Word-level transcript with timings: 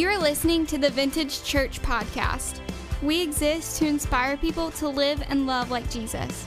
You 0.00 0.08
are 0.08 0.18
listening 0.18 0.64
to 0.68 0.78
the 0.78 0.88
Vintage 0.88 1.44
Church 1.44 1.82
Podcast. 1.82 2.60
We 3.02 3.20
exist 3.20 3.76
to 3.80 3.86
inspire 3.86 4.38
people 4.38 4.70
to 4.70 4.88
live 4.88 5.22
and 5.28 5.46
love 5.46 5.70
like 5.70 5.90
Jesus. 5.90 6.46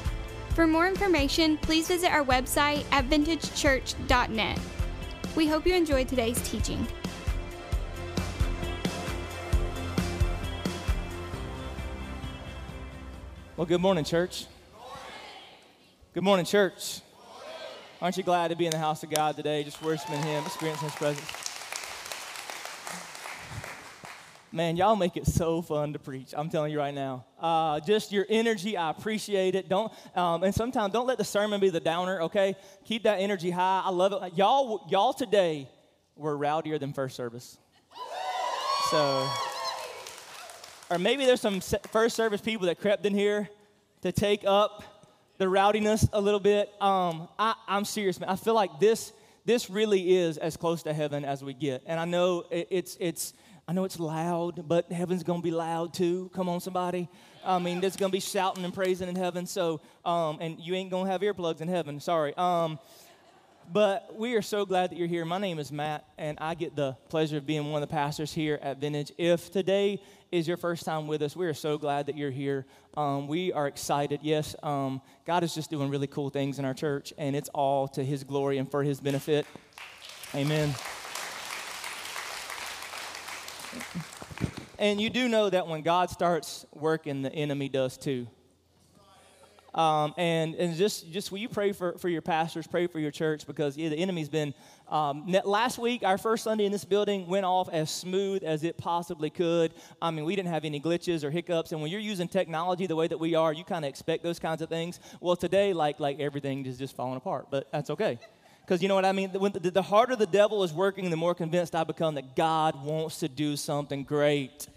For 0.56 0.66
more 0.66 0.88
information, 0.88 1.58
please 1.58 1.88
visit 1.88 2.12
our 2.12 2.26
website 2.26 2.84
at 2.92 3.08
vintagechurch.net. 3.12 4.60
We 5.36 5.46
hope 5.46 5.68
you 5.68 5.76
enjoyed 5.76 6.08
today's 6.08 6.42
teaching. 6.50 6.88
Well, 13.56 13.68
good 13.68 13.82
morning, 13.82 14.04
church. 14.04 14.48
Good 16.16 16.24
morning, 16.24 16.48
church. 16.48 17.02
Aren't 18.02 18.18
you 18.18 18.24
glad 18.24 18.48
to 18.48 18.56
be 18.56 18.66
in 18.66 18.72
the 18.72 18.80
house 18.80 19.04
of 19.04 19.12
God 19.12 19.36
today, 19.36 19.64
just 19.64 19.80
worshiping 19.84 20.24
Him, 20.24 20.44
experiencing 20.44 20.90
His 20.90 20.98
presence? 20.98 21.43
Man, 24.56 24.78
y'all 24.78 24.96
make 24.96 25.18
it 25.18 25.26
so 25.26 25.64
fun 25.64 25.94
to 25.94 26.00
preach. 26.00 26.32
I'm 26.38 26.48
telling 26.48 26.72
you 26.72 26.78
right 26.78 26.94
now. 26.94 27.26
Uh, 27.40 27.80
just 27.80 28.12
your 28.12 28.24
energy, 28.30 28.78
I 28.78 28.92
appreciate 28.92 29.56
it. 29.56 29.68
Don't 29.68 29.92
um, 30.16 30.44
and 30.44 30.54
sometimes 30.54 30.94
don't 30.94 31.08
let 31.08 31.18
the 31.18 31.24
sermon 31.24 31.60
be 31.60 31.72
the 31.72 31.80
downer. 31.80 32.22
Okay, 32.22 32.56
keep 32.86 33.02
that 33.02 33.16
energy 33.16 33.50
high. 33.50 33.82
I 33.84 33.90
love 33.90 34.14
it. 34.14 34.38
Y'all, 34.38 34.86
y'all 34.92 35.12
today 35.12 35.68
were 36.16 36.38
rowdier 36.38 36.80
than 36.80 36.94
first 36.94 37.16
service. 37.16 37.58
So, 38.92 39.28
or 40.92 41.00
maybe 41.00 41.26
there's 41.26 41.42
some 41.42 41.60
first 41.90 42.16
service 42.16 42.40
people 42.40 42.68
that 42.68 42.80
crept 42.80 43.08
in 43.08 43.16
here 43.16 43.50
to 44.04 44.12
take 44.12 44.44
up 44.46 44.84
the 45.40 45.46
rowdiness 45.46 46.08
a 46.14 46.22
little 46.22 46.40
bit. 46.40 46.70
Um, 46.80 47.28
I, 47.40 47.56
I'm 47.68 47.86
serious, 47.86 48.20
man. 48.20 48.30
I 48.30 48.36
feel 48.36 48.54
like 48.54 48.80
this 48.80 49.14
this 49.46 49.72
really 49.72 50.16
is 50.16 50.38
as 50.38 50.58
close 50.58 50.84
to 50.84 50.94
heaven 50.94 51.26
as 51.26 51.44
we 51.44 51.56
get, 51.56 51.82
and 51.88 52.00
I 52.00 52.06
know 52.06 52.46
it, 52.52 52.68
it's 52.70 52.98
it's 53.00 53.34
I 53.68 53.72
know 53.72 53.86
it's 53.86 54.00
loud, 54.00 54.68
but 54.68 54.92
heaven's 54.92 55.24
gonna 55.24 55.42
be 55.42 55.52
loud 55.52 55.94
too. 55.94 56.30
Come 56.34 56.50
on, 56.50 56.60
somebody. 56.60 57.08
I 57.46 57.60
mean, 57.60 57.80
there's 57.80 57.96
gonna 57.96 58.12
be 58.12 58.20
shouting 58.20 58.66
and 58.66 58.74
praising 58.74 59.08
in 59.08 59.16
heaven. 59.16 59.46
So, 59.46 59.80
um, 60.04 60.38
and 60.42 60.60
you 60.60 60.76
ain't 60.76 60.92
gonna 60.92 61.10
have 61.10 61.22
earplugs 61.22 61.62
in 61.62 61.70
heaven. 61.70 62.00
Sorry. 62.00 62.34
Um, 62.36 62.78
but 63.72 64.16
we 64.18 64.36
are 64.36 64.42
so 64.42 64.66
glad 64.66 64.92
that 64.92 64.98
you're 64.98 65.08
here. 65.08 65.24
My 65.24 65.38
name 65.38 65.60
is 65.60 65.72
Matt, 65.72 66.06
and 66.18 66.38
I 66.42 66.56
get 66.56 66.76
the 66.76 66.98
pleasure 67.08 67.38
of 67.38 67.46
being 67.46 67.72
one 67.72 67.82
of 67.82 67.88
the 67.88 67.94
pastors 67.94 68.34
here 68.34 68.60
at 68.62 68.80
Vintage. 68.80 69.14
If 69.18 69.52
today 69.52 70.02
is 70.32 70.48
your 70.48 70.58
first 70.58 70.84
time 70.84 71.08
with 71.08 71.22
us, 71.22 71.36
we 71.36 71.46
are 71.46 71.54
so 71.54 71.78
glad 71.78 72.08
that 72.08 72.18
you're 72.18 72.32
here. 72.32 72.66
Um, 72.98 73.28
we 73.28 73.54
are 73.54 73.68
excited. 73.68 74.20
Yes, 74.22 74.56
um, 74.64 75.02
God 75.26 75.44
is 75.44 75.56
just 75.56 75.70
doing 75.70 75.90
really 75.90 76.08
cool 76.08 76.30
things 76.30 76.60
in 76.60 76.66
our 76.66 76.74
church, 76.74 77.14
and 77.18 77.36
it's 77.36 77.50
all 77.50 77.88
to 77.90 78.04
His 78.04 78.26
glory 78.26 78.58
and 78.58 78.70
for 78.70 78.84
His 78.84 79.00
benefit. 79.00 79.46
Amen. 80.36 80.74
And 84.80 85.00
you 85.00 85.10
do 85.10 85.30
know 85.30 85.50
that 85.50 85.68
when 85.68 85.82
God 85.82 86.10
starts 86.10 86.66
working, 86.74 87.22
the 87.22 87.34
enemy 87.34 87.70
does 87.70 87.98
too. 87.98 88.28
Um, 89.74 90.14
and 90.18 90.54
and 90.56 90.76
just 90.76 91.12
just 91.12 91.32
will 91.32 91.40
you 91.40 91.50
pray 91.50 91.72
for, 91.72 91.98
for 91.98 92.08
your 92.08 92.22
pastors, 92.22 92.68
pray 92.68 92.86
for 92.86 93.00
your 93.00 93.10
church 93.10 93.48
because 93.48 93.76
yeah, 93.76 93.90
the 93.90 93.96
enemy's 93.96 94.30
been. 94.30 94.54
Um, 94.88 95.26
last 95.46 95.80
week, 95.80 96.04
our 96.04 96.20
first 96.20 96.44
Sunday 96.44 96.66
in 96.66 96.72
this 96.72 96.86
building 96.86 97.26
went 97.26 97.46
off 97.46 97.70
as 97.72 97.90
smooth 97.90 98.44
as 98.44 98.64
it 98.64 98.78
possibly 98.78 99.32
could. 99.32 99.74
I 100.00 100.12
mean, 100.12 100.26
we 100.26 100.36
didn't 100.36 100.50
have 100.50 100.66
any 100.66 100.80
glitches 100.80 101.24
or 101.24 101.32
hiccups. 101.32 101.72
And 101.72 101.82
when 101.82 101.90
you're 101.90 102.00
using 102.00 102.28
technology 102.28 102.86
the 102.86 102.96
way 102.96 103.08
that 103.08 103.20
we 103.20 103.34
are, 103.34 103.52
you 103.52 103.64
kind 103.64 103.84
of 103.84 103.90
expect 103.90 104.22
those 104.22 104.38
kinds 104.38 104.62
of 104.62 104.70
things. 104.70 105.00
Well, 105.20 105.36
today, 105.36 105.74
like 105.74 106.00
like 106.00 106.20
everything 106.20 106.68
is 106.68 106.78
just 106.78 106.96
falling 106.96 107.18
apart, 107.18 107.48
but 107.50 107.72
that's 107.72 107.90
okay. 107.90 108.20
Because 108.64 108.82
you 108.82 108.88
know 108.88 108.96
what 108.96 109.06
I 109.06 109.12
mean? 109.12 109.30
When 109.32 109.52
the, 109.52 109.72
the 109.72 109.82
harder 109.82 110.16
the 110.16 110.26
devil 110.26 110.64
is 110.64 110.72
working, 110.72 111.10
the 111.10 111.18
more 111.18 111.36
convinced 111.36 111.76
I 111.76 111.84
become 111.84 112.16
that 112.16 112.36
God 112.36 112.82
wants 112.84 113.20
to 113.20 113.28
do 113.28 113.58
something 113.58 114.04
great. 114.04 114.68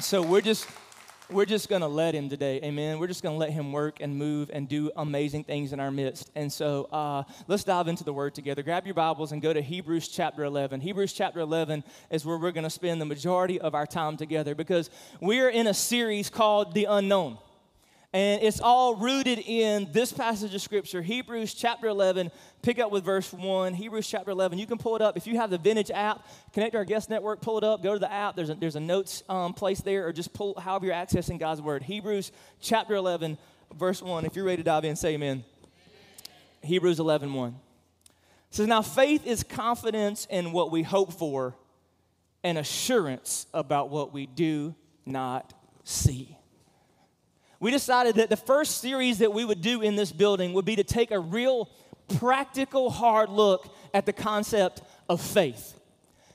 So 0.00 0.22
we're 0.22 0.40
just 0.40 0.66
we're 1.30 1.44
just 1.44 1.68
going 1.68 1.80
to 1.80 1.88
let 1.88 2.14
him 2.14 2.28
today. 2.28 2.60
Amen. 2.62 2.98
We're 2.98 3.06
just 3.06 3.22
going 3.22 3.34
to 3.34 3.38
let 3.38 3.50
him 3.50 3.72
work 3.72 4.00
and 4.00 4.16
move 4.16 4.50
and 4.52 4.68
do 4.68 4.90
amazing 4.96 5.44
things 5.44 5.72
in 5.72 5.80
our 5.80 5.90
midst. 5.90 6.30
And 6.34 6.52
so 6.52 6.84
uh, 6.92 7.22
let's 7.48 7.64
dive 7.64 7.88
into 7.88 8.04
the 8.04 8.12
word 8.12 8.34
together. 8.34 8.62
Grab 8.62 8.84
your 8.84 8.94
bibles 8.94 9.32
and 9.32 9.40
go 9.40 9.52
to 9.52 9.62
hebrews 9.62 10.08
chapter 10.08 10.44
11 10.44 10.80
hebrews 10.80 11.12
chapter 11.12 11.40
11 11.40 11.82
is 12.10 12.24
where 12.24 12.36
we're 12.36 12.52
going 12.52 12.64
to 12.64 12.70
spend 12.70 13.00
the 13.00 13.06
majority 13.06 13.60
of 13.60 13.74
our 13.74 13.86
time 13.86 14.16
together 14.16 14.54
because 14.54 14.90
we're 15.20 15.48
in 15.48 15.66
a 15.66 15.74
series 15.74 16.28
called 16.28 16.74
the 16.74 16.84
unknown 16.84 17.38
and 18.14 18.44
it's 18.44 18.60
all 18.60 18.94
rooted 18.94 19.40
in 19.40 19.88
this 19.90 20.12
passage 20.12 20.54
of 20.54 20.62
Scripture, 20.62 21.02
Hebrews 21.02 21.52
chapter 21.52 21.88
11. 21.88 22.30
Pick 22.62 22.78
up 22.78 22.92
with 22.92 23.04
verse 23.04 23.32
1, 23.32 23.74
Hebrews 23.74 24.06
chapter 24.06 24.30
11. 24.30 24.56
You 24.56 24.68
can 24.68 24.78
pull 24.78 24.94
it 24.94 25.02
up. 25.02 25.16
If 25.16 25.26
you 25.26 25.36
have 25.36 25.50
the 25.50 25.58
Vintage 25.58 25.90
app, 25.90 26.24
connect 26.52 26.72
to 26.72 26.78
our 26.78 26.84
guest 26.84 27.10
network, 27.10 27.40
pull 27.40 27.58
it 27.58 27.64
up, 27.64 27.82
go 27.82 27.92
to 27.92 27.98
the 27.98 28.10
app. 28.10 28.36
There's 28.36 28.50
a, 28.50 28.54
there's 28.54 28.76
a 28.76 28.80
notes 28.80 29.24
um, 29.28 29.52
place 29.52 29.80
there, 29.80 30.06
or 30.06 30.12
just 30.12 30.32
pull 30.32 30.54
however 30.60 30.86
you're 30.86 30.94
accessing 30.94 31.40
God's 31.40 31.60
Word. 31.60 31.82
Hebrews 31.82 32.30
chapter 32.60 32.94
11, 32.94 33.36
verse 33.76 34.00
1. 34.00 34.24
If 34.24 34.36
you're 34.36 34.44
ready 34.44 34.58
to 34.58 34.62
dive 34.62 34.84
in, 34.84 34.94
say 34.94 35.14
amen. 35.14 35.28
amen. 35.28 35.44
Hebrews 36.62 37.00
11, 37.00 37.34
1. 37.34 37.48
It 37.48 37.56
says, 38.52 38.68
Now 38.68 38.82
faith 38.82 39.26
is 39.26 39.42
confidence 39.42 40.28
in 40.30 40.52
what 40.52 40.70
we 40.70 40.84
hope 40.84 41.14
for 41.14 41.56
and 42.44 42.58
assurance 42.58 43.48
about 43.52 43.90
what 43.90 44.12
we 44.12 44.26
do 44.26 44.76
not 45.04 45.52
see 45.82 46.38
we 47.60 47.70
decided 47.70 48.16
that 48.16 48.30
the 48.30 48.36
first 48.36 48.80
series 48.80 49.18
that 49.18 49.32
we 49.32 49.44
would 49.44 49.60
do 49.60 49.80
in 49.82 49.96
this 49.96 50.12
building 50.12 50.52
would 50.52 50.64
be 50.64 50.76
to 50.76 50.84
take 50.84 51.10
a 51.10 51.18
real 51.18 51.70
practical, 52.18 52.90
hard 52.90 53.30
look 53.30 53.74
at 53.92 54.06
the 54.06 54.12
concept 54.12 54.82
of 55.08 55.20
faith. 55.20 55.78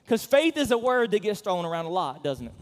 Because 0.03 0.25
faith 0.25 0.57
is 0.57 0.71
a 0.71 0.77
word 0.77 1.11
that 1.11 1.21
gets 1.21 1.41
thrown 1.41 1.65
around 1.65 1.85
a 1.85 1.89
lot, 1.89 2.23
doesn't 2.23 2.47
it? 2.47 2.53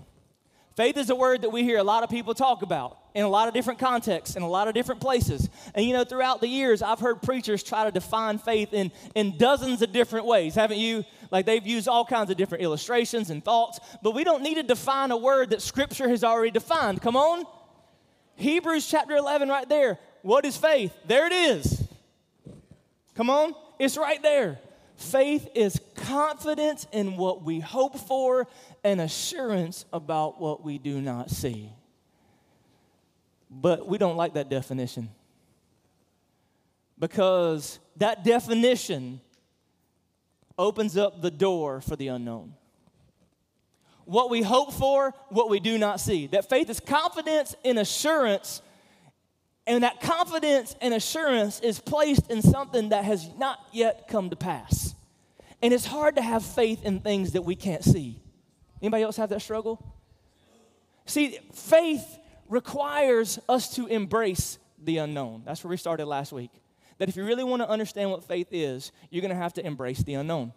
Faith 0.76 0.98
is 0.98 1.10
a 1.10 1.16
word 1.16 1.42
that 1.42 1.50
we 1.50 1.64
hear 1.64 1.80
a 1.80 1.84
lot 1.84 2.04
of 2.04 2.10
people 2.10 2.36
talk 2.36 2.62
about 2.62 3.00
in 3.16 3.24
a 3.24 3.28
lot 3.30 3.48
of 3.48 3.54
different 3.56 3.80
contexts, 3.80 4.36
in 4.36 4.44
a 4.44 4.48
lot 4.48 4.68
of 4.68 4.76
different 4.76 5.02
places. 5.02 5.50
And 5.74 5.84
you 5.84 5.92
know, 5.92 6.04
throughout 6.04 6.40
the 6.40 6.48
years, 6.48 6.84
I've 6.84 7.00
heard 7.00 7.20
preachers 7.24 7.64
try 7.64 7.86
to 7.86 7.92
define 7.92 8.38
faith 8.38 8.74
in, 8.74 8.92
in 9.16 9.40
dozens 9.40 9.82
of 9.82 9.92
different 9.92 10.28
ways, 10.28 10.54
haven't 10.54 10.78
you? 10.78 11.04
Like 11.32 11.48
they've 11.48 11.66
used 11.66 11.88
all 11.88 12.06
kinds 12.06 12.30
of 12.30 12.38
different 12.38 12.64
illustrations 12.64 13.32
and 13.32 13.44
thoughts, 13.44 13.80
but 14.04 14.14
we 14.14 14.24
don't 14.24 14.44
need 14.44 14.56
to 14.56 14.64
define 14.64 15.10
a 15.10 15.18
word 15.18 15.50
that 15.50 15.64
Scripture 15.64 16.08
has 16.10 16.24
already 16.24 16.52
defined. 16.52 17.02
Come 17.02 17.16
on? 17.16 17.46
Hebrews 18.38 18.88
chapter 18.88 19.16
11, 19.16 19.50
right 19.50 19.68
there. 19.68 19.98
What 20.22 20.46
is 20.46 20.56
faith? 20.56 20.94
There 21.06 21.26
it 21.26 21.34
is. 21.34 21.84
Come 23.16 23.32
on, 23.32 23.56
it's 23.80 23.98
right 23.98 24.22
there. 24.22 24.60
Faith 24.96 25.50
is 25.56 25.82
confidence 25.96 26.86
in 26.92 27.18
what 27.18 27.44
we 27.44 27.60
hope 27.60 27.98
for 27.98 28.48
and 28.84 29.02
assurance 29.02 29.86
about 29.92 30.40
what 30.40 30.64
we 30.64 30.78
do 30.78 31.02
not 31.02 31.32
see. 31.32 31.72
But 33.50 33.88
we 33.88 33.98
don't 33.98 34.18
like 34.18 34.36
that 34.36 34.50
definition 34.50 35.10
because 37.00 37.80
that 37.98 38.24
definition 38.24 39.20
opens 40.60 40.96
up 40.96 41.22
the 41.22 41.32
door 41.32 41.82
for 41.82 41.96
the 41.96 42.10
unknown 42.10 42.54
what 44.08 44.30
we 44.30 44.42
hope 44.42 44.72
for, 44.72 45.14
what 45.28 45.50
we 45.50 45.60
do 45.60 45.78
not 45.78 46.00
see. 46.00 46.28
That 46.28 46.50
faith 46.50 46.70
is 46.70 46.80
confidence 46.80 47.56
and 47.66 47.78
assurance, 47.78 48.62
and 49.68 49.84
that 49.84 50.00
confidence 50.00 50.76
and 50.80 50.94
assurance 50.94 51.60
is 51.60 51.80
placed 51.80 52.32
in 52.32 52.42
something 52.42 52.90
that 52.90 53.04
has 53.04 53.30
not 53.38 53.60
yet 53.74 54.08
come 54.08 54.30
to 54.30 54.38
pass. 54.38 54.96
And 55.62 55.74
it's 55.74 55.86
hard 55.86 56.16
to 56.16 56.22
have 56.22 56.44
faith 56.44 56.86
in 56.86 57.02
things 57.02 57.34
that 57.34 57.42
we 57.42 57.56
can't 57.56 57.84
see. 57.84 58.22
Anybody 58.82 59.04
else 59.04 59.18
have 59.18 59.30
that 59.30 59.42
struggle? 59.42 59.84
See, 61.06 61.38
faith 61.54 62.18
requires 62.48 63.40
us 63.50 63.76
to 63.76 63.88
embrace 63.88 64.58
the 64.82 65.00
unknown. 65.00 65.42
That's 65.46 65.64
where 65.64 65.70
we 65.70 65.78
started 65.78 66.06
last 66.06 66.32
week. 66.32 66.52
That 66.98 67.10
if 67.10 67.18
you 67.18 67.26
really 67.26 67.44
want 67.44 67.62
to 67.62 67.70
understand 67.70 68.12
what 68.12 68.24
faith 68.24 68.48
is, 68.52 68.94
you're 69.10 69.22
going 69.22 69.36
to 69.36 69.36
have 69.36 69.54
to 69.56 69.66
embrace 69.66 70.02
the 70.02 70.14
unknown 70.14 70.54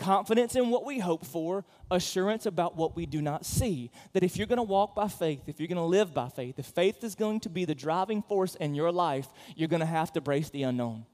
confidence 0.00 0.56
in 0.56 0.70
what 0.70 0.84
we 0.84 0.98
hope 0.98 1.24
for, 1.24 1.64
assurance 1.90 2.46
about 2.46 2.76
what 2.76 2.96
we 2.96 3.06
do 3.06 3.22
not 3.22 3.46
see. 3.46 3.90
That 4.14 4.24
if 4.24 4.36
you're 4.36 4.48
going 4.48 4.56
to 4.56 4.62
walk 4.64 4.96
by 4.96 5.06
faith, 5.06 5.42
if 5.46 5.60
you're 5.60 5.68
going 5.68 5.76
to 5.76 5.82
live 5.82 6.12
by 6.12 6.28
faith, 6.28 6.58
if 6.58 6.66
faith 6.66 7.04
is 7.04 7.14
going 7.14 7.40
to 7.40 7.48
be 7.48 7.64
the 7.64 7.74
driving 7.74 8.22
force 8.22 8.56
in 8.56 8.74
your 8.74 8.90
life, 8.90 9.28
you're 9.54 9.68
going 9.68 9.80
to 9.80 9.86
have 9.86 10.12
to 10.14 10.20
brace 10.20 10.50
the 10.50 10.64
unknown. 10.64 11.04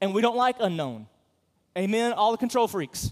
And 0.00 0.14
we 0.14 0.22
don't 0.22 0.36
like 0.36 0.56
unknown. 0.60 1.06
Amen. 1.76 2.12
All 2.12 2.30
the 2.30 2.38
control 2.38 2.68
freaks. 2.68 3.10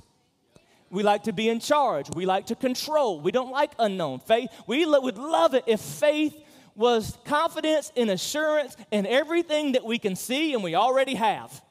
We 0.91 1.03
like 1.03 1.25
to 1.25 1.33
be 1.33 1.49
in 1.49 1.59
charge. 1.59 2.09
We 2.15 2.27
like 2.27 2.47
to 2.47 2.55
control. 2.55 3.21
We 3.21 3.33
don't 3.33 3.51
like 3.51 3.73
unknown. 3.79 4.21
Faith, 4.21 4.51
we 4.67 4.87
would 4.87 5.19
love 5.19 5.55
it 5.55 5.65
if 5.67 5.81
faith 5.81 6.37
was 6.77 7.17
confidence 7.25 7.91
and 7.97 8.11
assurance 8.11 8.77
in 8.91 9.07
everything 9.07 9.73
that 9.73 9.85
we 9.85 9.99
can 9.99 10.15
see 10.15 10.53
and 10.53 10.63
we 10.63 10.75
already 10.75 11.15
have. 11.15 11.63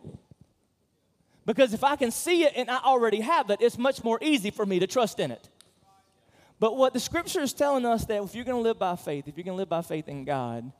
Because 1.45 1.73
if 1.73 1.83
I 1.83 1.95
can 1.95 2.11
see 2.11 2.43
it 2.43 2.53
and 2.55 2.69
I 2.69 2.77
already 2.77 3.21
have 3.21 3.49
it, 3.49 3.61
it's 3.61 3.77
much 3.77 4.03
more 4.03 4.17
easy 4.21 4.49
for 4.49 4.65
me 4.65 4.79
to 4.79 4.87
trust 4.87 5.19
in 5.19 5.31
it. 5.31 5.49
But 6.59 6.77
what 6.77 6.93
the 6.93 6.99
scripture 6.99 7.41
is 7.41 7.53
telling 7.53 7.85
us 7.85 8.05
that 8.05 8.23
if 8.23 8.33
you're 8.33 8.45
going 8.45 8.57
to 8.57 8.63
live 8.63 8.79
by 8.79 8.95
faith, 8.95 9.27
if 9.27 9.37
you're 9.37 9.43
going 9.43 9.55
to 9.55 9.59
live 9.59 9.69
by 9.69 9.81
faith 9.81 10.07
in 10.07 10.23
God, 10.23 10.71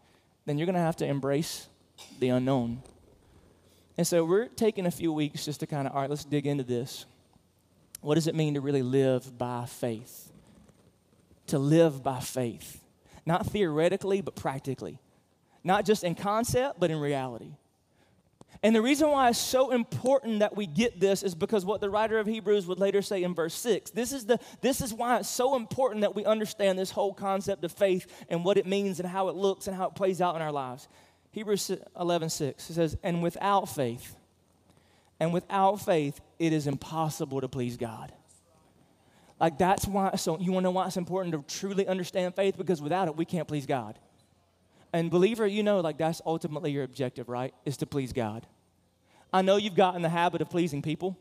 then 0.46 0.58
you're 0.58 0.66
going 0.66 0.76
to 0.76 0.82
have 0.82 0.96
to 0.98 1.06
embrace 1.06 1.68
the 2.20 2.30
unknown. 2.30 2.82
And 3.98 4.08
so 4.08 4.26
we're 4.26 4.48
taking 4.48 4.86
a 4.86 4.92
few 4.92 5.14
weeks 5.14 5.46
just 5.46 5.60
to 5.60 5.68
kind 5.68 5.88
of, 5.88 5.94
all 5.94 6.02
right, 6.02 6.10
let's 6.10 6.26
dig 6.26 6.48
into 6.48 6.64
this. 6.64 7.06
What 8.02 8.16
does 8.16 8.28
it 8.28 8.36
mean 8.36 8.56
to 8.56 8.62
really 8.62 8.84
live 8.84 9.38
by 9.38 9.66
faith? 9.66 10.32
To 11.48 11.60
live 11.60 12.04
by 12.04 12.20
faith. 12.20 12.82
Not 13.26 13.46
theoretically, 13.48 14.22
but 14.22 14.36
practically. 14.36 15.00
Not 15.64 15.86
just 15.86 16.04
in 16.04 16.16
concept, 16.16 16.80
but 16.80 16.92
in 16.92 17.00
reality. 17.00 17.54
And 18.64 18.76
the 18.76 18.82
reason 18.82 19.10
why 19.10 19.30
it's 19.30 19.40
so 19.40 19.72
important 19.72 20.40
that 20.40 20.56
we 20.56 20.66
get 20.66 21.00
this 21.00 21.24
is 21.24 21.36
because 21.36 21.66
what 21.66 21.82
the 21.82 21.90
writer 21.90 22.18
of 22.18 22.28
Hebrews 22.28 22.66
would 22.68 22.80
later 22.80 23.02
say 23.02 23.24
in 23.24 23.34
verse 23.36 23.54
6. 23.56 23.92
This 23.92 24.14
is, 24.14 24.26
the, 24.26 24.40
this 24.62 24.82
is 24.82 24.94
why 24.94 25.18
it's 25.20 25.30
so 25.30 25.56
important 25.56 26.02
that 26.02 26.16
we 26.16 26.26
understand 26.26 26.80
this 26.80 26.92
whole 26.92 27.14
concept 27.14 27.64
of 27.64 27.72
faith 27.72 28.08
and 28.30 28.44
what 28.44 28.58
it 28.58 28.66
means 28.66 29.00
and 29.00 29.08
how 29.08 29.28
it 29.30 29.36
looks 29.36 29.68
and 29.68 29.76
how 29.76 29.88
it 29.88 29.96
plays 29.96 30.22
out 30.22 30.36
in 30.36 30.42
our 30.42 30.52
lives. 30.52 30.88
Hebrews 31.32 31.72
11, 32.00 32.30
6 32.30 32.70
it 32.70 32.74
says, 32.74 32.98
And 33.04 33.22
without 33.22 33.66
faith, 33.66 34.16
and 35.20 35.34
without 35.34 35.78
faith, 35.78 36.20
it 36.40 36.54
is 36.54 36.68
impossible 36.68 37.42
to 37.42 37.48
please 37.48 37.78
God. 37.78 38.14
Like 39.40 39.58
that's 39.58 39.86
why, 39.86 40.16
so 40.16 40.40
you 40.40 40.52
wanna 40.52 40.64
know 40.64 40.72
why 40.72 40.88
it's 40.88 40.98
important 40.98 41.34
to 41.34 41.58
truly 41.58 41.88
understand 41.88 42.36
faith? 42.36 42.58
Because 42.58 42.82
without 42.82 43.08
it, 43.08 43.18
we 43.18 43.26
can't 43.26 43.48
please 43.48 43.66
God. 43.66 44.00
And 44.96 45.12
believer, 45.12 45.46
you 45.46 45.62
know, 45.62 45.82
like 45.82 45.98
that's 45.98 46.22
ultimately 46.26 46.72
your 46.72 46.86
objective, 46.86 47.28
right? 47.28 47.54
Is 47.66 47.76
to 47.78 47.86
please 47.86 48.14
God. 48.14 48.48
I 49.34 49.42
know 49.42 49.58
you've 49.58 49.76
gotten 49.76 50.02
the 50.02 50.08
habit 50.08 50.42
of 50.42 50.50
pleasing 50.50 50.82
people. 50.82 51.18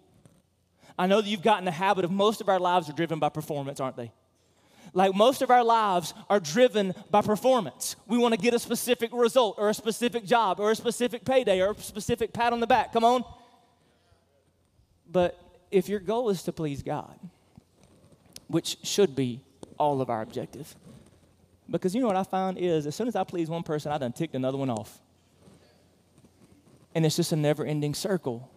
I 0.96 1.08
know 1.08 1.20
that 1.20 1.28
you've 1.28 1.42
gotten 1.42 1.64
the 1.64 1.72
habit 1.72 2.04
of 2.04 2.12
most 2.12 2.40
of 2.40 2.48
our 2.48 2.60
lives 2.60 2.88
are 2.88 2.92
driven 2.92 3.18
by 3.18 3.30
performance, 3.30 3.80
aren't 3.80 3.96
they? 3.96 4.12
Like 4.92 5.12
most 5.12 5.42
of 5.42 5.50
our 5.50 5.64
lives 5.64 6.14
are 6.30 6.38
driven 6.38 6.94
by 7.10 7.22
performance. 7.22 7.96
We 8.06 8.16
want 8.16 8.32
to 8.32 8.38
get 8.38 8.54
a 8.54 8.60
specific 8.60 9.10
result 9.12 9.56
or 9.58 9.68
a 9.68 9.74
specific 9.74 10.24
job 10.24 10.60
or 10.60 10.70
a 10.70 10.76
specific 10.76 11.24
payday 11.24 11.60
or 11.60 11.72
a 11.72 11.80
specific 11.80 12.32
pat 12.32 12.52
on 12.52 12.60
the 12.60 12.68
back. 12.68 12.92
Come 12.92 13.02
on. 13.02 13.24
But 15.10 15.36
if 15.72 15.88
your 15.88 15.98
goal 15.98 16.30
is 16.30 16.44
to 16.44 16.52
please 16.52 16.84
God, 16.84 17.18
which 18.46 18.76
should 18.84 19.16
be 19.16 19.40
all 19.80 20.00
of 20.00 20.10
our 20.10 20.22
objective, 20.22 20.76
because 21.70 21.94
you 21.94 22.00
know 22.00 22.06
what 22.06 22.16
I 22.16 22.22
found 22.24 22.58
is 22.58 22.86
as 22.86 22.94
soon 22.94 23.08
as 23.08 23.16
I 23.16 23.24
please 23.24 23.48
one 23.48 23.62
person, 23.62 23.90
I 23.90 23.98
done 23.98 24.12
ticked 24.12 24.34
another 24.34 24.58
one 24.58 24.70
off. 24.70 25.00
And 26.94 27.04
it's 27.04 27.16
just 27.16 27.32
a 27.32 27.36
never 27.36 27.64
ending 27.64 27.94
circle. 27.94 28.50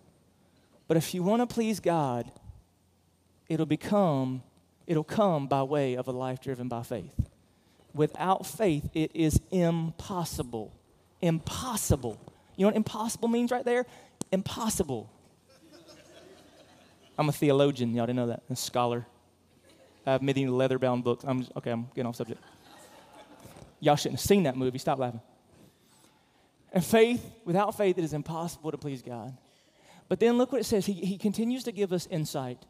But 0.88 0.98
if 0.98 1.14
you 1.14 1.24
want 1.24 1.48
to 1.48 1.54
please 1.54 1.80
God, 1.80 2.32
it'll 3.50 3.66
become, 3.66 4.44
it'll 4.86 5.04
come 5.04 5.48
by 5.48 5.64
way 5.64 5.96
of 5.96 6.08
a 6.08 6.12
life 6.12 6.42
driven 6.42 6.68
by 6.68 6.84
faith. 6.84 7.16
Without 7.94 8.46
faith, 8.46 8.90
it 8.94 9.12
is 9.14 9.40
impossible. 9.52 10.72
Impossible. 11.22 12.20
You 12.56 12.64
know 12.64 12.70
what 12.70 12.76
impossible 12.76 13.28
means 13.28 13.52
right 13.52 13.66
there? 13.66 13.86
Impossible. 14.32 15.10
I'm 17.18 17.30
a 17.30 17.32
theologian. 17.32 17.96
Y'all 17.96 18.06
didn't 18.06 18.18
know 18.18 18.28
that. 18.28 18.44
A 18.50 18.56
scholar. 18.56 19.08
I 20.06 20.12
have 20.12 20.22
many 20.22 20.46
leather 20.46 20.78
bound 20.78 21.04
books. 21.04 21.24
I'm 21.28 21.40
just, 21.40 21.52
okay, 21.58 21.72
I'm 21.72 21.88
getting 21.96 22.06
off 22.06 22.16
subject. 22.16 22.42
Y'all 23.80 23.96
shouldn't 23.96 24.20
have 24.20 24.28
seen 24.28 24.44
that 24.44 24.58
movie. 24.58 24.78
Stop 24.78 25.00
laughing. 25.00 25.22
And 26.72 26.84
faith, 26.84 27.24
without 27.46 27.78
faith, 27.78 27.98
it 27.98 28.04
is 28.04 28.14
impossible 28.14 28.72
to 28.72 28.78
please 28.78 29.02
God. 29.02 29.36
But 30.10 30.20
then 30.20 30.38
look 30.38 30.52
what 30.52 30.62
it 30.62 30.66
says. 30.66 30.86
He, 30.86 30.94
he 30.94 31.18
continues 31.18 31.64
to 31.66 31.72
give 31.72 31.94
us 31.94 32.08
insight 32.08 32.66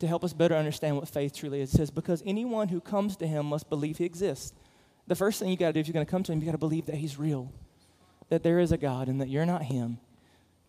to 0.00 0.06
help 0.06 0.24
us 0.24 0.32
better 0.32 0.54
understand 0.54 0.96
what 0.96 1.08
faith 1.08 1.34
truly 1.34 1.60
is. 1.60 1.72
It 1.72 1.76
says, 1.76 1.90
Because 1.90 2.22
anyone 2.26 2.68
who 2.68 2.80
comes 2.80 3.16
to 3.18 3.26
him 3.26 3.46
must 3.46 3.68
believe 3.68 3.98
he 3.98 4.04
exists. 4.04 4.52
The 5.06 5.14
first 5.14 5.38
thing 5.38 5.50
you 5.50 5.56
got 5.56 5.68
to 5.68 5.72
do 5.74 5.80
if 5.80 5.86
you're 5.86 5.94
going 5.94 6.06
to 6.06 6.10
come 6.10 6.22
to 6.24 6.32
him, 6.32 6.40
you 6.40 6.46
got 6.46 6.52
to 6.52 6.58
believe 6.58 6.86
that 6.86 6.96
he's 6.96 7.18
real, 7.18 7.52
that 8.30 8.42
there 8.42 8.58
is 8.58 8.72
a 8.72 8.78
God, 8.78 9.08
and 9.08 9.20
that 9.20 9.28
you're 9.28 9.46
not 9.46 9.62
him. 9.62 9.98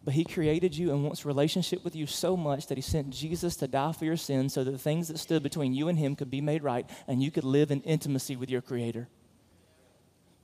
But 0.04 0.14
he 0.14 0.24
created 0.24 0.78
you 0.78 0.92
and 0.92 1.04
wants 1.04 1.26
relationship 1.26 1.84
with 1.84 1.96
you 1.96 2.06
so 2.06 2.38
much 2.38 2.68
that 2.68 2.78
he 2.78 2.82
sent 2.82 3.10
Jesus 3.10 3.56
to 3.56 3.68
die 3.68 3.92
for 3.92 4.06
your 4.06 4.18
sins 4.18 4.54
so 4.54 4.64
that 4.64 4.70
the 4.70 4.78
things 4.78 5.08
that 5.08 5.18
stood 5.18 5.42
between 5.42 5.74
you 5.74 5.88
and 5.88 5.98
him 5.98 6.16
could 6.16 6.30
be 6.30 6.42
made 6.42 6.62
right 6.62 6.88
and 7.08 7.24
you 7.24 7.32
could 7.32 7.44
live 7.44 7.72
in 7.72 7.82
intimacy 7.82 8.36
with 8.36 8.52
your 8.52 8.62
creator. 8.62 9.08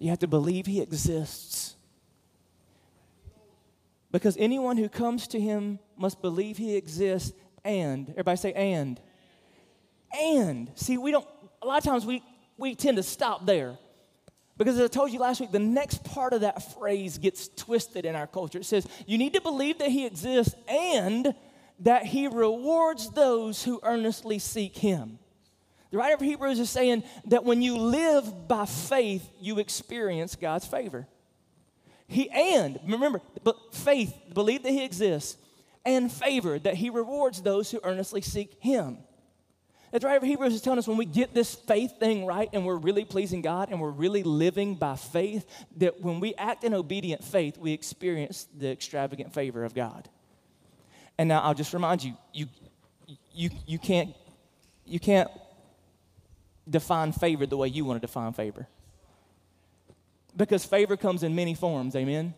You 0.01 0.09
have 0.09 0.19
to 0.19 0.27
believe 0.27 0.65
he 0.65 0.81
exists. 0.81 1.75
Because 4.11 4.35
anyone 4.35 4.75
who 4.75 4.89
comes 4.89 5.27
to 5.27 5.39
him 5.39 5.77
must 5.95 6.23
believe 6.23 6.57
he 6.57 6.75
exists 6.75 7.33
and, 7.63 8.09
everybody 8.09 8.37
say, 8.37 8.53
and. 8.53 8.99
And. 10.19 10.71
See, 10.73 10.97
we 10.97 11.11
don't, 11.11 11.27
a 11.61 11.67
lot 11.67 11.77
of 11.77 11.83
times 11.83 12.03
we, 12.03 12.23
we 12.57 12.73
tend 12.73 12.97
to 12.97 13.03
stop 13.03 13.45
there. 13.45 13.77
Because 14.57 14.79
as 14.79 14.85
I 14.85 14.87
told 14.87 15.11
you 15.11 15.19
last 15.19 15.39
week, 15.39 15.51
the 15.51 15.59
next 15.59 16.03
part 16.03 16.33
of 16.33 16.41
that 16.41 16.73
phrase 16.73 17.19
gets 17.19 17.49
twisted 17.49 18.03
in 18.03 18.15
our 18.15 18.25
culture. 18.25 18.57
It 18.57 18.65
says, 18.65 18.87
you 19.05 19.19
need 19.19 19.33
to 19.33 19.41
believe 19.41 19.77
that 19.77 19.89
he 19.89 20.07
exists 20.07 20.55
and 20.67 21.35
that 21.81 22.07
he 22.07 22.27
rewards 22.27 23.11
those 23.11 23.63
who 23.63 23.79
earnestly 23.83 24.39
seek 24.39 24.75
him. 24.75 25.19
The 25.91 25.97
writer 25.97 26.15
of 26.15 26.21
Hebrews 26.21 26.59
is 26.59 26.69
saying 26.69 27.03
that 27.25 27.43
when 27.43 27.61
you 27.61 27.77
live 27.77 28.47
by 28.47 28.65
faith, 28.65 29.29
you 29.39 29.59
experience 29.59 30.35
God's 30.37 30.65
favor. 30.65 31.05
He 32.07 32.29
and 32.29 32.79
remember, 32.85 33.21
but 33.43 33.73
faith, 33.73 34.13
believe 34.33 34.63
that 34.63 34.71
He 34.71 34.83
exists, 34.83 35.37
and 35.85 36.11
favor 36.11 36.57
that 36.59 36.75
He 36.75 36.89
rewards 36.89 37.41
those 37.41 37.71
who 37.71 37.79
earnestly 37.83 38.21
seek 38.21 38.55
Him. 38.61 38.99
That's 39.91 40.05
right. 40.05 40.23
Hebrews 40.23 40.53
is 40.53 40.61
telling 40.61 40.79
us 40.79 40.87
when 40.87 40.95
we 40.95 41.05
get 41.05 41.33
this 41.33 41.53
faith 41.53 41.99
thing 41.99 42.25
right 42.25 42.47
and 42.53 42.65
we're 42.65 42.77
really 42.77 43.03
pleasing 43.03 43.41
God 43.41 43.69
and 43.69 43.81
we're 43.81 43.89
really 43.89 44.23
living 44.23 44.75
by 44.75 44.95
faith, 44.95 45.45
that 45.77 45.99
when 45.99 46.21
we 46.21 46.33
act 46.35 46.63
in 46.63 46.73
obedient 46.73 47.21
faith, 47.23 47.57
we 47.57 47.73
experience 47.73 48.47
the 48.57 48.71
extravagant 48.71 49.33
favor 49.33 49.65
of 49.65 49.73
God. 49.73 50.07
And 51.17 51.27
now 51.27 51.41
I'll 51.41 51.53
just 51.53 51.73
remind 51.73 52.05
you, 52.05 52.13
you, 52.33 52.47
you, 53.33 53.49
you 53.67 53.79
can't, 53.79 54.15
you 54.85 54.99
can't 54.99 55.29
define 56.69 57.11
favor 57.11 57.45
the 57.45 57.57
way 57.57 57.67
you 57.67 57.85
want 57.85 58.01
to 58.01 58.05
define 58.05 58.33
favor. 58.33 58.67
Because 60.35 60.63
favor 60.63 60.95
comes 60.95 61.23
in 61.23 61.35
many 61.35 61.53
forms, 61.53 61.95
amen? 61.95 62.33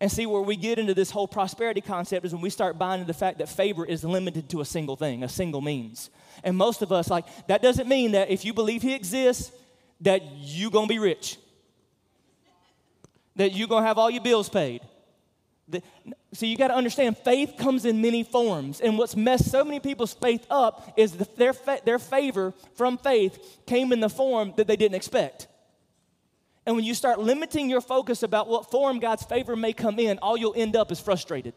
And 0.00 0.12
see, 0.12 0.26
where 0.26 0.42
we 0.42 0.56
get 0.56 0.78
into 0.78 0.92
this 0.92 1.10
whole 1.10 1.28
prosperity 1.28 1.80
concept 1.80 2.26
is 2.26 2.32
when 2.32 2.42
we 2.42 2.50
start 2.50 2.78
buying 2.78 3.00
into 3.00 3.12
the 3.12 3.18
fact 3.18 3.38
that 3.38 3.48
favor 3.48 3.84
is 3.84 4.04
limited 4.04 4.50
to 4.50 4.60
a 4.60 4.64
single 4.64 4.96
thing, 4.96 5.22
a 5.22 5.28
single 5.28 5.62
means. 5.62 6.10
And 6.44 6.56
most 6.56 6.82
of 6.82 6.92
us, 6.92 7.08
like, 7.08 7.24
that 7.46 7.62
doesn't 7.62 7.88
mean 7.88 8.12
that 8.12 8.28
if 8.28 8.44
you 8.44 8.52
believe 8.52 8.82
he 8.82 8.94
exists, 8.94 9.52
that 10.02 10.22
you're 10.40 10.70
gonna 10.70 10.86
be 10.86 10.98
rich, 10.98 11.38
that 13.36 13.52
you're 13.52 13.68
gonna 13.68 13.86
have 13.86 13.96
all 13.96 14.10
your 14.10 14.22
bills 14.22 14.48
paid. 14.50 14.82
The, 15.68 15.82
so 16.32 16.46
you 16.46 16.56
got 16.56 16.68
to 16.68 16.74
understand, 16.74 17.18
faith 17.18 17.54
comes 17.58 17.84
in 17.84 18.00
many 18.00 18.22
forms, 18.22 18.80
and 18.80 18.96
what's 18.96 19.16
messed 19.16 19.50
so 19.50 19.64
many 19.64 19.80
people's 19.80 20.14
faith 20.14 20.46
up 20.48 20.92
is 20.96 21.12
the, 21.12 21.28
their 21.36 21.52
fa- 21.52 21.80
their 21.84 21.98
favor 21.98 22.54
from 22.74 22.98
faith 22.98 23.58
came 23.66 23.92
in 23.92 23.98
the 23.98 24.08
form 24.08 24.54
that 24.56 24.68
they 24.68 24.76
didn't 24.76 24.94
expect. 24.94 25.48
And 26.66 26.74
when 26.74 26.84
you 26.84 26.94
start 26.94 27.20
limiting 27.20 27.70
your 27.70 27.80
focus 27.80 28.22
about 28.22 28.48
what 28.48 28.70
form 28.70 28.98
God's 28.98 29.22
favor 29.22 29.54
may 29.54 29.72
come 29.72 29.98
in, 30.00 30.18
all 30.18 30.36
you'll 30.36 30.54
end 30.56 30.74
up 30.74 30.90
is 30.90 31.00
frustrated. 31.00 31.54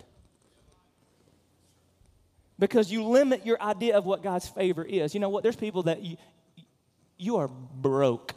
Because 2.59 2.91
you 2.91 3.03
limit 3.03 3.45
your 3.45 3.61
idea 3.61 3.97
of 3.97 4.05
what 4.05 4.21
God's 4.21 4.47
favor 4.47 4.83
is. 4.83 5.13
You 5.13 5.19
know 5.19 5.29
what? 5.29 5.43
There's 5.43 5.55
people 5.55 5.83
that 5.83 6.03
you, 6.03 6.17
you 7.17 7.37
are 7.37 7.47
broke. 7.47 8.35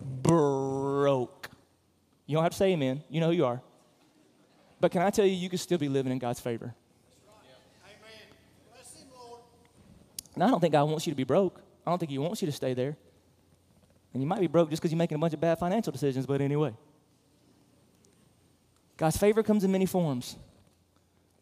Broke. 0.00 1.50
You 2.26 2.36
don't 2.36 2.42
have 2.42 2.52
to 2.52 2.58
say 2.58 2.72
amen. 2.72 3.02
You 3.10 3.20
know 3.20 3.28
who 3.28 3.36
you 3.36 3.46
are. 3.46 3.60
But 4.80 4.92
can 4.92 5.02
I 5.02 5.10
tell 5.10 5.26
you, 5.26 5.32
you 5.32 5.48
can 5.48 5.58
still 5.58 5.78
be 5.78 5.88
living 5.88 6.12
in 6.12 6.18
God's 6.18 6.40
favor. 6.40 6.74
Now, 10.36 10.46
I 10.46 10.50
don't 10.50 10.60
think 10.60 10.72
God 10.72 10.84
wants 10.84 11.04
you 11.04 11.12
to 11.12 11.16
be 11.16 11.24
broke. 11.24 11.60
I 11.84 11.90
don't 11.90 11.98
think 11.98 12.12
He 12.12 12.18
wants 12.18 12.40
you 12.40 12.46
to 12.46 12.52
stay 12.52 12.72
there. 12.72 12.96
And 14.12 14.22
you 14.22 14.26
might 14.26 14.40
be 14.40 14.46
broke 14.46 14.70
just 14.70 14.80
because 14.80 14.92
you're 14.92 14.98
making 14.98 15.16
a 15.16 15.18
bunch 15.18 15.34
of 15.34 15.40
bad 15.40 15.58
financial 15.58 15.92
decisions, 15.92 16.26
but 16.26 16.40
anyway. 16.40 16.72
God's 18.96 19.16
favor 19.16 19.42
comes 19.42 19.64
in 19.64 19.72
many 19.72 19.86
forms, 19.86 20.36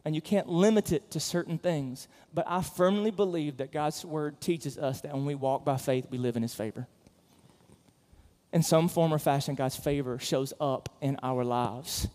and 0.05 0.15
you 0.15 0.23
can't 0.23 0.49
limit 0.49 0.93
it 0.93 1.11
to 1.11 1.21
certain 1.21 1.59
things. 1.59 2.09
But 2.33 2.47
I 2.49 2.63
firmly 2.63 3.11
believe 3.11 3.59
that 3.59 3.71
God's 3.71 4.05
word 4.05 4.41
teaches 4.41 4.79
us 4.79 5.03
that 5.03 5.13
when 5.13 5.27
we 5.27 5.35
walk 5.35 5.65
by 5.65 5.77
faith, 5.77 6.07
we 6.11 6.17
live 6.17 6.37
in 6.37 6.43
His 6.43 6.55
favor. 6.55 6.87
In 8.53 8.63
some 8.63 8.89
form 8.89 9.13
or 9.13 9.19
fashion, 9.19 9.55
God's 9.55 9.77
favor 9.77 10.19
shows 10.19 10.55
up 10.59 10.89
in 11.03 11.19
our 11.23 11.45
lives. 11.45 12.09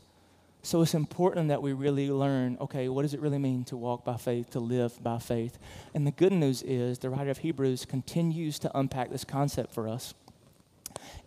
So 0.64 0.82
it's 0.82 0.94
important 0.94 1.48
that 1.48 1.62
we 1.62 1.74
really 1.74 2.10
learn 2.10 2.58
okay, 2.62 2.88
what 2.88 3.02
does 3.02 3.14
it 3.14 3.20
really 3.20 3.40
mean 3.40 3.64
to 3.66 3.78
walk 3.78 4.06
by 4.06 4.18
faith, 4.18 4.52
to 4.52 4.60
live 4.60 5.02
by 5.04 5.18
faith? 5.18 5.58
And 5.96 6.06
the 6.06 6.12
good 6.12 6.32
news 6.32 6.62
is 6.62 7.00
the 7.00 7.10
writer 7.10 7.32
of 7.32 7.40
Hebrews 7.40 7.86
continues 7.86 8.60
to 8.60 8.78
unpack 8.78 9.10
this 9.10 9.24
concept 9.24 9.74
for 9.74 9.88
us 9.88 10.14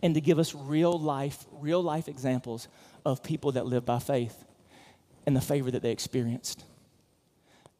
and 0.01 0.15
to 0.15 0.21
give 0.21 0.39
us 0.39 0.55
real 0.55 0.97
life, 0.97 1.45
real 1.51 1.81
life 1.81 2.07
examples 2.07 2.67
of 3.05 3.23
people 3.23 3.51
that 3.53 3.65
live 3.65 3.85
by 3.85 3.99
faith 3.99 4.45
and 5.25 5.35
the 5.35 5.41
favor 5.41 5.69
that 5.71 5.81
they 5.81 5.91
experienced. 5.91 6.63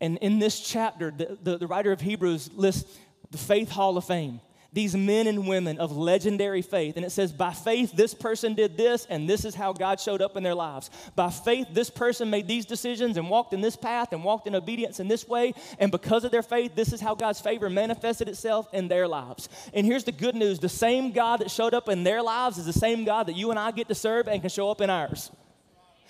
And 0.02 0.18
in 0.18 0.40
this 0.40 0.60
chapter, 0.60 1.12
the, 1.12 1.38
the, 1.42 1.58
the 1.58 1.68
writer 1.68 1.92
of 1.92 2.02
Hebrews 2.02 2.52
lists 2.54 2.98
the 3.32 3.38
Faith 3.38 3.70
Hall 3.70 3.98
of 3.98 4.04
Fame 4.04 4.42
these 4.76 4.94
men 4.94 5.26
and 5.26 5.48
women 5.48 5.80
of 5.80 5.96
legendary 5.96 6.62
faith. 6.62 6.98
And 6.98 7.06
it 7.06 7.10
says, 7.10 7.32
by 7.32 7.54
faith, 7.54 7.94
this 7.94 8.14
person 8.14 8.56
did 8.56 8.76
this, 8.76 9.08
and 9.10 9.28
this 9.28 9.46
is 9.46 9.56
how 9.56 9.72
God 9.72 10.02
showed 10.02 10.22
up 10.22 10.36
in 10.36 10.44
their 10.44 10.54
lives. 10.54 10.90
By 11.16 11.30
faith, 11.30 11.68
this 11.72 11.90
person 11.90 12.30
made 12.30 12.46
these 12.46 12.66
decisions 12.66 13.16
and 13.16 13.30
walked 13.30 13.54
in 13.54 13.62
this 13.62 13.78
path 13.78 14.12
and 14.12 14.22
walked 14.22 14.48
in 14.48 14.54
obedience 14.54 15.00
in 15.00 15.08
this 15.08 15.30
way. 15.30 15.54
And 15.80 15.94
because 15.94 16.26
of 16.26 16.32
their 16.32 16.44
faith, 16.44 16.76
this 16.76 16.92
is 16.92 17.00
how 17.00 17.16
God's 17.16 17.40
favor 17.40 17.70
manifested 17.70 18.28
itself 18.28 18.68
in 18.74 18.90
their 18.90 19.08
lives. 19.08 19.48
And 19.74 19.86
here's 19.86 20.04
the 20.04 20.12
good 20.12 20.36
news 20.36 20.60
the 20.60 20.68
same 20.68 21.14
God 21.14 21.38
that 21.38 21.50
showed 21.50 21.74
up 21.74 21.88
in 21.88 22.04
their 22.04 22.22
lives 22.22 22.58
is 22.58 22.66
the 22.66 22.74
same 22.74 23.06
God 23.06 23.28
that 23.28 23.38
you 23.38 23.52
and 23.52 23.58
I 23.58 23.72
get 23.72 23.88
to 23.88 23.96
serve 23.96 24.28
and 24.28 24.42
can 24.42 24.50
show 24.50 24.70
up 24.70 24.82
in 24.82 24.90
ours. 24.90 25.32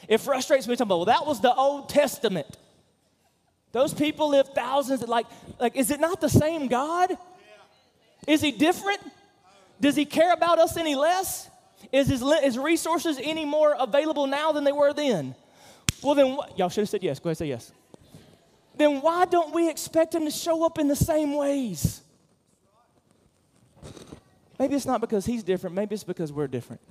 It 0.08 0.18
frustrates 0.22 0.68
me 0.68 0.76
to 0.78 0.86
well, 0.86 1.06
that 1.06 1.28
was 1.28 1.40
the 1.40 1.54
Old 1.54 1.88
Testament. 1.88 2.58
Those 3.74 3.94
people 3.94 4.30
lived 4.30 4.56
thousands, 4.56 5.08
like, 5.08 5.28
like, 5.60 5.76
is 5.76 5.92
it 5.92 6.00
not 6.00 6.20
the 6.20 6.30
same 6.30 6.68
God? 6.68 7.16
Is 8.28 8.42
he 8.42 8.52
different? 8.52 9.00
Does 9.80 9.96
he 9.96 10.06
care 10.06 10.34
about 10.34 10.60
us 10.60 10.78
any 10.78 10.96
less? 10.96 11.50
Is 11.92 12.08
his, 12.08 12.24
his 12.42 12.58
resources 12.58 13.20
any 13.22 13.46
more 13.46 13.76
available 13.80 14.28
now 14.28 14.52
than 14.52 14.64
they 14.64 14.72
were 14.72 14.94
then? 14.94 15.36
Well, 16.02 16.16
then, 16.16 16.38
y'all 16.56 16.70
should 16.70 16.82
have 16.82 16.90
said 16.90 17.04
yes. 17.04 17.20
Go 17.20 17.30
ahead, 17.30 17.32
and 17.32 17.38
say 17.38 17.48
yes. 17.48 17.72
Then 18.78 19.02
why 19.02 19.26
don't 19.26 19.54
we 19.54 19.70
expect 19.70 20.14
him 20.14 20.26
to 20.26 20.32
show 20.32 20.66
up 20.66 20.80
in 20.80 20.88
the 20.88 20.96
same 20.96 21.36
ways? 21.36 22.02
Maybe 24.60 24.76
it's 24.76 24.86
not 24.86 25.02
because 25.02 25.26
he's 25.26 25.44
different, 25.44 25.76
maybe 25.76 25.96
it's 25.96 26.04
because 26.04 26.32
we're 26.32 26.48
different. 26.48 26.82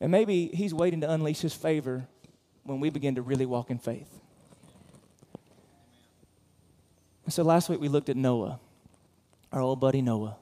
And 0.00 0.10
maybe 0.10 0.46
he's 0.48 0.72
waiting 0.72 1.02
to 1.02 1.10
unleash 1.10 1.40
his 1.40 1.52
favor 1.52 2.06
when 2.64 2.80
we 2.80 2.88
begin 2.88 3.16
to 3.16 3.22
really 3.22 3.44
walk 3.44 3.70
in 3.70 3.78
faith. 3.78 4.08
So 7.28 7.42
last 7.42 7.68
week 7.68 7.80
we 7.80 7.88
looked 7.88 8.08
at 8.08 8.16
Noah 8.16 8.58
our 9.52 9.60
old 9.60 9.80
buddy 9.80 10.02
Noah, 10.02 10.36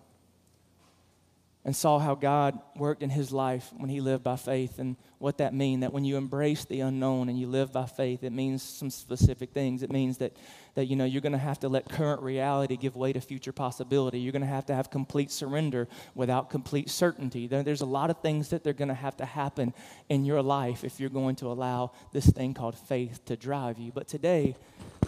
and 1.65 1.77
saw 1.77 1.99
how 1.99 2.15
God 2.15 2.59
worked 2.77 3.03
in 3.03 3.11
his 3.11 3.31
life 3.31 3.71
when 3.77 3.91
he 3.91 4.01
lived 4.01 4.25
by 4.25 4.37
faith 4.37 4.79
and 4.79 4.97
what 5.19 5.39
that 5.39 5.53
means. 5.53 5.83
That 5.83 5.93
when 5.93 6.05
you 6.05 6.17
embrace 6.17 6.65
the 6.65 6.81
unknown 6.81 7.29
and 7.29 7.39
you 7.39 7.47
live 7.47 7.73
by 7.73 7.85
faith, 7.85 8.23
it 8.23 8.33
means 8.33 8.63
some 8.63 8.89
specific 8.89 9.51
things. 9.51 9.83
It 9.83 9.91
means 9.91 10.17
that, 10.19 10.35
that 10.77 10.87
you 10.87 10.97
know, 10.97 11.05
you're 11.05 11.21
going 11.21 11.33
to 11.33 11.39
have 11.39 11.61
to 11.61 11.69
let 11.69 11.87
current 11.87 12.23
reality 12.23 12.77
give 12.79 12.97
way 12.97 13.13
to 13.13 13.21
future 13.21 13.53
possibility. 13.53 14.19
You're 14.19 14.33
going 14.33 14.41
to 14.41 14.49
have 14.49 14.65
to 14.67 14.75
have 14.75 14.91
complete 14.91 15.31
surrender 15.31 15.89
without 16.15 16.49
complete 16.49 16.89
certainty. 16.89 17.47
There's 17.47 17.83
a 17.83 17.87
lot 17.87 18.09
of 18.09 18.23
things 18.23 18.49
that 18.49 18.65
they're 18.65 18.73
going 18.73 18.89
to 18.89 18.95
have 18.95 19.19
to 19.19 19.27
happen 19.27 19.75
in 20.09 20.25
your 20.25 20.41
life 20.41 20.85
if 20.85 20.99
you're 21.01 21.11
going 21.11 21.37
to 21.37 21.49
allow 21.49 21.93
this 22.13 22.31
thing 22.31 22.55
called 22.55 22.79
faith 22.79 23.23
to 23.27 23.37
drive 23.37 23.79
you. 23.79 23.93
But 23.93 24.09
today, 24.09 24.57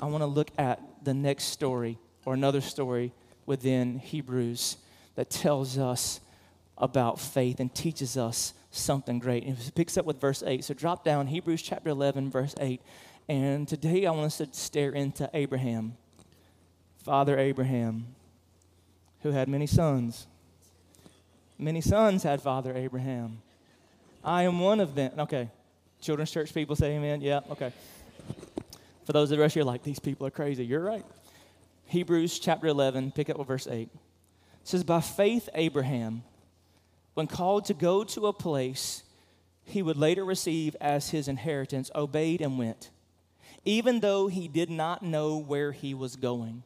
I 0.03 0.07
want 0.07 0.21
to 0.21 0.27
look 0.27 0.51
at 0.59 0.83
the 1.05 1.15
next 1.15 1.45
story 1.45 1.97
or 2.27 2.35
another 2.35 2.61
story 2.61 3.15
within 3.47 3.99
Hebrews 3.99 4.77
that 5.17 5.31
tells 5.31 5.79
us 5.79 6.21
about 6.79 7.21
faith 7.21 7.61
and 7.61 7.75
teaches 7.75 8.17
us 8.17 8.55
something 8.71 9.19
great. 9.19 9.45
And 9.45 9.59
it 9.59 9.75
picks 9.75 9.97
up 9.99 10.07
with 10.07 10.21
verse 10.21 10.43
8. 10.45 10.65
So 10.65 10.75
drop 10.75 11.05
down, 11.05 11.27
Hebrews 11.27 11.63
chapter 11.63 11.91
11, 11.91 12.31
verse 12.31 12.55
8. 12.59 12.81
And 13.29 13.69
today 13.69 14.07
I 14.07 14.11
want 14.11 14.27
us 14.27 14.39
to 14.39 14.49
stare 14.53 14.91
into 14.91 15.29
Abraham, 15.35 15.97
Father 17.05 17.39
Abraham, 17.39 18.07
who 19.23 19.31
had 19.31 19.49
many 19.49 19.67
sons. 19.67 20.27
Many 21.59 21.81
sons 21.81 22.23
had 22.23 22.41
Father 22.41 22.75
Abraham. 22.75 23.43
I 24.25 24.45
am 24.45 24.61
one 24.61 24.81
of 24.81 24.95
them. 24.95 25.13
Okay. 25.19 25.49
Children's 26.01 26.31
church 26.31 26.55
people 26.55 26.75
say 26.77 26.97
amen. 26.97 27.21
Yeah, 27.21 27.41
okay. 27.51 27.73
For 29.05 29.13
those 29.13 29.31
of 29.31 29.37
the 29.37 29.43
rest 29.43 29.53
of 29.53 29.61
you, 29.61 29.65
like, 29.65 29.83
these 29.83 29.99
people 29.99 30.27
are 30.27 30.31
crazy. 30.31 30.65
You're 30.65 30.81
right. 30.81 31.05
Hebrews 31.91 32.39
chapter 32.39 32.69
11, 32.69 33.11
pick 33.11 33.29
up 33.29 33.37
with 33.37 33.49
verse 33.49 33.67
8. 33.67 33.81
It 33.81 33.91
says, 34.63 34.85
By 34.85 35.01
faith, 35.01 35.49
Abraham, 35.55 36.23
when 37.15 37.27
called 37.27 37.65
to 37.65 37.75
go 37.75 38.05
to 38.05 38.29
a 38.29 38.33
place 38.33 39.03
he 39.65 39.83
would 39.83 39.97
later 39.97 40.25
receive 40.25 40.77
as 40.81 41.11
his 41.11 41.27
inheritance, 41.27 41.91
obeyed 41.93 42.43
and 42.43 42.57
went, 42.57 42.91
even 43.65 43.99
though 43.99 44.29
he 44.29 44.47
did 44.47 44.71
not 44.71 45.03
know 45.03 45.37
where 45.37 45.73
he 45.73 45.93
was 45.93 46.15
going. 46.15 46.63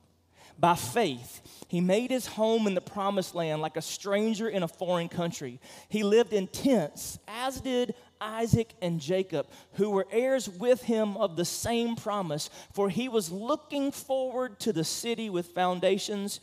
By 0.58 0.74
faith, 0.74 1.40
he 1.68 1.80
made 1.80 2.10
his 2.10 2.26
home 2.26 2.66
in 2.66 2.74
the 2.74 2.82
promised 2.82 3.34
land 3.34 3.62
like 3.62 3.78
a 3.78 3.82
stranger 3.82 4.50
in 4.50 4.62
a 4.62 4.68
foreign 4.68 5.08
country. 5.08 5.58
He 5.88 6.02
lived 6.02 6.34
in 6.34 6.48
tents, 6.48 7.18
as 7.26 7.62
did 7.62 7.94
Isaac 8.20 8.72
and 8.80 9.00
Jacob, 9.00 9.46
who 9.74 9.90
were 9.90 10.06
heirs 10.10 10.48
with 10.48 10.82
him 10.82 11.16
of 11.16 11.36
the 11.36 11.44
same 11.44 11.96
promise, 11.96 12.50
for 12.72 12.88
he 12.88 13.08
was 13.08 13.30
looking 13.30 13.92
forward 13.92 14.60
to 14.60 14.72
the 14.72 14.84
city 14.84 15.30
with 15.30 15.48
foundations, 15.48 16.40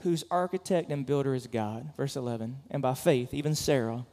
whose 0.00 0.24
architect 0.30 0.90
and 0.90 1.06
builder 1.06 1.34
is 1.34 1.46
God. 1.46 1.92
Verse 1.96 2.16
11. 2.16 2.56
And 2.70 2.82
by 2.82 2.94
faith, 2.94 3.32
even 3.32 3.54
Sarah, 3.54 4.04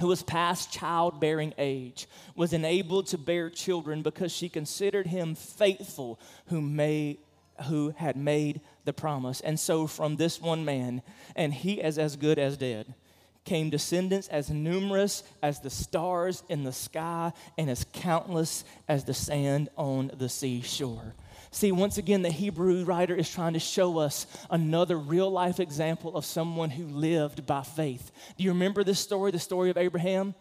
who 0.00 0.06
was 0.06 0.22
past 0.22 0.72
childbearing 0.72 1.54
age, 1.58 2.06
was 2.36 2.52
enabled 2.52 3.08
to 3.08 3.18
bear 3.18 3.50
children 3.50 4.02
because 4.02 4.32
she 4.32 4.48
considered 4.48 5.06
him 5.06 5.34
faithful 5.34 6.20
who 6.46 6.60
made 6.60 7.18
who 7.66 7.92
had 7.96 8.16
made 8.16 8.62
the 8.86 8.92
promise. 8.92 9.42
And 9.42 9.60
so 9.60 9.86
from 9.86 10.16
this 10.16 10.40
one 10.40 10.64
man, 10.64 11.02
and 11.36 11.52
he 11.52 11.74
is 11.74 11.98
as 11.98 12.16
good 12.16 12.38
as 12.38 12.56
dead 12.56 12.94
came 13.44 13.70
descendants 13.70 14.28
as 14.28 14.50
numerous 14.50 15.22
as 15.42 15.60
the 15.60 15.70
stars 15.70 16.42
in 16.48 16.64
the 16.64 16.72
sky 16.72 17.32
and 17.56 17.70
as 17.70 17.86
countless 17.92 18.64
as 18.88 19.04
the 19.04 19.14
sand 19.14 19.68
on 19.76 20.10
the 20.18 20.28
seashore. 20.28 21.14
See, 21.52 21.72
once 21.72 21.98
again, 21.98 22.22
the 22.22 22.30
Hebrew 22.30 22.84
writer 22.84 23.14
is 23.14 23.28
trying 23.28 23.54
to 23.54 23.58
show 23.58 23.98
us 23.98 24.26
another 24.50 24.96
real 24.96 25.30
life 25.30 25.58
example 25.58 26.16
of 26.16 26.24
someone 26.24 26.70
who 26.70 26.86
lived 26.86 27.44
by 27.44 27.62
faith. 27.62 28.12
Do 28.36 28.44
you 28.44 28.50
remember 28.50 28.84
this 28.84 29.00
story, 29.00 29.32
the 29.32 29.40
story 29.40 29.70
of 29.70 29.76
Abraham? 29.76 30.34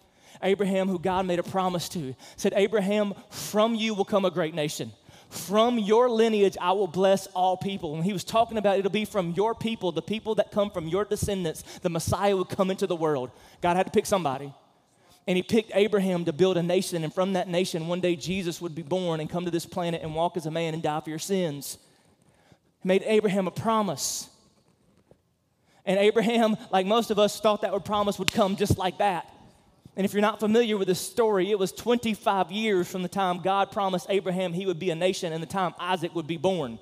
Abraham, 0.43 0.87
who 0.87 0.99
God 0.99 1.25
made 1.25 1.39
a 1.39 1.43
promise 1.43 1.89
to, 1.89 2.15
said, 2.35 2.53
Abraham, 2.55 3.15
from 3.31 3.73
you 3.73 3.95
will 3.95 4.05
come 4.05 4.23
a 4.23 4.31
great 4.31 4.53
nation. 4.53 4.91
From 5.29 5.77
your 5.77 6.09
lineage, 6.09 6.57
I 6.59 6.71
will 6.71 6.87
bless 6.87 7.27
all 7.27 7.55
people. 7.55 7.93
And 7.95 8.03
he 8.03 8.13
was 8.13 8.23
talking 8.23 8.57
about 8.57 8.79
it'll 8.79 8.89
be 8.89 9.05
from 9.05 9.31
your 9.31 9.53
people, 9.53 9.91
the 9.91 10.01
people 10.01 10.35
that 10.35 10.51
come 10.51 10.71
from 10.71 10.87
your 10.87 11.05
descendants, 11.05 11.61
the 11.79 11.89
Messiah 11.89 12.35
would 12.35 12.49
come 12.49 12.71
into 12.71 12.87
the 12.87 12.95
world. 12.95 13.29
God 13.61 13.77
had 13.77 13.85
to 13.85 13.91
pick 13.91 14.07
somebody. 14.07 14.51
And 15.27 15.37
he 15.37 15.43
picked 15.43 15.71
Abraham 15.75 16.25
to 16.25 16.33
build 16.33 16.57
a 16.57 16.63
nation. 16.63 17.03
And 17.03 17.13
from 17.13 17.33
that 17.33 17.47
nation, 17.47 17.87
one 17.87 18.01
day 18.01 18.15
Jesus 18.15 18.59
would 18.59 18.73
be 18.73 18.81
born 18.81 19.19
and 19.19 19.29
come 19.29 19.45
to 19.45 19.51
this 19.51 19.67
planet 19.67 20.01
and 20.01 20.15
walk 20.15 20.35
as 20.35 20.47
a 20.47 20.51
man 20.51 20.73
and 20.73 20.81
die 20.81 20.99
for 21.01 21.11
your 21.11 21.19
sins. 21.19 21.77
He 22.81 22.87
made 22.87 23.03
Abraham 23.05 23.45
a 23.45 23.51
promise. 23.51 24.29
And 25.85 25.99
Abraham, 25.99 26.57
like 26.71 26.87
most 26.87 27.11
of 27.11 27.19
us, 27.19 27.39
thought 27.39 27.61
that 27.61 27.71
would 27.71 27.85
promise 27.85 28.17
would 28.17 28.31
come 28.31 28.55
just 28.55 28.79
like 28.79 28.97
that. 28.97 29.31
And 29.95 30.05
if 30.05 30.13
you're 30.13 30.21
not 30.21 30.39
familiar 30.39 30.77
with 30.77 30.87
this 30.87 30.99
story, 30.99 31.51
it 31.51 31.59
was 31.59 31.71
25 31.71 32.51
years 32.51 32.89
from 32.89 33.01
the 33.01 33.09
time 33.09 33.39
God 33.39 33.71
promised 33.71 34.07
Abraham 34.09 34.53
he 34.53 34.65
would 34.65 34.79
be 34.79 34.91
a 34.91 34.95
nation 34.95 35.33
and 35.33 35.43
the 35.43 35.47
time 35.47 35.73
Isaac 35.79 36.15
would 36.15 36.27
be 36.27 36.37
born. 36.37 36.79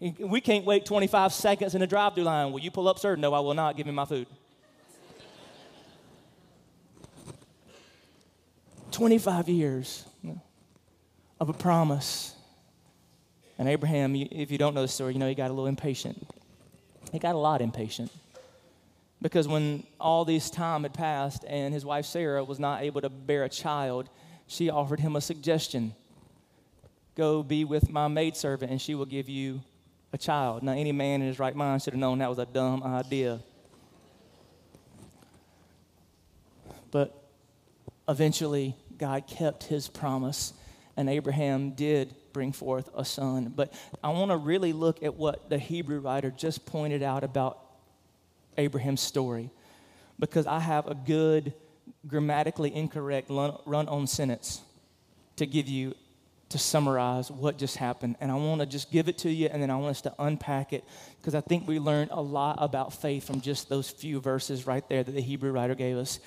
We 0.00 0.40
can't 0.40 0.64
wait 0.64 0.86
25 0.86 1.32
seconds 1.32 1.74
in 1.74 1.82
a 1.82 1.86
drive 1.86 2.14
through 2.14 2.24
line. 2.24 2.52
Will 2.52 2.60
you 2.60 2.70
pull 2.70 2.86
up, 2.86 3.00
sir? 3.00 3.16
No, 3.16 3.34
I 3.34 3.40
will 3.40 3.54
not. 3.54 3.76
Give 3.76 3.86
me 3.86 3.92
my 3.92 4.04
food. 4.04 4.28
25 8.92 9.48
years 9.48 10.04
of 11.40 11.48
a 11.48 11.52
promise. 11.52 12.34
And 13.58 13.68
Abraham, 13.68 14.14
if 14.14 14.52
you 14.52 14.58
don't 14.58 14.74
know 14.74 14.82
the 14.82 14.88
story, 14.88 15.14
you 15.14 15.18
know 15.18 15.28
he 15.28 15.34
got 15.34 15.50
a 15.50 15.52
little 15.52 15.66
impatient. 15.66 16.26
He 17.10 17.18
got 17.18 17.34
a 17.34 17.38
lot 17.38 17.60
impatient. 17.60 18.12
Because 19.20 19.48
when 19.48 19.84
all 19.98 20.24
this 20.24 20.48
time 20.48 20.84
had 20.84 20.94
passed 20.94 21.44
and 21.46 21.74
his 21.74 21.84
wife 21.84 22.06
Sarah 22.06 22.44
was 22.44 22.58
not 22.60 22.82
able 22.82 23.00
to 23.00 23.08
bear 23.08 23.44
a 23.44 23.48
child, 23.48 24.08
she 24.46 24.70
offered 24.70 25.00
him 25.00 25.16
a 25.16 25.20
suggestion 25.20 25.94
Go 27.18 27.42
be 27.42 27.64
with 27.64 27.90
my 27.90 28.06
maidservant, 28.06 28.70
and 28.70 28.80
she 28.80 28.94
will 28.94 29.04
give 29.04 29.28
you 29.28 29.60
a 30.12 30.18
child. 30.18 30.62
Now, 30.62 30.70
any 30.70 30.92
man 30.92 31.20
in 31.20 31.26
his 31.26 31.40
right 31.40 31.54
mind 31.54 31.82
should 31.82 31.92
have 31.92 31.98
known 31.98 32.18
that 32.18 32.28
was 32.28 32.38
a 32.38 32.46
dumb 32.46 32.80
idea. 32.84 33.40
But 36.92 37.12
eventually, 38.08 38.76
God 38.96 39.26
kept 39.26 39.64
his 39.64 39.88
promise, 39.88 40.52
and 40.96 41.10
Abraham 41.10 41.72
did 41.72 42.14
bring 42.32 42.52
forth 42.52 42.88
a 42.96 43.04
son. 43.04 43.52
But 43.54 43.74
I 44.02 44.10
want 44.10 44.30
to 44.30 44.36
really 44.36 44.72
look 44.72 45.02
at 45.02 45.16
what 45.16 45.50
the 45.50 45.58
Hebrew 45.58 45.98
writer 45.98 46.30
just 46.30 46.66
pointed 46.66 47.02
out 47.02 47.24
about 47.24 47.58
Abraham's 48.58 49.00
story 49.00 49.50
because 50.18 50.46
I 50.46 50.58
have 50.58 50.86
a 50.86 50.94
good, 50.94 51.54
grammatically 52.06 52.74
incorrect 52.74 53.30
run 53.30 53.88
on 53.88 54.06
sentence 54.06 54.60
to 55.36 55.46
give 55.46 55.68
you 55.68 55.94
to 56.50 56.58
summarize 56.58 57.30
what 57.30 57.58
just 57.58 57.76
happened. 57.76 58.16
And 58.20 58.30
I 58.32 58.34
want 58.34 58.60
to 58.60 58.66
just 58.66 58.90
give 58.90 59.08
it 59.08 59.18
to 59.18 59.30
you 59.30 59.48
and 59.52 59.62
then 59.62 59.70
I 59.70 59.76
want 59.76 59.90
us 59.90 60.00
to 60.02 60.14
unpack 60.18 60.72
it 60.72 60.84
because 61.20 61.34
I 61.34 61.40
think 61.40 61.68
we 61.68 61.78
learned 61.78 62.10
a 62.10 62.20
lot 62.20 62.56
about 62.60 62.92
faith 62.92 63.26
from 63.26 63.40
just 63.40 63.68
those 63.68 63.90
few 63.90 64.20
verses 64.20 64.66
right 64.66 64.86
there 64.88 65.02
that 65.02 65.12
the 65.12 65.20
Hebrew 65.20 65.52
writer 65.52 65.74
gave 65.74 65.96
us. 65.96 66.20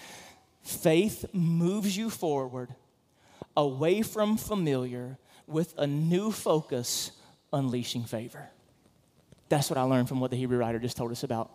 Faith 0.61 1.25
moves 1.33 1.97
you 1.97 2.09
forward 2.09 2.73
away 3.57 4.01
from 4.03 4.37
familiar 4.37 5.17
with 5.47 5.73
a 5.77 5.87
new 5.87 6.31
focus, 6.31 7.11
unleashing 7.51 8.03
favor. 8.03 8.49
That's 9.49 9.69
what 9.69 9.77
I 9.77 9.83
learned 9.83 10.07
from 10.07 10.19
what 10.19 10.31
the 10.31 10.37
Hebrew 10.37 10.57
writer 10.57 10.79
just 10.79 10.95
told 10.95 11.11
us 11.11 11.23
about, 11.23 11.51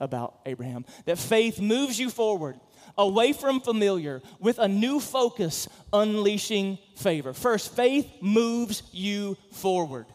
about 0.00 0.40
Abraham. 0.46 0.84
That 1.04 1.18
faith 1.18 1.60
moves 1.60 1.98
you 1.98 2.10
forward 2.10 2.58
away 2.96 3.32
from 3.32 3.60
familiar 3.60 4.22
with 4.40 4.58
a 4.58 4.68
new 4.68 5.00
focus, 5.00 5.68
unleashing 5.92 6.78
favor. 6.96 7.32
First, 7.32 7.74
faith 7.74 8.08
moves 8.20 8.82
you 8.92 9.36
forward. 9.52 10.06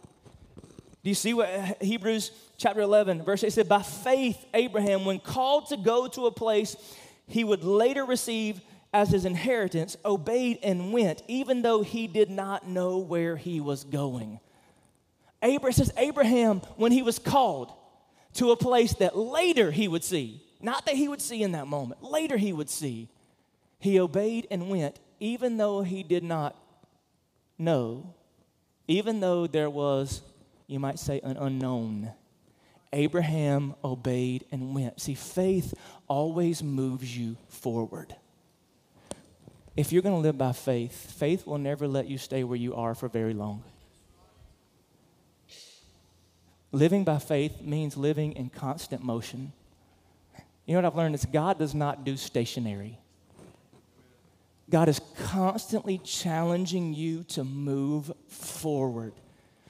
Do 1.03 1.09
you 1.09 1.15
see 1.15 1.33
what 1.33 1.81
Hebrews 1.81 2.31
chapter 2.57 2.81
11, 2.81 3.23
verse 3.23 3.43
8 3.43 3.51
said? 3.51 3.69
By 3.69 3.81
faith, 3.81 4.37
Abraham, 4.53 5.05
when 5.05 5.19
called 5.19 5.67
to 5.67 5.77
go 5.77 6.07
to 6.07 6.27
a 6.27 6.31
place 6.31 6.75
he 7.27 7.43
would 7.43 7.63
later 7.63 8.05
receive 8.05 8.61
as 8.93 9.09
his 9.09 9.25
inheritance, 9.25 9.97
obeyed 10.05 10.59
and 10.61 10.93
went, 10.93 11.23
even 11.27 11.61
though 11.61 11.81
he 11.81 12.07
did 12.07 12.29
not 12.29 12.67
know 12.67 12.99
where 12.99 13.35
he 13.35 13.59
was 13.59 13.83
going. 13.83 14.39
Abraham 15.41 15.73
says, 15.73 15.91
Abraham, 15.97 16.59
when 16.77 16.91
he 16.91 17.01
was 17.01 17.17
called 17.17 17.73
to 18.35 18.51
a 18.51 18.55
place 18.55 18.93
that 18.95 19.17
later 19.17 19.71
he 19.71 19.87
would 19.87 20.03
see, 20.03 20.41
not 20.61 20.85
that 20.85 20.95
he 20.95 21.07
would 21.07 21.21
see 21.21 21.43
in 21.43 21.51
that 21.51 21.67
moment, 21.67 22.03
later 22.03 22.37
he 22.37 22.53
would 22.53 22.69
see, 22.69 23.09
he 23.79 23.99
obeyed 23.99 24.47
and 24.49 24.69
went, 24.69 24.99
even 25.19 25.57
though 25.57 25.81
he 25.81 26.03
did 26.03 26.23
not 26.23 26.55
know, 27.57 28.13
even 28.87 29.19
though 29.19 29.47
there 29.47 29.69
was, 29.69 30.21
you 30.67 30.79
might 30.79 30.99
say, 30.99 31.19
an 31.23 31.37
unknown. 31.37 32.11
Abraham 32.91 33.75
obeyed 33.83 34.45
and 34.51 34.75
went. 34.75 35.01
See, 35.01 35.15
faith 35.15 35.73
always 36.07 36.61
moves 36.61 37.17
you 37.17 37.37
forward. 37.49 38.15
If 39.75 39.91
you're 39.91 40.03
going 40.03 40.15
to 40.15 40.21
live 40.21 40.37
by 40.37 40.51
faith, 40.51 41.11
faith 41.13 41.47
will 41.47 41.57
never 41.57 41.87
let 41.87 42.07
you 42.07 42.17
stay 42.17 42.43
where 42.43 42.57
you 42.57 42.75
are 42.75 42.93
for 42.93 43.09
very 43.09 43.33
long. 43.33 43.63
Living 46.73 47.03
by 47.03 47.19
faith 47.19 47.61
means 47.61 47.95
living 47.95 48.33
in 48.33 48.49
constant 48.49 49.03
motion. 49.03 49.53
You 50.65 50.73
know 50.73 50.79
what 50.79 50.85
I've 50.85 50.95
learned 50.95 51.13
is 51.13 51.23
God 51.23 51.59
does 51.59 51.75
not 51.75 52.03
do 52.03 52.17
stationary. 52.17 52.97
God 54.71 54.89
is 54.89 54.99
constantly 55.27 55.99
challenging 55.99 56.95
you 56.95 57.25
to 57.25 57.43
move 57.43 58.11
forward. 58.27 59.13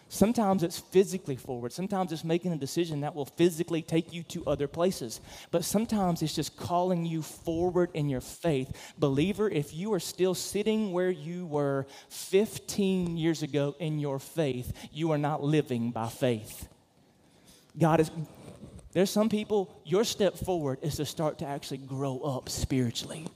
Sometimes 0.07 0.63
it's 0.63 0.79
physically 0.79 1.35
forward. 1.35 1.73
Sometimes 1.73 2.13
it's 2.13 2.23
making 2.23 2.53
a 2.53 2.57
decision 2.57 3.01
that 3.01 3.15
will 3.15 3.25
physically 3.25 3.81
take 3.81 4.13
you 4.13 4.23
to 4.23 4.45
other 4.45 4.69
places. 4.69 5.19
But 5.51 5.65
sometimes 5.65 6.21
it's 6.21 6.35
just 6.35 6.55
calling 6.55 7.05
you 7.05 7.21
forward 7.21 7.89
in 7.95 8.07
your 8.07 8.21
faith. 8.21 8.93
Believer, 8.97 9.49
if 9.49 9.73
you 9.73 9.91
are 9.91 9.99
still 9.99 10.35
sitting 10.35 10.93
where 10.93 11.09
you 11.09 11.47
were 11.47 11.85
15 12.09 13.17
years 13.17 13.43
ago 13.43 13.75
in 13.79 13.99
your 13.99 14.19
faith, 14.19 14.71
you 14.93 15.11
are 15.11 15.17
not 15.17 15.43
living 15.43 15.91
by 15.91 16.07
faith. 16.07 16.69
God 17.77 17.99
is, 17.99 18.11
there's 18.91 19.09
some 19.09 19.29
people, 19.29 19.81
your 19.85 20.03
step 20.03 20.37
forward 20.37 20.79
is 20.81 20.95
to 20.97 21.05
start 21.05 21.39
to 21.39 21.45
actually 21.45 21.79
grow 21.79 22.19
up 22.19 22.49
spiritually 22.49 23.27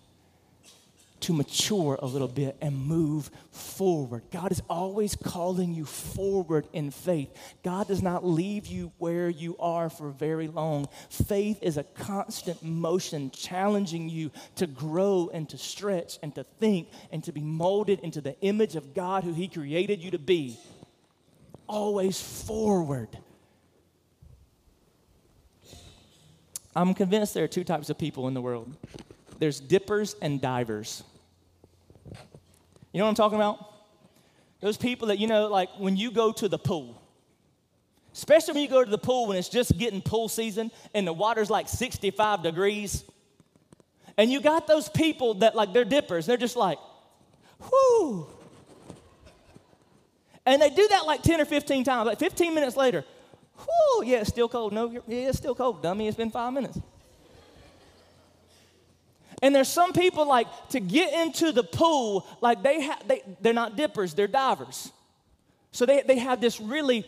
to 1.20 1.34
mature 1.34 1.98
a 2.02 2.06
little 2.06 2.28
bit 2.28 2.56
and 2.62 2.78
move 2.78 3.32
forward. 3.52 4.24
God 4.32 4.52
is 4.52 4.62
always 4.70 5.16
calling 5.16 5.74
you 5.74 5.86
forward 5.86 6.68
in 6.74 6.92
faith. 6.92 7.30
God 7.64 7.88
does 7.88 8.02
not 8.02 8.26
leave 8.26 8.68
you 8.68 8.92
where 8.98 9.30
you 9.30 9.58
are 9.58 9.90
for 9.90 10.10
very 10.10 10.48
long. 10.48 10.88
Faith 11.10 11.60
is 11.62 11.78
a 11.78 11.84
constant 11.84 12.62
motion 12.64 13.32
challenging 13.32 14.10
you 14.10 14.32
to 14.56 14.68
grow 14.68 15.30
and 15.34 15.50
to 15.50 15.58
stretch 15.58 16.20
and 16.22 16.36
to 16.36 16.44
think 16.44 16.90
and 17.12 17.24
to 17.24 17.32
be 17.32 17.42
molded 17.42 18.00
into 18.02 18.22
the 18.22 18.40
image 18.42 18.76
of 18.76 18.94
God 18.94 19.24
who 19.24 19.34
He 19.34 19.48
created 19.48 20.04
you 20.04 20.12
to 20.12 20.20
be. 20.20 20.58
Always 21.68 22.22
forward. 22.22 23.10
I'm 26.78 26.94
convinced 26.94 27.34
there 27.34 27.44
are 27.44 27.48
two 27.48 27.64
types 27.64 27.90
of 27.90 27.98
people 27.98 28.28
in 28.28 28.36
the 28.36 28.42
world 28.42 28.72
there's 29.40 29.60
dippers 29.60 30.16
and 30.22 30.40
divers. 30.42 31.04
You 32.92 33.00
know 33.00 33.06
what 33.06 33.10
I'm 33.10 33.16
talking 33.16 33.36
about? 33.36 33.74
Those 34.62 34.78
people 34.78 35.10
that, 35.10 35.20
you 35.20 35.28
know, 35.28 35.48
like 35.48 35.70
when 35.78 35.96
you 35.96 36.10
go 36.12 36.32
to 36.32 36.48
the 36.48 36.58
pool, 36.58 37.00
especially 38.14 38.54
when 38.56 38.64
you 38.64 38.70
go 38.70 38.84
to 38.84 38.90
the 38.90 38.98
pool 38.98 39.28
when 39.28 39.38
it's 39.38 39.50
just 39.50 39.78
getting 39.78 40.02
pool 40.02 40.28
season 40.28 40.72
and 40.96 41.06
the 41.06 41.14
water's 41.14 41.52
like 41.52 41.68
65 41.70 42.42
degrees. 42.42 43.04
And 44.18 44.32
you 44.32 44.42
got 44.42 44.66
those 44.66 44.90
people 44.90 45.36
that, 45.36 45.56
like, 45.56 45.74
they're 45.74 45.86
dippers. 45.86 46.26
They're 46.26 46.38
just 46.38 46.56
like, 46.56 46.80
whoo. 47.60 48.26
And 50.48 50.60
they 50.60 50.72
do 50.72 50.88
that 50.88 51.06
like 51.06 51.22
10 51.22 51.42
or 51.42 51.46
15 51.46 51.84
times. 51.84 52.08
Like 52.08 52.18
15 52.18 52.56
minutes 52.56 52.76
later, 52.76 53.04
whoo, 53.60 54.06
yeah, 54.06 54.20
it's 54.20 54.30
still 54.30 54.50
cold. 54.50 54.74
No, 54.74 54.92
yeah, 54.92 55.30
it's 55.30 55.38
still 55.38 55.56
cold, 55.56 55.82
dummy. 55.82 56.08
It's 56.08 56.18
been 56.18 56.32
five 56.32 56.54
minutes. 56.54 56.80
And 59.42 59.54
there's 59.54 59.68
some 59.68 59.94
people 59.94 60.28
like 60.28 60.48
to 60.70 60.80
get 60.80 61.14
into 61.26 61.52
the 61.52 61.64
pool, 61.64 62.26
like 62.42 62.64
they 62.64 62.82
have, 62.82 63.08
they, 63.08 63.22
they're 63.40 63.54
not 63.54 63.76
dippers, 63.76 64.14
they're 64.14 64.28
divers. 64.28 64.92
So 65.72 65.86
they, 65.86 66.02
they 66.02 66.18
have 66.18 66.42
this 66.42 66.60
really 66.60 67.06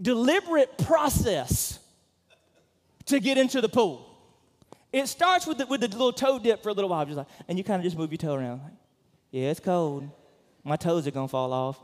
deliberate 0.00 0.78
process 0.78 1.80
to 3.06 3.18
get 3.18 3.38
into 3.38 3.60
the 3.60 3.68
pool. 3.68 4.08
It 4.92 5.08
starts 5.08 5.46
with 5.46 5.58
the, 5.58 5.66
with 5.66 5.80
the 5.80 5.88
little 5.88 6.12
toe 6.12 6.38
dip 6.38 6.62
for 6.62 6.68
a 6.68 6.72
little 6.72 6.90
while, 6.90 7.04
just 7.04 7.16
like, 7.16 7.26
and 7.48 7.58
you 7.58 7.64
kind 7.64 7.80
of 7.80 7.84
just 7.84 7.98
move 7.98 8.12
your 8.12 8.18
toe 8.18 8.34
around. 8.34 8.62
Like, 8.62 8.72
yeah, 9.32 9.50
it's 9.50 9.58
cold. 9.58 10.08
My 10.62 10.76
toes 10.76 11.08
are 11.08 11.10
gonna 11.10 11.26
fall 11.26 11.52
off. 11.52 11.80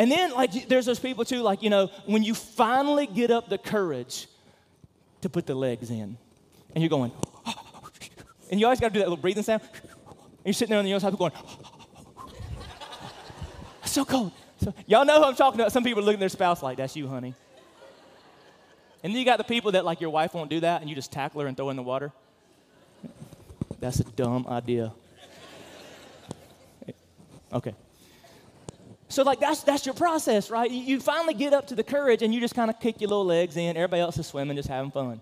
And 0.00 0.10
then, 0.10 0.32
like, 0.32 0.66
there's 0.66 0.86
those 0.86 0.98
people 0.98 1.26
too, 1.26 1.42
like, 1.42 1.62
you 1.62 1.68
know, 1.68 1.90
when 2.06 2.22
you 2.22 2.32
finally 2.32 3.06
get 3.06 3.30
up 3.30 3.50
the 3.50 3.58
courage 3.58 4.28
to 5.20 5.28
put 5.28 5.44
the 5.44 5.54
legs 5.54 5.90
in. 5.90 6.16
And 6.74 6.82
you're 6.82 6.88
going, 6.88 7.12
and 8.50 8.58
you 8.58 8.64
always 8.64 8.80
got 8.80 8.88
to 8.88 8.94
do 8.94 9.00
that 9.00 9.10
little 9.10 9.20
breathing 9.20 9.42
sound. 9.42 9.60
And 9.60 10.46
you're 10.46 10.54
sitting 10.54 10.70
there 10.70 10.78
on 10.78 10.86
the 10.86 10.94
other 10.94 11.00
side 11.00 11.18
going, 11.18 11.32
so 13.84 14.06
cold. 14.06 14.32
So, 14.64 14.72
y'all 14.86 15.04
know 15.04 15.18
who 15.18 15.24
I'm 15.24 15.34
talking 15.34 15.60
about. 15.60 15.70
Some 15.70 15.84
people 15.84 16.02
look 16.02 16.14
at 16.14 16.20
their 16.20 16.30
spouse 16.30 16.62
like, 16.62 16.78
that's 16.78 16.96
you, 16.96 17.06
honey. 17.06 17.34
And 19.04 19.12
then 19.12 19.18
you 19.18 19.26
got 19.26 19.36
the 19.36 19.44
people 19.44 19.72
that 19.72 19.84
like 19.84 20.00
your 20.00 20.08
wife 20.08 20.32
won't 20.32 20.48
do 20.48 20.60
that 20.60 20.80
and 20.80 20.88
you 20.88 20.96
just 20.96 21.12
tackle 21.12 21.42
her 21.42 21.46
and 21.46 21.54
throw 21.54 21.66
her 21.66 21.72
in 21.72 21.76
the 21.76 21.82
water. 21.82 22.10
That's 23.80 24.00
a 24.00 24.04
dumb 24.04 24.46
idea. 24.48 24.94
Okay. 27.52 27.74
So 29.10 29.24
like 29.24 29.40
that's 29.40 29.64
that's 29.64 29.84
your 29.84 29.94
process, 29.94 30.50
right? 30.50 30.70
You, 30.70 31.00
finally 31.00 31.34
get 31.34 31.52
up 31.52 31.66
to 31.66 31.74
the 31.74 31.82
courage 31.82 32.22
and 32.22 32.32
you 32.32 32.40
just 32.40 32.54
kind 32.54 32.70
of 32.70 32.78
kick 32.78 33.00
your 33.00 33.08
little 33.08 33.24
legs 33.24 33.56
in. 33.56 33.76
Everybody 33.76 34.00
else 34.00 34.16
is 34.18 34.26
swimming, 34.28 34.56
just 34.56 34.68
having 34.68 34.92
fun. 34.92 35.20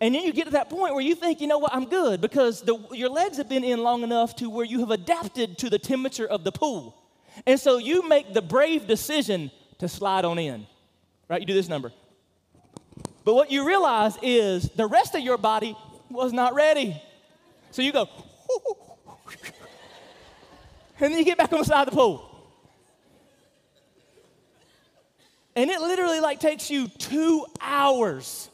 And 0.00 0.14
then 0.14 0.24
you 0.24 0.32
get 0.32 0.46
to 0.46 0.50
that 0.50 0.68
point 0.68 0.94
where 0.94 1.04
you 1.04 1.14
think, 1.14 1.40
you 1.40 1.46
know 1.46 1.58
what, 1.58 1.72
I'm 1.72 1.84
good 1.84 2.20
because 2.20 2.62
the, 2.62 2.76
your 2.90 3.08
legs 3.08 3.36
have 3.36 3.48
been 3.48 3.62
in 3.62 3.84
long 3.84 4.02
enough 4.02 4.34
to 4.36 4.50
where 4.50 4.66
you 4.66 4.80
have 4.80 4.90
adapted 4.90 5.58
to 5.58 5.70
the 5.70 5.78
temperature 5.78 6.26
of 6.26 6.42
the 6.42 6.50
pool. 6.50 7.00
And 7.46 7.58
so 7.58 7.78
you 7.78 8.06
make 8.08 8.34
the 8.34 8.42
brave 8.42 8.88
decision 8.88 9.52
to 9.78 9.88
slide 9.88 10.24
on 10.24 10.40
in, 10.40 10.66
right? 11.28 11.40
You 11.40 11.46
do 11.46 11.54
this 11.54 11.68
number. 11.68 11.92
But 13.24 13.34
what 13.34 13.52
you 13.52 13.64
realize 13.64 14.18
is 14.22 14.68
the 14.70 14.86
rest 14.86 15.14
of 15.14 15.20
your 15.20 15.38
body 15.38 15.76
was 16.10 16.32
not 16.32 16.54
ready. 16.54 17.00
So 17.70 17.80
you 17.80 17.92
go, 17.92 18.08
and 21.04 21.12
then 21.12 21.18
you 21.18 21.24
get 21.24 21.36
back 21.36 21.52
on 21.52 21.58
the 21.58 21.64
side 21.64 21.86
of 21.86 21.90
the 21.92 21.96
pool. 21.96 22.30
And 25.56 25.70
it 25.70 25.80
literally 25.80 26.20
like 26.20 26.40
takes 26.40 26.70
you 26.70 26.88
two 26.88 27.46
hours 27.60 28.48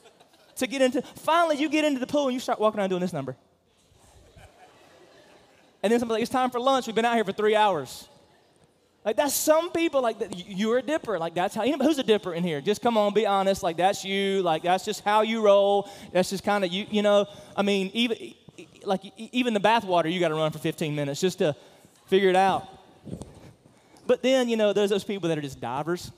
to 0.57 0.67
get 0.67 0.83
into. 0.83 1.01
Finally, 1.03 1.57
you 1.57 1.69
get 1.69 1.85
into 1.85 2.01
the 2.01 2.07
pool 2.07 2.27
and 2.27 2.35
you 2.35 2.41
start 2.41 2.61
walking 2.61 2.81
around 2.81 2.91
doing 2.91 3.01
this 3.01 3.13
number. 3.13 3.37
And 5.83 5.91
then 5.91 5.99
somebody's 5.99 6.17
like, 6.17 6.23
it's 6.23 6.31
time 6.31 6.51
for 6.51 6.61
lunch. 6.61 6.87
We've 6.87 6.95
been 6.95 7.05
out 7.07 7.15
here 7.15 7.25
for 7.25 7.33
three 7.33 7.57
hours. 7.57 8.07
Like 9.03 9.17
that's 9.17 9.33
some 9.33 9.71
people 9.71 10.03
like 10.03 10.19
that. 10.19 10.37
You're 10.37 10.79
a 10.79 10.83
dipper. 10.83 11.19
Like 11.19 11.35
that's 11.35 11.55
how. 11.55 11.67
Who's 11.67 11.99
a 11.99 12.03
dipper 12.03 12.35
in 12.35 12.45
here? 12.45 12.61
Just 12.61 12.83
come 12.83 12.99
on, 12.99 13.15
be 13.15 13.27
honest. 13.27 13.63
Like 13.63 13.79
that's 13.79 14.05
you. 14.05 14.43
Like 14.43 14.63
that's 14.65 14.85
just 14.85 15.03
how 15.05 15.23
you 15.23 15.41
roll. 15.41 15.89
That's 16.13 16.29
just 16.29 16.45
kind 16.45 16.65
of 16.65 16.71
you. 16.71 16.85
You 16.91 17.01
know. 17.01 17.27
I 17.57 17.63
mean, 17.63 17.91
even 17.95 18.35
like 18.85 19.01
even 19.17 19.55
the 19.55 19.61
bathwater, 19.61 20.13
you 20.13 20.21
got 20.21 20.29
to 20.29 20.35
run 20.35 20.53
for 20.53 20.59
15 20.59 20.95
minutes 20.95 21.21
just 21.21 21.39
to 21.39 21.57
figure 22.11 22.29
it 22.29 22.37
out. 22.37 22.69
But 24.07 24.23
then, 24.23 24.49
you 24.49 24.57
know, 24.57 24.73
there's 24.73 24.91
those 24.91 25.05
people 25.05 25.29
that 25.29 25.39
are 25.39 25.43
just 25.43 25.61
divers. 25.61 26.11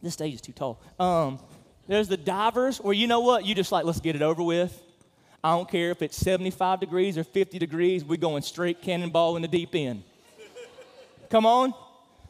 This 0.00 0.14
stage 0.14 0.34
is 0.34 0.40
too 0.40 0.52
tall. 0.52 0.80
Um, 1.00 1.40
there's 1.88 2.06
the 2.06 2.16
divers 2.16 2.78
where 2.78 2.94
you 2.94 3.08
know 3.08 3.20
what? 3.20 3.44
You 3.44 3.56
just 3.56 3.72
like, 3.72 3.84
let's 3.84 4.00
get 4.00 4.14
it 4.14 4.22
over 4.22 4.42
with. 4.42 4.82
I 5.42 5.50
don't 5.50 5.68
care 5.68 5.90
if 5.90 6.02
it's 6.02 6.16
75 6.16 6.80
degrees 6.80 7.18
or 7.18 7.24
50 7.24 7.58
degrees, 7.58 8.04
we're 8.04 8.16
going 8.16 8.42
straight 8.42 8.80
cannonball 8.82 9.34
in 9.36 9.42
the 9.42 9.48
deep 9.48 9.74
end. 9.74 10.04
Come 11.30 11.44
on. 11.44 11.74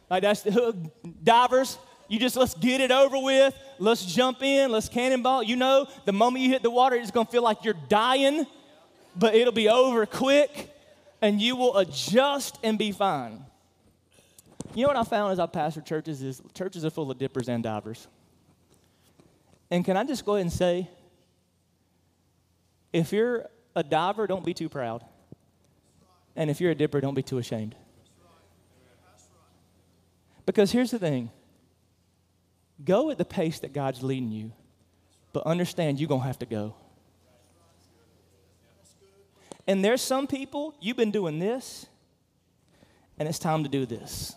Like 0.09 0.23
that's 0.23 0.41
the 0.41 0.51
hook. 0.51 0.77
Divers, 1.23 1.79
you 2.09 2.19
just 2.19 2.37
let's 2.37 2.55
get 2.55 2.81
it 2.81 2.91
over 2.91 3.19
with. 3.19 3.55
Let's 3.79 4.07
jump 4.07 4.43
in. 4.43 4.73
Let's 4.73 4.89
cannonball. 4.89 5.43
You 5.43 5.57
know, 5.57 5.87
the 6.07 6.13
moment 6.13 6.45
you 6.45 6.51
hit 6.51 6.63
the 6.63 6.71
water, 6.71 6.97
it's 6.97 7.11
going 7.11 7.27
to 7.27 7.33
feel 7.33 7.43
like 7.43 7.65
you're 7.65 7.77
dying, 7.89 8.47
but 9.15 9.35
it'll 9.35 9.53
be 9.53 9.69
over 9.69 10.07
quick 10.07 10.71
and 11.27 11.43
you 11.43 11.57
will 11.57 11.77
adjust 11.77 12.57
and 12.63 12.79
be 12.79 12.93
fine. 12.93 13.45
You 14.77 14.83
know 14.83 14.89
what 14.89 14.97
I 14.97 15.03
found 15.03 15.33
as 15.33 15.41
I 15.41 15.47
pastor 15.47 15.81
churches 15.81 16.23
is 16.23 16.41
churches 16.55 16.85
are 16.85 16.91
full 16.91 17.11
of 17.11 17.19
dippers 17.19 17.49
and 17.49 17.65
divers. 17.65 18.07
And 19.69 19.85
can 19.85 19.97
I 19.97 20.05
just 20.05 20.25
go 20.25 20.37
ahead 20.37 20.43
and 20.43 20.53
say, 20.53 20.89
if 22.93 23.13
you're 23.13 23.47
a 23.75 23.83
diver, 23.83 24.29
don't 24.29 24.45
be 24.45 24.55
too 24.55 24.69
proud. 24.69 25.05
And 26.37 26.49
if 26.49 26.61
you're 26.61 26.71
a 26.71 26.77
dipper, 26.77 27.01
don't 27.01 27.15
be 27.15 27.25
too 27.25 27.39
ashamed. 27.39 27.75
Because 30.45 30.71
here's 30.71 30.93
the 30.93 31.01
thing 31.01 31.33
go 32.85 33.11
at 33.11 33.19
the 33.19 33.25
pace 33.25 33.59
that 33.61 33.73
God's 33.73 34.01
leading 34.01 34.31
you, 34.31 34.53
but 35.33 35.45
understand 35.45 35.99
you're 35.99 36.09
going 36.09 36.21
to 36.21 36.27
have 36.29 36.39
to 36.39 36.47
go. 36.47 36.77
And 39.67 39.85
there's 39.85 40.01
some 40.01 40.27
people, 40.27 40.75
you've 40.81 40.97
been 40.97 41.11
doing 41.11 41.39
this, 41.39 41.87
and 43.19 43.29
it's 43.29 43.39
time 43.39 43.65
to 43.65 43.69
do 43.69 43.87
this. 43.87 44.35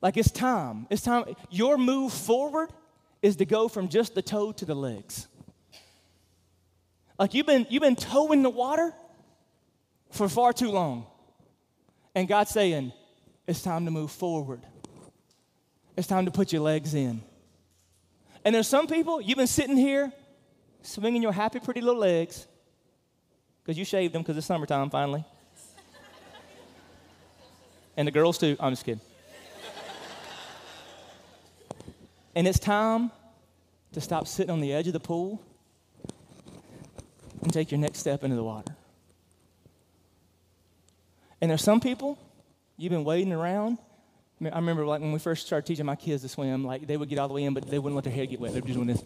Like 0.00 0.16
it's 0.16 0.30
time. 0.30 0.86
It's 0.90 1.02
time. 1.02 1.24
Your 1.50 1.76
move 1.76 2.12
forward 2.12 2.70
is 3.22 3.36
to 3.36 3.44
go 3.44 3.68
from 3.68 3.88
just 3.88 4.14
the 4.14 4.22
toe 4.22 4.52
to 4.52 4.64
the 4.64 4.74
legs. 4.74 5.26
Like 7.18 7.34
you've 7.34 7.46
been 7.46 7.66
you've 7.68 7.82
been 7.82 7.96
toeing 7.96 8.42
the 8.42 8.50
water 8.50 8.94
for 10.10 10.28
far 10.28 10.52
too 10.52 10.70
long. 10.70 11.06
And 12.14 12.28
God's 12.28 12.50
saying, 12.50 12.92
it's 13.46 13.62
time 13.62 13.84
to 13.86 13.90
move 13.90 14.10
forward. 14.10 14.60
It's 15.96 16.06
time 16.06 16.26
to 16.26 16.30
put 16.30 16.52
your 16.52 16.62
legs 16.62 16.94
in. 16.94 17.22
And 18.44 18.54
there's 18.54 18.68
some 18.68 18.86
people, 18.86 19.20
you've 19.20 19.36
been 19.36 19.46
sitting 19.46 19.76
here 19.76 20.12
swinging 20.88 21.22
your 21.22 21.32
happy, 21.32 21.60
pretty 21.60 21.80
little 21.80 22.00
legs 22.00 22.46
because 23.62 23.78
you 23.78 23.84
shaved 23.84 24.14
them 24.14 24.22
because 24.22 24.36
it's 24.36 24.46
summertime 24.46 24.88
finally. 24.90 25.24
and 27.96 28.08
the 28.08 28.12
girls 28.12 28.38
too. 28.38 28.56
I'm 28.58 28.72
just 28.72 28.84
kidding. 28.84 29.00
And 32.34 32.46
it's 32.46 32.58
time 32.58 33.10
to 33.92 34.00
stop 34.00 34.26
sitting 34.28 34.50
on 34.50 34.60
the 34.60 34.72
edge 34.72 34.86
of 34.86 34.92
the 34.92 35.00
pool 35.00 35.42
and 37.42 37.52
take 37.52 37.70
your 37.70 37.80
next 37.80 37.98
step 37.98 38.22
into 38.24 38.36
the 38.36 38.44
water. 38.44 38.74
And 41.40 41.50
there's 41.50 41.62
some 41.62 41.80
people, 41.80 42.18
you've 42.76 42.92
been 42.92 43.04
waiting 43.04 43.32
around. 43.32 43.78
I 44.40 44.56
remember 44.56 44.86
like 44.86 45.00
when 45.00 45.12
we 45.12 45.18
first 45.18 45.46
started 45.46 45.66
teaching 45.66 45.84
my 45.84 45.96
kids 45.96 46.22
to 46.22 46.28
swim, 46.28 46.64
like 46.64 46.86
they 46.86 46.96
would 46.96 47.08
get 47.08 47.18
all 47.18 47.28
the 47.28 47.34
way 47.34 47.44
in, 47.44 47.54
but 47.54 47.68
they 47.68 47.78
wouldn't 47.78 47.96
let 47.96 48.04
their 48.04 48.12
hair 48.12 48.26
get 48.26 48.40
wet. 48.40 48.52
They 48.52 48.60
were 48.60 48.66
just 48.66 48.76
doing 48.76 48.88
this. 48.88 49.02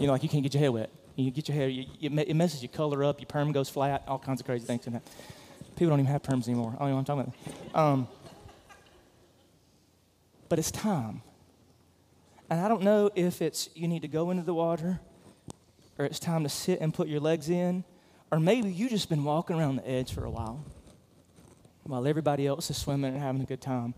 You 0.00 0.06
know, 0.06 0.12
like 0.12 0.22
you 0.22 0.28
can't 0.28 0.42
get 0.42 0.54
your 0.54 0.60
hair 0.60 0.72
wet. 0.72 0.90
You 1.14 1.30
get 1.30 1.48
your 1.48 1.54
hair, 1.54 1.68
you, 1.68 1.84
it 2.00 2.34
messes 2.34 2.62
your 2.62 2.70
color 2.70 3.04
up, 3.04 3.20
your 3.20 3.26
perm 3.26 3.52
goes 3.52 3.68
flat, 3.68 4.02
all 4.08 4.18
kinds 4.18 4.40
of 4.40 4.46
crazy 4.46 4.64
things. 4.64 4.86
In 4.86 4.94
that. 4.94 5.02
People 5.76 5.90
don't 5.90 6.00
even 6.00 6.10
have 6.10 6.22
perms 6.22 6.48
anymore. 6.48 6.74
I 6.76 6.80
don't 6.80 6.88
know 6.88 6.94
what 6.96 7.00
I'm 7.00 7.04
talking 7.04 7.34
about. 7.74 7.78
Um, 7.78 8.08
but 10.48 10.58
it's 10.58 10.70
time. 10.70 11.22
And 12.48 12.60
I 12.60 12.68
don't 12.68 12.82
know 12.82 13.10
if 13.14 13.42
it's 13.42 13.68
you 13.74 13.86
need 13.86 14.02
to 14.02 14.08
go 14.08 14.30
into 14.30 14.42
the 14.42 14.54
water 14.54 15.00
or 15.98 16.06
it's 16.06 16.18
time 16.18 16.42
to 16.44 16.48
sit 16.48 16.80
and 16.80 16.94
put 16.94 17.08
your 17.08 17.20
legs 17.20 17.50
in, 17.50 17.84
or 18.32 18.40
maybe 18.40 18.70
you 18.70 18.88
just 18.88 19.10
been 19.10 19.22
walking 19.22 19.56
around 19.56 19.76
the 19.76 19.88
edge 19.88 20.14
for 20.14 20.24
a 20.24 20.30
while 20.30 20.64
while 21.84 22.06
everybody 22.06 22.46
else 22.46 22.70
is 22.70 22.76
swimming 22.76 23.12
and 23.12 23.22
having 23.22 23.42
a 23.42 23.44
good 23.44 23.60
time, 23.60 23.94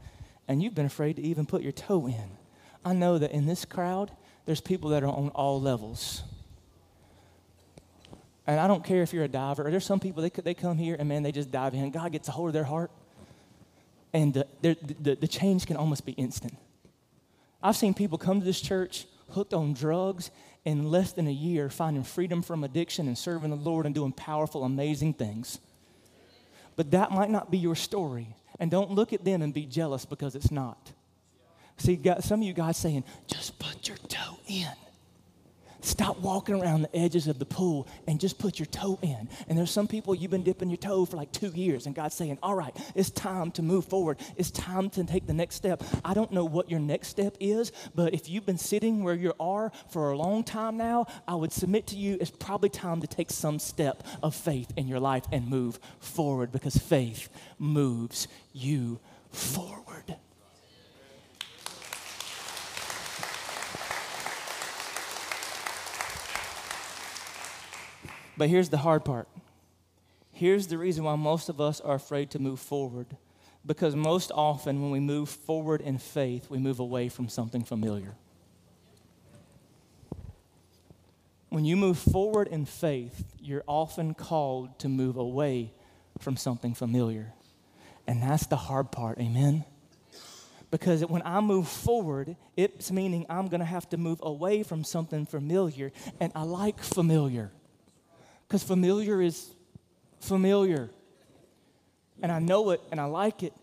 and 0.48 0.62
you've 0.62 0.74
been 0.74 0.86
afraid 0.86 1.14
to 1.16 1.22
even 1.22 1.46
put 1.46 1.62
your 1.62 1.72
toe 1.72 2.06
in. 2.06 2.36
I 2.84 2.92
know 2.92 3.18
that 3.18 3.30
in 3.30 3.46
this 3.46 3.64
crowd, 3.64 4.10
there's 4.46 4.60
people 4.60 4.90
that 4.90 5.02
are 5.02 5.08
on 5.08 5.28
all 5.30 5.60
levels. 5.60 6.22
And 8.46 8.58
I 8.58 8.66
don't 8.66 8.84
care 8.84 9.02
if 9.02 9.12
you're 9.12 9.24
a 9.24 9.28
diver, 9.28 9.70
there's 9.70 9.84
some 9.84 10.00
people, 10.00 10.22
they, 10.22 10.30
they 10.30 10.54
come 10.54 10.76
here 10.76 10.96
and 10.98 11.08
man, 11.08 11.22
they 11.22 11.32
just 11.32 11.50
dive 11.50 11.74
in. 11.74 11.90
God 11.90 12.12
gets 12.12 12.28
a 12.28 12.32
hold 12.32 12.48
of 12.48 12.54
their 12.54 12.64
heart, 12.64 12.90
and 14.12 14.34
the, 14.34 14.46
the, 14.60 15.14
the 15.14 15.28
change 15.28 15.66
can 15.66 15.76
almost 15.76 16.04
be 16.04 16.12
instant. 16.12 16.56
I've 17.62 17.76
seen 17.76 17.94
people 17.94 18.18
come 18.18 18.40
to 18.40 18.44
this 18.44 18.60
church 18.60 19.06
hooked 19.30 19.54
on 19.54 19.72
drugs 19.72 20.30
in 20.64 20.90
less 20.90 21.12
than 21.12 21.26
a 21.26 21.32
year, 21.32 21.70
finding 21.70 22.04
freedom 22.04 22.42
from 22.42 22.64
addiction 22.64 23.06
and 23.06 23.16
serving 23.16 23.50
the 23.50 23.56
Lord 23.56 23.86
and 23.86 23.94
doing 23.94 24.12
powerful, 24.12 24.64
amazing 24.64 25.14
things. 25.14 25.58
But 26.76 26.90
that 26.92 27.10
might 27.10 27.30
not 27.30 27.50
be 27.50 27.58
your 27.58 27.74
story. 27.74 28.28
And 28.58 28.70
don't 28.70 28.90
look 28.90 29.12
at 29.12 29.24
them 29.24 29.42
and 29.42 29.52
be 29.52 29.66
jealous 29.66 30.04
because 30.04 30.34
it's 30.34 30.50
not. 30.50 30.92
See, 31.82 32.00
some 32.20 32.42
of 32.42 32.46
you 32.46 32.52
guys 32.52 32.76
saying, 32.76 33.02
just 33.26 33.58
put 33.58 33.88
your 33.88 33.96
toe 34.06 34.38
in. 34.46 34.68
Stop 35.80 36.20
walking 36.20 36.54
around 36.54 36.82
the 36.82 36.96
edges 36.96 37.26
of 37.26 37.40
the 37.40 37.44
pool 37.44 37.88
and 38.06 38.20
just 38.20 38.38
put 38.38 38.60
your 38.60 38.66
toe 38.66 39.00
in. 39.02 39.28
And 39.48 39.58
there's 39.58 39.72
some 39.72 39.88
people 39.88 40.14
you've 40.14 40.30
been 40.30 40.44
dipping 40.44 40.70
your 40.70 40.76
toe 40.76 41.04
for 41.06 41.16
like 41.16 41.32
two 41.32 41.48
years, 41.48 41.86
and 41.86 41.94
God's 41.96 42.14
saying, 42.14 42.38
All 42.40 42.54
right, 42.54 42.72
it's 42.94 43.10
time 43.10 43.50
to 43.52 43.62
move 43.62 43.86
forward. 43.86 44.20
It's 44.36 44.52
time 44.52 44.90
to 44.90 45.02
take 45.02 45.26
the 45.26 45.34
next 45.34 45.56
step. 45.56 45.82
I 46.04 46.14
don't 46.14 46.30
know 46.30 46.44
what 46.44 46.70
your 46.70 46.78
next 46.78 47.08
step 47.08 47.36
is, 47.40 47.72
but 47.96 48.14
if 48.14 48.28
you've 48.28 48.46
been 48.46 48.58
sitting 48.58 49.02
where 49.02 49.16
you 49.16 49.32
are 49.40 49.72
for 49.90 50.12
a 50.12 50.16
long 50.16 50.44
time 50.44 50.76
now, 50.76 51.06
I 51.26 51.34
would 51.34 51.50
submit 51.50 51.88
to 51.88 51.96
you 51.96 52.16
it's 52.20 52.30
probably 52.30 52.68
time 52.68 53.00
to 53.00 53.08
take 53.08 53.32
some 53.32 53.58
step 53.58 54.06
of 54.22 54.36
faith 54.36 54.72
in 54.76 54.86
your 54.86 55.00
life 55.00 55.24
and 55.32 55.48
move 55.48 55.80
forward 55.98 56.52
because 56.52 56.76
faith 56.76 57.28
moves 57.58 58.28
you 58.52 59.00
forward. 59.32 60.14
But 68.36 68.48
here's 68.48 68.70
the 68.70 68.78
hard 68.78 69.04
part. 69.04 69.28
Here's 70.32 70.66
the 70.66 70.78
reason 70.78 71.04
why 71.04 71.14
most 71.16 71.48
of 71.48 71.60
us 71.60 71.80
are 71.80 71.94
afraid 71.94 72.30
to 72.30 72.38
move 72.38 72.58
forward. 72.58 73.16
Because 73.64 73.94
most 73.94 74.32
often, 74.34 74.82
when 74.82 74.90
we 74.90 74.98
move 74.98 75.28
forward 75.28 75.80
in 75.80 75.98
faith, 75.98 76.50
we 76.50 76.58
move 76.58 76.80
away 76.80 77.08
from 77.08 77.28
something 77.28 77.62
familiar. 77.62 78.16
When 81.48 81.64
you 81.64 81.76
move 81.76 81.98
forward 81.98 82.48
in 82.48 82.64
faith, 82.64 83.24
you're 83.38 83.62
often 83.68 84.14
called 84.14 84.78
to 84.80 84.88
move 84.88 85.16
away 85.16 85.72
from 86.18 86.36
something 86.36 86.74
familiar. 86.74 87.34
And 88.06 88.22
that's 88.22 88.46
the 88.46 88.56
hard 88.56 88.90
part, 88.90 89.18
amen? 89.18 89.64
Because 90.70 91.04
when 91.04 91.22
I 91.24 91.40
move 91.40 91.68
forward, 91.68 92.36
it's 92.56 92.90
meaning 92.90 93.26
I'm 93.28 93.48
gonna 93.48 93.66
have 93.66 93.88
to 93.90 93.98
move 93.98 94.18
away 94.22 94.62
from 94.62 94.82
something 94.82 95.26
familiar, 95.26 95.92
and 96.18 96.32
I 96.34 96.42
like 96.42 96.80
familiar. 96.80 97.52
Because 98.52 98.64
familiar 98.64 99.22
is 99.22 99.50
familiar. 100.20 100.90
And 102.22 102.30
I 102.30 102.38
know 102.38 102.68
it 102.72 102.82
and 102.90 103.00
I 103.00 103.06
like 103.06 103.42
it 103.42 103.54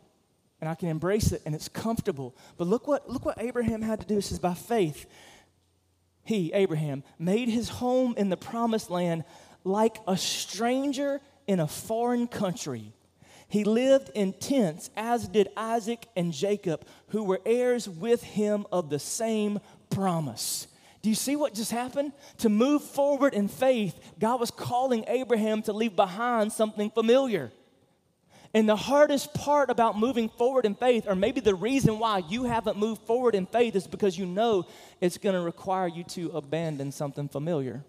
and 0.59 0.67
I 0.67 0.73
can 0.73 0.89
embrace 0.89 1.31
it 1.31 1.43
and 1.45 1.53
it's 1.53 1.69
comfortable. 1.69 2.35
But 2.57 2.65
look 2.65 2.87
what, 2.87 3.07
look 3.07 3.23
what 3.23 3.39
Abraham 3.39 3.83
had 3.83 3.99
to 3.99 4.07
do. 4.07 4.17
It 4.17 4.23
says, 4.23 4.39
by 4.39 4.55
faith, 4.55 5.05
he, 6.23 6.51
Abraham, 6.53 7.03
made 7.19 7.49
his 7.49 7.69
home 7.69 8.15
in 8.17 8.29
the 8.29 8.35
promised 8.35 8.89
land 8.89 9.25
like 9.63 9.99
a 10.07 10.17
stranger 10.17 11.21
in 11.45 11.59
a 11.59 11.67
foreign 11.67 12.25
country. 12.25 12.91
He 13.47 13.65
lived 13.65 14.09
in 14.15 14.33
tents, 14.33 14.89
as 14.97 15.27
did 15.27 15.49
Isaac 15.55 16.07
and 16.15 16.33
Jacob, 16.33 16.83
who 17.09 17.23
were 17.23 17.41
heirs 17.45 17.87
with 17.87 18.23
him 18.23 18.65
of 18.71 18.89
the 18.89 18.97
same 18.97 19.59
promise. 19.91 20.65
Do 21.01 21.09
you 21.09 21.15
see 21.15 21.35
what 21.35 21.53
just 21.53 21.71
happened? 21.71 22.11
To 22.39 22.49
move 22.49 22.83
forward 22.83 23.33
in 23.33 23.47
faith, 23.47 23.97
God 24.19 24.39
was 24.39 24.51
calling 24.51 25.05
Abraham 25.07 25.61
to 25.63 25.73
leave 25.73 25.95
behind 25.95 26.51
something 26.51 26.89
familiar. 26.89 27.51
And 28.53 28.67
the 28.67 28.75
hardest 28.75 29.33
part 29.33 29.69
about 29.69 29.97
moving 29.97 30.27
forward 30.27 30.65
in 30.65 30.73
faith, 30.73 31.05
or 31.07 31.15
maybe 31.15 31.39
the 31.39 31.53
reason 31.55 31.99
why 31.99 32.23
you 32.27 32.45
haven't 32.45 32.77
moved 32.77 33.03
forward 33.03 33.35
in 33.35 33.45
faith, 33.45 33.75
is 33.75 33.85
because 33.85 34.17
you 34.17 34.25
know 34.25 34.65
it's 34.99 35.17
going 35.17 35.35
to 35.35 35.41
require 35.41 35.87
you 35.87 36.03
to 36.05 36.31
abandon 36.31 36.91
something 36.91 37.29
familiar. 37.29 37.83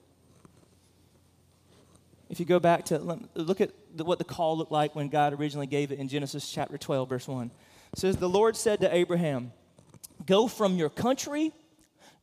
If 2.29 2.39
you 2.39 2.47
go 2.47 2.61
back 2.61 2.85
to 2.87 2.99
look 3.35 3.61
at 3.61 3.73
what 3.97 4.19
the 4.19 4.25
call 4.25 4.57
looked 4.57 4.71
like 4.71 4.95
when 4.95 5.09
God 5.09 5.33
originally 5.33 5.67
gave 5.67 5.91
it 5.91 5.99
in 5.99 6.09
Genesis 6.09 6.49
chapter 6.49 6.79
12, 6.79 7.09
verse 7.09 7.27
1. 7.27 7.51
It 7.93 7.99
says, 7.99 8.17
The 8.19 8.29
Lord 8.29 8.55
said 8.55 8.81
to 8.83 8.95
Abraham, 8.95 9.53
Go 10.27 10.47
from 10.47 10.77
your 10.77 10.91
country 10.91 11.53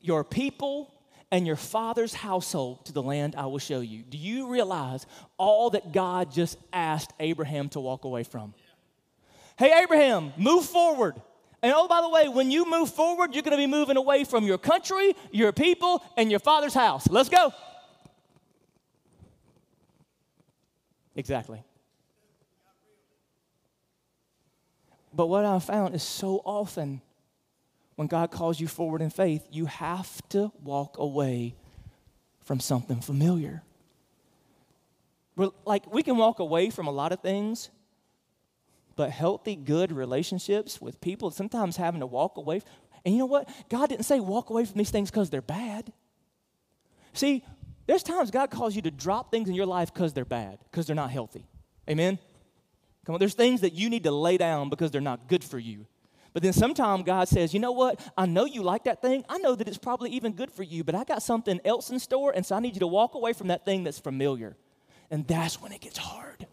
your 0.01 0.23
people 0.23 0.93
and 1.31 1.45
your 1.45 1.55
father's 1.55 2.13
household 2.13 2.85
to 2.85 2.93
the 2.93 3.03
land 3.03 3.35
I 3.35 3.47
will 3.47 3.59
show 3.59 3.81
you. 3.81 4.03
Do 4.03 4.17
you 4.17 4.47
realize 4.47 5.05
all 5.37 5.71
that 5.71 5.91
God 5.91 6.31
just 6.31 6.57
asked 6.71 7.11
Abraham 7.19 7.69
to 7.69 7.79
walk 7.79 8.05
away 8.05 8.23
from? 8.23 8.53
Hey, 9.57 9.73
Abraham, 9.81 10.33
move 10.37 10.65
forward. 10.65 11.15
And 11.61 11.73
oh, 11.75 11.87
by 11.87 12.01
the 12.01 12.09
way, 12.09 12.27
when 12.27 12.51
you 12.51 12.69
move 12.69 12.89
forward, 12.91 13.33
you're 13.33 13.43
going 13.43 13.51
to 13.51 13.57
be 13.57 13.67
moving 13.67 13.97
away 13.97 14.23
from 14.23 14.45
your 14.45 14.59
country, 14.59 15.15
your 15.31 15.51
people, 15.51 16.03
and 16.15 16.29
your 16.29 16.39
father's 16.39 16.73
house. 16.73 17.09
Let's 17.09 17.29
go. 17.29 17.51
Exactly. 21.15 21.63
But 25.11 25.27
what 25.27 25.45
I 25.45 25.57
found 25.57 25.95
is 25.95 26.03
so 26.03 26.43
often 26.45 27.01
when 27.97 28.07
God 28.07 28.31
calls 28.31 28.59
you 28.59 28.67
forward 28.67 29.01
in 29.01 29.09
faith, 29.09 29.45
you 29.51 29.65
have 29.65 30.21
to 30.29 30.51
walk 30.63 30.97
away 30.97 31.55
from 32.39 32.59
something 32.59 33.01
familiar. 33.01 33.63
We're, 35.35 35.49
like, 35.65 35.91
we 35.91 36.03
can 36.03 36.15
walk 36.15 36.39
away 36.39 36.69
from 36.69 36.87
a 36.87 36.91
lot 36.91 37.11
of 37.11 37.19
things, 37.21 37.69
But 38.97 39.11
healthy, 39.11 39.55
good 39.55 39.91
relationships 39.91 40.81
with 40.81 40.99
people, 40.99 41.29
sometimes 41.29 41.77
having 41.77 42.01
to 42.01 42.07
walk 42.07 42.35
away. 42.37 42.63
And 43.05 43.13
you 43.13 43.19
know 43.19 43.27
what? 43.27 43.47
God 43.69 43.89
didn't 43.89 44.05
say 44.05 44.19
walk 44.19 44.49
away 44.49 44.65
from 44.65 44.77
these 44.79 44.89
things 44.89 45.11
because 45.11 45.29
they're 45.29 45.41
bad. 45.41 45.93
See, 47.13 47.45
there's 47.85 48.01
times 48.03 48.31
God 48.31 48.49
calls 48.49 48.75
you 48.75 48.81
to 48.81 48.91
drop 48.91 49.31
things 49.31 49.47
in 49.47 49.55
your 49.55 49.67
life 49.67 49.93
because 49.93 50.13
they're 50.13 50.25
bad, 50.25 50.57
because 50.69 50.87
they're 50.87 50.95
not 50.95 51.11
healthy. 51.11 51.45
Amen? 51.87 52.17
Come 53.05 53.13
on, 53.13 53.19
there's 53.19 53.35
things 53.35 53.61
that 53.61 53.73
you 53.73 53.89
need 53.89 54.03
to 54.03 54.11
lay 54.11 54.35
down 54.35 54.69
because 54.69 54.89
they're 54.89 54.99
not 54.99 55.29
good 55.29 55.43
for 55.43 55.59
you. 55.59 55.85
But 56.37 56.43
then 56.43 56.53
sometimes 56.53 57.03
God 57.03 57.27
says, 57.27 57.51
you 57.51 57.59
know 57.59 57.71
what? 57.71 57.99
I 58.15 58.27
know 58.27 58.45
you 58.45 58.61
like 58.61 58.83
that 58.83 59.01
thing. 59.01 59.25
I 59.27 59.39
know 59.39 59.55
that 59.55 59.67
it's 59.67 59.79
probably 59.79 60.11
even 60.11 60.33
good 60.33 60.51
for 60.51 60.61
you, 60.61 60.83
but 60.83 60.93
I 60.93 61.03
got 61.03 61.23
something 61.23 61.59
else 61.65 61.89
in 61.89 61.97
store, 61.97 62.31
and 62.31 62.45
so 62.45 62.55
I 62.55 62.59
need 62.59 62.75
you 62.75 62.79
to 62.81 62.85
walk 62.85 63.15
away 63.15 63.33
from 63.33 63.47
that 63.47 63.65
thing 63.65 63.83
that's 63.83 63.97
familiar. 63.97 64.55
And 65.09 65.27
that's 65.27 65.59
when 65.59 65.71
it 65.71 65.81
gets 65.81 65.97
hard. 65.97 66.45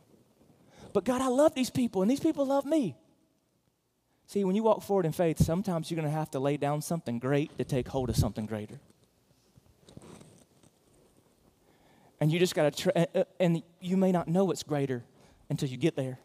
But 0.95 1.05
God, 1.05 1.21
I 1.21 1.29
love 1.29 1.55
these 1.55 1.69
people, 1.69 2.01
and 2.01 2.11
these 2.11 2.19
people 2.19 2.47
love 2.47 2.65
me. 2.65 2.97
See, 4.27 4.43
when 4.43 4.57
you 4.57 4.63
walk 4.63 4.81
forward 4.81 5.05
in 5.05 5.13
faith, 5.13 5.39
sometimes 5.39 5.91
you're 5.91 6.01
going 6.01 6.11
to 6.11 6.19
have 6.19 6.31
to 6.31 6.39
lay 6.39 6.57
down 6.57 6.81
something 6.81 7.19
great 7.19 7.55
to 7.59 7.65
take 7.65 7.87
hold 7.87 8.09
of 8.09 8.17
something 8.17 8.47
greater. 8.47 8.81
And 12.23 12.33
you 12.33 12.39
just 12.39 12.55
got 12.55 12.73
to, 12.75 12.83
try, 12.91 13.25
and 13.39 13.63
you 13.83 13.99
may 13.99 14.13
not 14.13 14.29
know 14.29 14.47
what's 14.47 14.63
greater 14.63 15.05
until 15.51 15.69
you 15.69 15.77
get 15.77 15.95
there. 15.95 16.21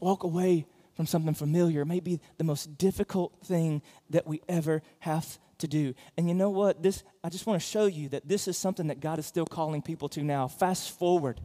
Walk 0.00 0.24
away 0.24 0.66
from 0.94 1.06
something 1.06 1.34
familiar. 1.34 1.84
May 1.84 2.00
be 2.00 2.20
the 2.38 2.44
most 2.44 2.78
difficult 2.78 3.32
thing 3.44 3.82
that 4.10 4.26
we 4.26 4.40
ever 4.48 4.82
have 5.00 5.38
to 5.58 5.68
do. 5.68 5.94
And 6.16 6.28
you 6.28 6.34
know 6.34 6.50
what? 6.50 6.82
This 6.82 7.02
I 7.22 7.28
just 7.28 7.46
want 7.46 7.60
to 7.60 7.66
show 7.66 7.86
you 7.86 8.08
that 8.10 8.28
this 8.28 8.48
is 8.48 8.56
something 8.56 8.88
that 8.88 9.00
God 9.00 9.18
is 9.18 9.26
still 9.26 9.46
calling 9.46 9.82
people 9.82 10.08
to 10.10 10.22
now. 10.22 10.48
Fast 10.48 10.90
forward 10.98 11.40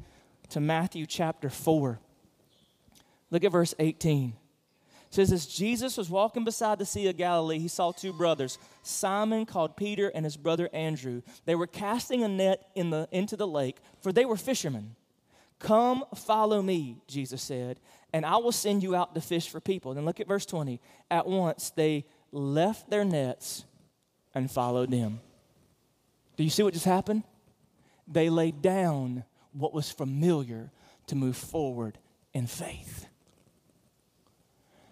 to 0.50 0.60
Matthew 0.60 1.06
chapter 1.06 1.50
4. 1.50 2.00
Look 3.32 3.44
at 3.44 3.52
verse 3.52 3.74
18. 3.80 4.34
It 5.10 5.16
says, 5.16 5.32
As 5.32 5.46
Jesus 5.46 5.98
was 5.98 6.10
walking 6.10 6.44
beside 6.44 6.78
the 6.78 6.86
Sea 6.86 7.08
of 7.08 7.18
Galilee, 7.18 7.60
he 7.60 7.68
saw 7.68 7.92
two 7.92 8.14
brothers, 8.14 8.60
Simon 8.84 9.46
called 9.46 9.76
Peter 9.76 10.12
and 10.14 10.24
his 10.24 10.38
brother 10.38 10.70
Andrew. 10.72 11.22
They 11.46 11.56
were 11.56 11.68
casting 11.68 12.24
a 12.24 12.28
net 12.28 12.70
in 12.76 12.92
the, 12.92 13.08
into 13.12 13.36
the 13.36 13.48
lake, 13.48 13.78
for 14.02 14.12
they 14.12 14.26
were 14.26 14.38
fishermen. 14.38 14.96
Come, 15.58 16.06
follow 16.16 16.62
me, 16.62 16.98
Jesus 17.08 17.42
said, 17.42 17.80
and 18.14 18.26
I 18.26 18.38
will 18.38 18.52
send 18.52 18.84
you 18.84 18.96
out 18.96 19.16
to 19.16 19.22
fish 19.22 19.50
for 19.50 19.60
people. 19.60 19.94
Then 19.94 20.06
look 20.06 20.20
at 20.20 20.28
verse 20.28 20.46
20. 20.46 20.82
At 21.12 21.28
once 21.28 21.72
they 21.72 22.06
left 22.32 22.90
their 22.90 23.06
nets 23.06 23.66
and 24.34 24.50
followed 24.50 24.92
them. 24.92 25.22
Do 26.38 26.44
you 26.44 26.50
see 26.50 26.64
what 26.64 26.74
just 26.74 26.86
happened? 26.86 27.24
They 28.08 28.30
laid 28.30 28.62
down 28.62 29.26
what 29.52 29.74
was 29.74 29.92
familiar 29.92 30.72
to 31.08 31.16
move 31.16 31.36
forward 31.36 31.98
in 32.34 32.48
faith. 32.48 33.06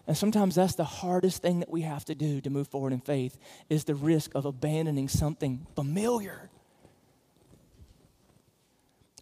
And 0.06 0.16
sometimes 0.16 0.54
that's 0.54 0.74
the 0.74 0.84
hardest 0.84 1.42
thing 1.42 1.60
that 1.60 1.70
we 1.70 1.82
have 1.82 2.04
to 2.06 2.14
do 2.14 2.40
to 2.40 2.50
move 2.50 2.68
forward 2.68 2.92
in 2.92 3.00
faith 3.00 3.36
is 3.68 3.84
the 3.84 3.94
risk 3.94 4.34
of 4.34 4.46
abandoning 4.46 5.08
something 5.08 5.66
familiar. 5.74 6.50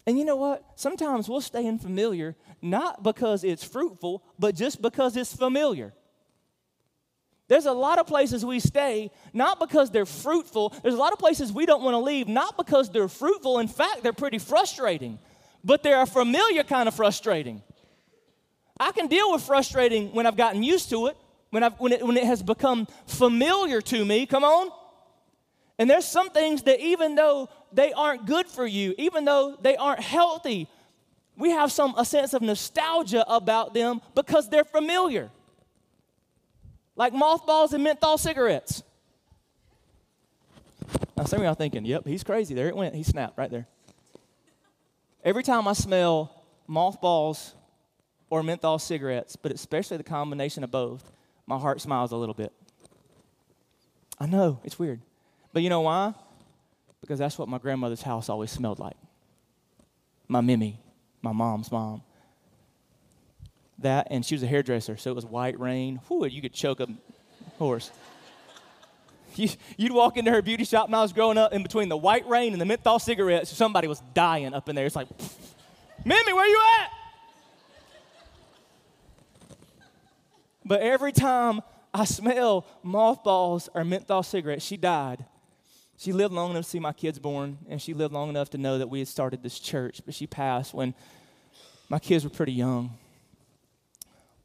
And 0.07 0.17
you 0.17 0.23
know 0.23 0.37
what? 0.37 0.63
Sometimes 0.75 1.27
we'll 1.27 1.41
stay 1.41 1.65
in 1.65 1.77
familiar 1.77 2.35
not 2.61 3.03
because 3.03 3.43
it's 3.43 3.63
fruitful, 3.63 4.23
but 4.39 4.55
just 4.55 4.81
because 4.81 5.17
it's 5.17 5.35
familiar. 5.35 5.93
There's 7.49 7.65
a 7.65 7.73
lot 7.73 7.99
of 7.99 8.07
places 8.07 8.45
we 8.45 8.61
stay 8.61 9.11
not 9.33 9.59
because 9.59 9.91
they're 9.91 10.05
fruitful. 10.05 10.73
There's 10.81 10.95
a 10.95 10.97
lot 10.97 11.11
of 11.11 11.19
places 11.19 11.51
we 11.51 11.65
don't 11.65 11.83
want 11.83 11.93
to 11.93 11.99
leave 11.99 12.29
not 12.29 12.55
because 12.55 12.89
they're 12.89 13.09
fruitful. 13.09 13.59
In 13.59 13.67
fact, 13.67 14.01
they're 14.01 14.13
pretty 14.13 14.39
frustrating, 14.39 15.19
but 15.63 15.83
they're 15.83 16.01
a 16.01 16.07
familiar 16.07 16.63
kind 16.63 16.87
of 16.87 16.95
frustrating. 16.95 17.61
I 18.79 18.93
can 18.93 19.07
deal 19.07 19.31
with 19.33 19.43
frustrating 19.43 20.13
when 20.13 20.25
I've 20.25 20.37
gotten 20.37 20.63
used 20.63 20.89
to 20.91 21.07
it, 21.07 21.17
when, 21.49 21.63
I've, 21.63 21.77
when, 21.79 21.91
it, 21.91 22.05
when 22.05 22.15
it 22.15 22.23
has 22.23 22.41
become 22.41 22.87
familiar 23.07 23.81
to 23.81 24.05
me. 24.05 24.25
Come 24.25 24.45
on. 24.45 24.69
And 25.79 25.89
there's 25.89 26.05
some 26.05 26.29
things 26.29 26.63
that 26.63 26.79
even 26.79 27.15
though 27.15 27.49
they 27.77 27.93
aren't 27.93 28.25
good 28.25 28.47
for 28.47 28.65
you, 28.65 28.95
even 28.97 29.23
though 29.23 29.55
they 29.61 29.77
aren't 29.77 30.01
healthy, 30.01 30.67
we 31.37 31.51
have 31.51 31.71
some 31.71 31.93
a 31.95 32.03
sense 32.03 32.33
of 32.33 32.41
nostalgia 32.41 33.23
about 33.31 33.75
them 33.75 34.01
because 34.15 34.49
they're 34.49 34.63
familiar 34.63 35.29
like 36.95 37.13
mothballs 37.13 37.73
and 37.73 37.83
menthol 37.83 38.17
cigarettes. 38.17 38.81
Now, 41.15 41.25
some 41.25 41.39
of 41.39 41.45
y'all 41.45 41.53
thinking, 41.53 41.85
yep, 41.85 42.07
he's 42.07 42.23
crazy. 42.23 42.55
There 42.55 42.67
it 42.67 42.75
went. 42.75 42.95
He 42.95 43.03
snapped 43.03 43.37
right 43.37 43.51
there. 43.51 43.67
Every 45.23 45.43
time 45.43 45.67
I 45.67 45.73
smell 45.73 46.43
mothballs 46.65 47.53
or 48.31 48.41
menthol 48.41 48.79
cigarettes, 48.79 49.35
but 49.35 49.51
especially 49.51 49.97
the 49.97 50.03
combination 50.03 50.63
of 50.63 50.71
both, 50.71 51.11
my 51.45 51.59
heart 51.59 51.79
smiles 51.79 52.11
a 52.11 52.15
little 52.17 52.33
bit. 52.33 52.51
I 54.19 54.25
know, 54.25 54.59
it's 54.63 54.79
weird. 54.79 54.99
But 55.53 55.61
you 55.61 55.69
know 55.69 55.81
why? 55.81 56.15
Because 57.07 57.19
that's 57.19 57.39
what 57.39 57.47
my 57.47 57.57
grandmother's 57.57 58.01
house 58.01 58.27
always 58.27 58.51
smelled 58.51 58.79
like. 58.79 58.97
My 60.27 60.41
Mimi, 60.41 60.77
my 61.21 61.31
mom's 61.31 61.71
mom 61.71 62.01
that, 63.79 64.07
and 64.09 64.25
she 64.25 64.35
was 64.35 64.43
a 64.43 64.47
hairdresser, 64.47 64.97
so 64.97 65.11
it 65.11 65.15
was 65.15 65.25
white 65.25 65.59
rain. 65.59 65.99
Whew, 66.07 66.25
you 66.25 66.41
could 66.41 66.53
choke 66.53 66.79
a 66.79 66.87
horse. 67.57 67.91
You, 69.35 69.49
would 69.77 69.91
walk 69.91 70.17
into 70.17 70.31
her 70.31 70.41
beauty 70.41 70.63
shop 70.63 70.87
when 70.87 70.95
I 70.95 71.03
was 71.03 71.13
growing 71.13 71.37
up, 71.37 71.53
in 71.53 71.61
between 71.61 71.89
the 71.89 71.97
white 71.97 72.27
rain 72.27 72.53
and 72.53 72.61
the 72.61 72.65
menthol 72.65 72.97
cigarettes, 72.97 73.55
somebody 73.55 73.87
was 73.87 74.01
dying 74.15 74.51
up 74.55 74.67
in 74.67 74.75
there. 74.75 74.87
It's 74.87 74.95
like, 74.95 75.07
Mimi, 76.05 76.33
where 76.33 76.47
you 76.47 76.59
at? 76.79 76.89
But 80.65 80.81
every 80.81 81.11
time 81.11 81.61
I 81.93 82.05
smell 82.05 82.65
mothballs 82.81 83.69
or 83.75 83.85
menthol 83.85 84.23
cigarettes, 84.23 84.65
she 84.65 84.75
died. 84.75 85.23
She 85.97 86.13
lived 86.13 86.33
long 86.33 86.51
enough 86.51 86.65
to 86.65 86.69
see 86.69 86.79
my 86.79 86.93
kids 86.93 87.17
born, 87.17 87.57
and 87.67 87.81
she 87.81 87.93
lived 87.93 88.13
long 88.13 88.29
enough 88.29 88.51
to 88.51 88.57
know 88.57 88.77
that 88.77 88.89
we 88.89 88.99
had 88.99 89.07
started 89.07 89.41
this 89.41 89.59
church, 89.59 90.01
but 90.05 90.13
she 90.13 90.27
passed 90.27 90.73
when 90.73 90.93
my 91.89 91.97
kids 91.97 92.23
were 92.23 92.29
pretty 92.29 92.53
young. 92.53 92.91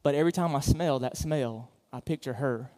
But 0.01 0.15
every 0.15 0.31
time 0.31 0.55
I 0.55 0.61
smell 0.61 0.99
that 0.99 1.15
smell, 1.15 1.69
I 1.91 1.99
picture 1.99 2.33
her. 2.33 2.71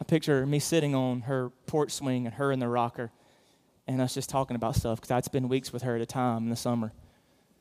I 0.00 0.04
picture 0.04 0.44
me 0.44 0.58
sitting 0.58 0.94
on 0.94 1.22
her 1.22 1.50
porch 1.66 1.92
swing 1.92 2.26
and 2.26 2.34
her 2.34 2.50
in 2.50 2.58
the 2.58 2.68
rocker 2.68 3.12
and 3.86 4.00
us 4.00 4.14
just 4.14 4.28
talking 4.28 4.56
about 4.56 4.74
stuff 4.74 5.00
because 5.00 5.10
I'd 5.12 5.24
spend 5.24 5.48
weeks 5.48 5.72
with 5.72 5.82
her 5.82 5.94
at 5.94 6.02
a 6.02 6.06
time 6.06 6.44
in 6.44 6.50
the 6.50 6.56
summer. 6.56 6.92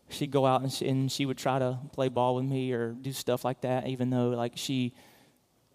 She'd 0.10 0.32
go 0.32 0.46
out 0.46 0.62
and 0.62 0.72
she, 0.72 0.88
and 0.88 1.12
she 1.12 1.26
would 1.26 1.38
try 1.38 1.60
to 1.60 1.78
play 1.94 2.10
ball 2.10 2.36
with 2.36 2.46
me 2.46 2.72
or 2.72 2.92
do 2.92 3.12
stuff 3.12 3.46
like 3.46 3.62
that, 3.62 3.88
even 3.88 4.10
though 4.10 4.30
like 4.30 4.54
she 4.56 4.94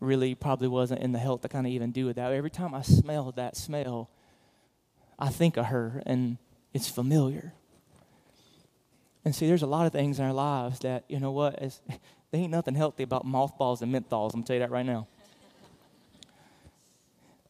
really 0.00 0.34
probably 0.34 0.68
wasn't 0.68 1.00
in 1.00 1.12
the 1.12 1.18
health 1.18 1.42
to 1.42 1.48
kind 1.48 1.66
of 1.66 1.72
even 1.72 1.90
do 1.90 2.06
with 2.06 2.16
that. 2.16 2.32
Every 2.32 2.50
time 2.50 2.74
I 2.74 2.82
smell 2.82 3.32
that 3.32 3.56
smell, 3.56 4.10
I 5.18 5.28
think 5.30 5.56
of 5.56 5.66
her 5.66 6.02
and 6.06 6.38
it's 6.72 6.88
familiar. 6.88 7.52
And 9.24 9.34
see, 9.34 9.46
there's 9.46 9.62
a 9.62 9.66
lot 9.66 9.86
of 9.86 9.92
things 9.92 10.18
in 10.18 10.24
our 10.24 10.32
lives 10.32 10.78
that, 10.80 11.04
you 11.08 11.18
know 11.18 11.32
what, 11.32 11.60
is, 11.62 11.80
there 12.30 12.40
ain't 12.40 12.50
nothing 12.50 12.74
healthy 12.74 13.02
about 13.02 13.24
mothballs 13.24 13.82
and 13.82 13.92
menthols. 13.92 14.32
I'm 14.32 14.40
going 14.40 14.44
to 14.44 14.46
tell 14.46 14.54
you 14.54 14.60
that 14.60 14.70
right 14.70 14.86
now. 14.86 15.06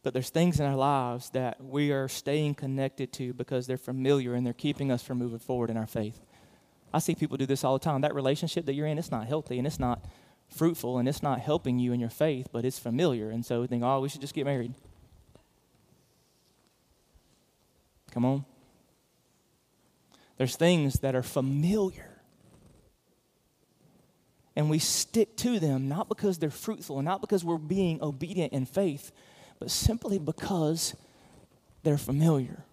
but 0.01 0.13
there's 0.13 0.29
things 0.29 0.59
in 0.59 0.65
our 0.65 0.75
lives 0.75 1.29
that 1.31 1.63
we 1.63 1.91
are 1.91 2.07
staying 2.07 2.55
connected 2.55 3.13
to 3.13 3.33
because 3.33 3.67
they're 3.67 3.77
familiar 3.77 4.33
and 4.33 4.45
they're 4.45 4.53
keeping 4.53 4.91
us 4.91 5.03
from 5.03 5.19
moving 5.19 5.39
forward 5.39 5.69
in 5.69 5.77
our 5.77 5.87
faith. 5.87 6.19
I 6.91 6.99
see 6.99 7.13
people 7.13 7.37
do 7.37 7.45
this 7.45 7.63
all 7.63 7.73
the 7.77 7.83
time. 7.83 8.01
That 8.01 8.15
relationship 8.15 8.65
that 8.65 8.73
you're 8.73 8.87
in, 8.87 8.97
it's 8.97 9.11
not 9.11 9.27
healthy 9.27 9.59
and 9.59 9.67
it's 9.67 9.79
not 9.79 10.03
fruitful 10.49 10.97
and 10.97 11.07
it's 11.07 11.23
not 11.23 11.39
helping 11.39 11.79
you 11.79 11.93
in 11.93 11.99
your 11.99 12.09
faith, 12.09 12.47
but 12.51 12.65
it's 12.65 12.79
familiar. 12.79 13.29
And 13.29 13.45
so 13.45 13.61
we 13.61 13.67
think, 13.67 13.83
oh, 13.83 14.01
we 14.01 14.09
should 14.09 14.21
just 14.21 14.33
get 14.33 14.45
married. 14.45 14.73
Come 18.11 18.25
on. 18.25 18.45
There's 20.37 20.55
things 20.55 20.99
that 20.99 21.15
are 21.15 21.23
familiar 21.23 22.09
and 24.59 24.69
we 24.69 24.77
stick 24.77 25.37
to 25.37 25.57
them 25.57 25.87
not 25.87 26.09
because 26.09 26.37
they're 26.37 26.49
fruitful 26.49 26.97
and 26.97 27.05
not 27.05 27.21
because 27.21 27.45
we're 27.45 27.57
being 27.57 28.01
obedient 28.01 28.51
in 28.51 28.65
faith, 28.65 29.13
but 29.57 29.71
simply 29.71 30.19
because 30.19 30.95
they're 31.83 31.97
familiar. 31.97 32.65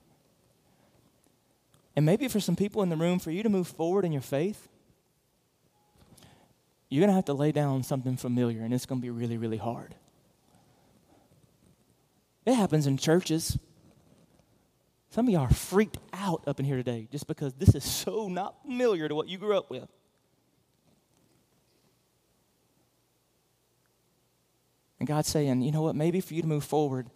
And 1.94 2.04
maybe 2.04 2.26
for 2.26 2.40
some 2.40 2.56
people 2.56 2.82
in 2.82 2.88
the 2.88 2.96
room, 2.96 3.20
for 3.20 3.30
you 3.30 3.44
to 3.44 3.48
move 3.48 3.68
forward 3.68 4.04
in 4.04 4.10
your 4.10 4.20
faith, 4.20 4.68
you're 6.88 7.01
going 7.01 7.11
to 7.11 7.14
have 7.14 7.25
to 7.27 7.35
lay 7.35 7.53
down 7.53 7.83
something 7.83 8.16
familiar, 8.16 8.62
and 8.62 8.72
it's 8.72 8.87
going 8.87 9.01
to 9.01 9.03
be 9.03 9.11
really, 9.11 9.37
really 9.37 9.57
hard. 9.57 9.94
It 12.44 12.55
happens 12.55 12.87
in 12.87 12.96
churches. 12.96 13.59
Some 15.11 15.27
of 15.27 15.33
y'all 15.33 15.42
are 15.42 15.51
freaked 15.51 15.99
out 16.12 16.42
up 16.46 16.61
in 16.61 16.66
here 16.66 16.77
today 16.77 17.09
just 17.11 17.27
because 17.27 17.55
this 17.55 17.75
is 17.75 17.83
so 17.83 18.29
not 18.29 18.62
familiar 18.62 19.09
to 19.09 19.14
what 19.14 19.29
you 19.29 19.38
grew 19.38 19.57
up 19.57 19.68
with. 19.68 19.88
And 24.99 25.09
God's 25.09 25.29
saying, 25.29 25.62
you 25.62 25.72
know 25.72 25.83
what, 25.83 25.96
maybe 25.96 26.20
for 26.20 26.35
you 26.35 26.42
to 26.42 26.49
move 26.49 26.64
forward, 26.64 27.11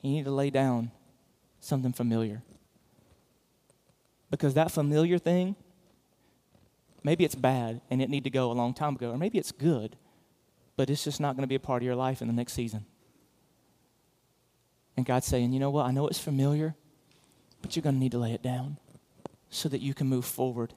you 0.00 0.10
need 0.10 0.24
to 0.24 0.30
lay 0.30 0.50
down 0.50 0.90
something 1.60 1.92
familiar. 1.92 2.42
Because 4.30 4.54
that 4.54 4.70
familiar 4.70 5.18
thing 5.18 5.56
Maybe 7.02 7.24
it's 7.24 7.34
bad 7.34 7.80
and 7.90 8.02
it 8.02 8.10
need 8.10 8.24
to 8.24 8.30
go 8.30 8.50
a 8.50 8.54
long 8.54 8.74
time 8.74 8.96
ago, 8.96 9.10
or 9.10 9.18
maybe 9.18 9.38
it's 9.38 9.52
good, 9.52 9.96
but 10.76 10.90
it's 10.90 11.04
just 11.04 11.20
not 11.20 11.36
going 11.36 11.42
to 11.42 11.48
be 11.48 11.54
a 11.54 11.60
part 11.60 11.82
of 11.82 11.86
your 11.86 11.96
life 11.96 12.20
in 12.20 12.28
the 12.28 12.34
next 12.34 12.52
season. 12.52 12.84
And 14.96 15.06
God's 15.06 15.26
saying, 15.26 15.52
you 15.52 15.60
know 15.60 15.70
what? 15.70 15.86
I 15.86 15.92
know 15.92 16.08
it's 16.08 16.18
familiar, 16.18 16.74
but 17.62 17.74
you're 17.74 17.82
going 17.82 17.94
to 17.94 18.00
need 18.00 18.12
to 18.12 18.18
lay 18.18 18.32
it 18.32 18.42
down 18.42 18.78
so 19.48 19.68
that 19.68 19.80
you 19.80 19.94
can 19.94 20.06
move 20.06 20.24
forward 20.24 20.74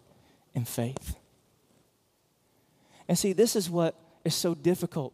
in 0.53 0.65
faith. 0.65 1.17
And 3.07 3.17
see, 3.17 3.33
this 3.33 3.55
is 3.55 3.69
what 3.69 3.95
is 4.23 4.33
so 4.33 4.55
difficult. 4.55 5.13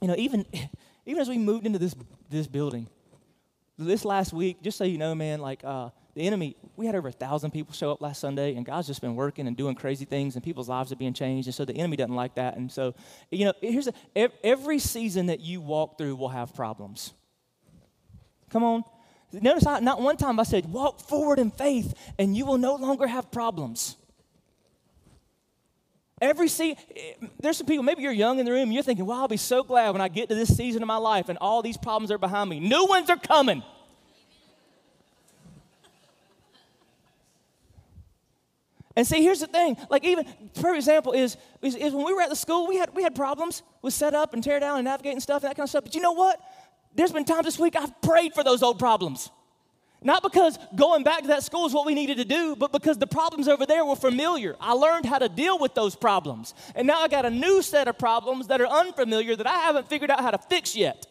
You 0.00 0.08
know, 0.08 0.16
even, 0.16 0.46
even 1.06 1.20
as 1.20 1.28
we 1.28 1.38
moved 1.38 1.66
into 1.66 1.78
this, 1.78 1.94
this 2.30 2.46
building, 2.46 2.88
this 3.78 4.04
last 4.04 4.32
week, 4.32 4.62
just 4.62 4.78
so 4.78 4.84
you 4.84 4.98
know, 4.98 5.14
man, 5.14 5.40
like 5.40 5.62
uh, 5.64 5.90
the 6.14 6.26
enemy, 6.26 6.56
we 6.76 6.84
had 6.84 6.94
over 6.94 7.08
a 7.08 7.12
thousand 7.12 7.52
people 7.52 7.72
show 7.72 7.90
up 7.90 8.02
last 8.02 8.20
Sunday, 8.20 8.54
and 8.54 8.66
God's 8.66 8.86
just 8.86 9.00
been 9.00 9.16
working 9.16 9.46
and 9.46 9.56
doing 9.56 9.74
crazy 9.74 10.04
things, 10.04 10.34
and 10.34 10.44
people's 10.44 10.68
lives 10.68 10.92
are 10.92 10.96
being 10.96 11.14
changed. 11.14 11.48
And 11.48 11.54
so 11.54 11.64
the 11.64 11.74
enemy 11.74 11.96
doesn't 11.96 12.14
like 12.14 12.34
that. 12.34 12.56
And 12.56 12.70
so, 12.70 12.94
you 13.30 13.46
know, 13.46 13.54
here's 13.62 13.88
a, 13.88 14.28
every 14.44 14.78
season 14.78 15.26
that 15.26 15.40
you 15.40 15.60
walk 15.62 15.96
through 15.96 16.16
will 16.16 16.28
have 16.28 16.54
problems. 16.54 17.14
Come 18.50 18.62
on. 18.62 18.84
Notice 19.32 19.64
I, 19.64 19.80
not 19.80 20.02
one 20.02 20.18
time 20.18 20.38
I 20.38 20.42
said, 20.42 20.70
walk 20.70 21.00
forward 21.00 21.38
in 21.38 21.50
faith, 21.50 21.94
and 22.18 22.36
you 22.36 22.44
will 22.44 22.58
no 22.58 22.74
longer 22.74 23.06
have 23.06 23.30
problems. 23.30 23.96
Every 26.20 26.48
season, 26.48 26.76
there's 27.40 27.56
some 27.56 27.66
people, 27.66 27.82
maybe 27.82 28.02
you're 28.02 28.12
young 28.12 28.38
in 28.38 28.44
the 28.44 28.52
room, 28.52 28.70
you're 28.70 28.82
thinking, 28.82 29.06
well, 29.06 29.20
I'll 29.20 29.28
be 29.28 29.38
so 29.38 29.64
glad 29.64 29.90
when 29.90 30.02
I 30.02 30.08
get 30.08 30.28
to 30.28 30.34
this 30.34 30.54
season 30.54 30.82
of 30.82 30.86
my 30.86 30.98
life 30.98 31.30
and 31.30 31.38
all 31.38 31.62
these 31.62 31.78
problems 31.78 32.10
are 32.10 32.18
behind 32.18 32.50
me. 32.50 32.60
New 32.60 32.84
ones 32.84 33.08
are 33.08 33.16
coming. 33.16 33.62
And 38.94 39.06
see, 39.06 39.22
here's 39.22 39.40
the 39.40 39.46
thing. 39.46 39.76
Like, 39.88 40.04
even 40.04 40.26
for 40.54 40.74
example, 40.74 41.12
is, 41.12 41.36
is, 41.62 41.74
is, 41.74 41.92
when 41.94 42.04
we 42.04 42.12
were 42.12 42.20
at 42.20 42.28
the 42.28 42.36
school, 42.36 42.66
we 42.66 42.76
had 42.76 42.94
we 42.94 43.02
had 43.02 43.14
problems 43.14 43.62
with 43.80 43.94
set 43.94 44.14
up 44.14 44.34
and 44.34 44.42
tear 44.42 44.60
down 44.60 44.78
and 44.78 44.84
navigating 44.84 45.20
stuff 45.20 45.42
and 45.42 45.50
that 45.50 45.56
kind 45.56 45.64
of 45.64 45.70
stuff. 45.70 45.84
But 45.84 45.94
you 45.94 46.02
know 46.02 46.12
what? 46.12 46.40
There's 46.94 47.12
been 47.12 47.24
times 47.24 47.46
this 47.46 47.58
week 47.58 47.74
I've 47.74 48.00
prayed 48.02 48.34
for 48.34 48.44
those 48.44 48.62
old 48.62 48.78
problems. 48.78 49.30
Not 50.04 50.22
because 50.22 50.58
going 50.74 51.04
back 51.04 51.22
to 51.22 51.28
that 51.28 51.44
school 51.44 51.64
is 51.66 51.72
what 51.72 51.86
we 51.86 51.94
needed 51.94 52.16
to 52.16 52.24
do, 52.24 52.56
but 52.56 52.72
because 52.72 52.98
the 52.98 53.06
problems 53.06 53.46
over 53.46 53.64
there 53.64 53.84
were 53.84 53.96
familiar. 53.96 54.56
I 54.60 54.72
learned 54.72 55.06
how 55.06 55.18
to 55.18 55.28
deal 55.28 55.58
with 55.58 55.74
those 55.74 55.94
problems. 55.94 56.54
And 56.74 56.86
now 56.86 57.00
I 57.00 57.08
got 57.08 57.24
a 57.24 57.30
new 57.30 57.62
set 57.62 57.86
of 57.86 57.98
problems 57.98 58.48
that 58.48 58.60
are 58.60 58.66
unfamiliar 58.66 59.36
that 59.36 59.46
I 59.46 59.58
haven't 59.58 59.88
figured 59.88 60.10
out 60.10 60.20
how 60.20 60.32
to 60.32 60.38
fix 60.38 60.74
yet. 60.74 61.06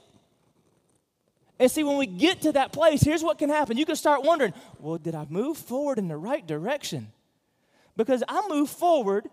And 1.57 1.71
see, 1.71 1.83
when 1.83 1.97
we 1.97 2.07
get 2.07 2.41
to 2.41 2.51
that 2.53 2.73
place, 2.73 3.01
here's 3.01 3.23
what 3.23 3.37
can 3.37 3.49
happen. 3.49 3.77
You 3.77 3.85
can 3.85 3.95
start 3.95 4.23
wondering, 4.23 4.53
well, 4.79 4.97
did 4.97 5.15
I 5.15 5.25
move 5.29 5.57
forward 5.57 5.97
in 5.97 6.07
the 6.07 6.17
right 6.17 6.45
direction? 6.45 7.13
Because 7.97 8.23
I 8.27 8.47
moved 8.47 8.71
forward 8.71 9.27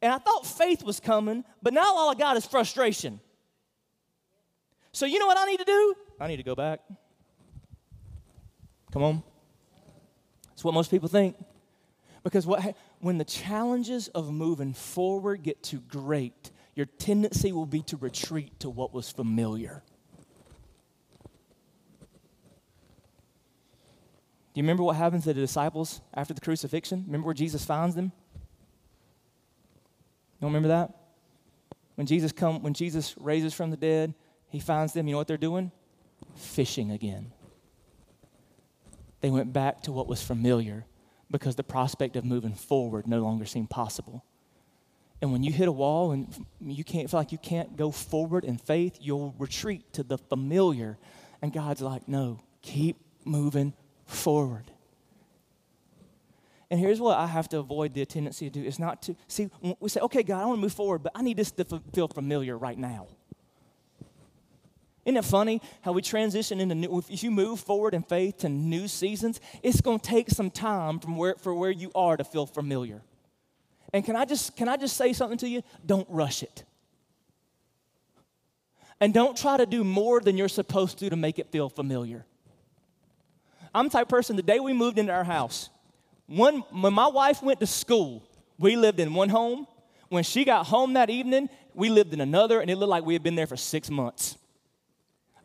and 0.00 0.12
I 0.12 0.18
thought 0.18 0.46
faith 0.46 0.82
was 0.82 1.00
coming, 1.00 1.44
but 1.62 1.72
now 1.72 1.84
all 1.84 2.10
I 2.10 2.14
got 2.14 2.36
is 2.36 2.46
frustration. 2.46 3.20
So, 4.92 5.06
you 5.06 5.18
know 5.18 5.26
what 5.26 5.38
I 5.38 5.44
need 5.44 5.58
to 5.58 5.64
do? 5.64 5.94
I 6.20 6.28
need 6.28 6.38
to 6.38 6.42
go 6.42 6.54
back. 6.54 6.80
Come 8.92 9.02
on. 9.02 9.22
That's 10.48 10.64
what 10.64 10.74
most 10.74 10.90
people 10.90 11.08
think. 11.08 11.36
Because 12.24 12.46
what, 12.46 12.74
when 13.00 13.18
the 13.18 13.24
challenges 13.24 14.08
of 14.08 14.32
moving 14.32 14.74
forward 14.74 15.42
get 15.42 15.62
too 15.62 15.80
great, 15.80 16.50
your 16.74 16.86
tendency 16.86 17.52
will 17.52 17.66
be 17.66 17.82
to 17.82 17.96
retreat 17.96 18.58
to 18.60 18.70
what 18.70 18.92
was 18.92 19.10
familiar. 19.10 19.82
Do 24.58 24.60
you 24.60 24.64
remember 24.64 24.82
what 24.82 24.96
happens 24.96 25.22
to 25.22 25.32
the 25.32 25.40
disciples 25.40 26.00
after 26.12 26.34
the 26.34 26.40
crucifixion? 26.40 27.04
Remember 27.06 27.26
where 27.26 27.34
Jesus 27.34 27.64
finds 27.64 27.94
them? 27.94 28.06
You 30.34 30.40
don't 30.40 30.50
remember 30.50 30.66
that? 30.66 30.96
When 31.94 32.08
Jesus 32.08 32.32
come, 32.32 32.60
when 32.64 32.74
Jesus 32.74 33.14
raises 33.20 33.54
from 33.54 33.70
the 33.70 33.76
dead, 33.76 34.14
he 34.48 34.58
finds 34.58 34.94
them, 34.94 35.06
you 35.06 35.12
know 35.12 35.18
what 35.18 35.28
they're 35.28 35.36
doing? 35.36 35.70
Fishing 36.34 36.90
again 36.90 37.30
they 39.20 39.30
went 39.30 39.52
back 39.52 39.80
to 39.82 39.92
what 39.92 40.08
was 40.08 40.24
familiar 40.24 40.86
because 41.30 41.54
the 41.54 41.62
prospect 41.62 42.16
of 42.16 42.24
moving 42.24 42.54
forward 42.54 43.06
no 43.06 43.20
longer 43.20 43.44
seemed 43.44 43.70
possible. 43.70 44.24
And 45.22 45.30
when 45.30 45.44
you 45.44 45.52
hit 45.52 45.68
a 45.68 45.72
wall 45.72 46.10
and 46.10 46.26
you 46.60 46.82
can't 46.82 47.08
feel 47.08 47.20
like 47.20 47.30
you 47.30 47.38
can't 47.38 47.76
go 47.76 47.92
forward 47.92 48.44
in 48.44 48.58
faith, 48.58 48.98
you'll 49.00 49.36
retreat 49.38 49.92
to 49.92 50.02
the 50.02 50.18
familiar. 50.18 50.98
And 51.42 51.52
God's 51.52 51.80
like, 51.80 52.08
no, 52.08 52.40
keep 52.60 52.96
moving 53.24 53.72
forward. 54.08 54.64
And 56.70 56.78
here's 56.78 57.00
what 57.00 57.16
I 57.16 57.26
have 57.26 57.48
to 57.50 57.58
avoid 57.58 57.94
the 57.94 58.04
tendency 58.04 58.50
to 58.50 58.60
do 58.60 58.66
is 58.66 58.78
not 58.78 59.00
to 59.02 59.16
see, 59.26 59.48
we 59.80 59.88
say, 59.88 60.00
okay, 60.00 60.22
God, 60.22 60.42
I 60.42 60.46
want 60.46 60.58
to 60.58 60.62
move 60.62 60.72
forward, 60.72 61.02
but 61.02 61.12
I 61.14 61.22
need 61.22 61.36
this 61.36 61.50
to 61.52 61.64
feel 61.94 62.08
familiar 62.08 62.58
right 62.58 62.76
now. 62.76 63.06
Isn't 65.04 65.16
it 65.16 65.24
funny 65.24 65.62
how 65.80 65.92
we 65.92 66.02
transition 66.02 66.60
into 66.60 66.74
new, 66.74 67.02
if 67.08 67.22
you 67.22 67.30
move 67.30 67.60
forward 67.60 67.94
in 67.94 68.02
faith 68.02 68.38
to 68.38 68.50
new 68.50 68.88
seasons, 68.88 69.40
it's 69.62 69.80
going 69.80 70.00
to 70.00 70.06
take 70.06 70.28
some 70.28 70.50
time 70.50 70.98
from 70.98 71.16
where, 71.16 71.34
for 71.36 71.54
where 71.54 71.70
you 71.70 71.90
are 71.94 72.18
to 72.18 72.24
feel 72.24 72.44
familiar. 72.44 73.00
And 73.94 74.04
can 74.04 74.16
I 74.16 74.26
just 74.26 74.54
can 74.54 74.68
I 74.68 74.76
just 74.76 74.98
say 74.98 75.14
something 75.14 75.38
to 75.38 75.48
you? 75.48 75.62
Don't 75.86 76.06
rush 76.10 76.42
it. 76.42 76.64
And 79.00 79.14
don't 79.14 79.34
try 79.34 79.56
to 79.56 79.64
do 79.64 79.82
more 79.82 80.20
than 80.20 80.36
you're 80.36 80.48
supposed 80.48 80.98
to 80.98 81.08
to 81.08 81.16
make 81.16 81.38
it 81.38 81.50
feel 81.50 81.70
familiar. 81.70 82.26
I'm 83.78 83.88
type 83.88 84.08
person, 84.08 84.34
the 84.34 84.42
day 84.42 84.58
we 84.58 84.72
moved 84.72 84.98
into 84.98 85.12
our 85.12 85.22
house, 85.22 85.70
one, 86.26 86.64
when 86.72 86.92
my 86.92 87.06
wife 87.06 87.44
went 87.44 87.60
to 87.60 87.66
school, 87.66 88.24
we 88.58 88.74
lived 88.74 88.98
in 88.98 89.14
one 89.14 89.28
home. 89.28 89.68
When 90.08 90.24
she 90.24 90.44
got 90.44 90.66
home 90.66 90.94
that 90.94 91.10
evening, 91.10 91.48
we 91.74 91.88
lived 91.88 92.12
in 92.12 92.20
another, 92.20 92.60
and 92.60 92.68
it 92.70 92.76
looked 92.76 92.90
like 92.90 93.04
we 93.04 93.12
had 93.12 93.22
been 93.22 93.36
there 93.36 93.46
for 93.46 93.56
six 93.56 93.88
months. 93.88 94.36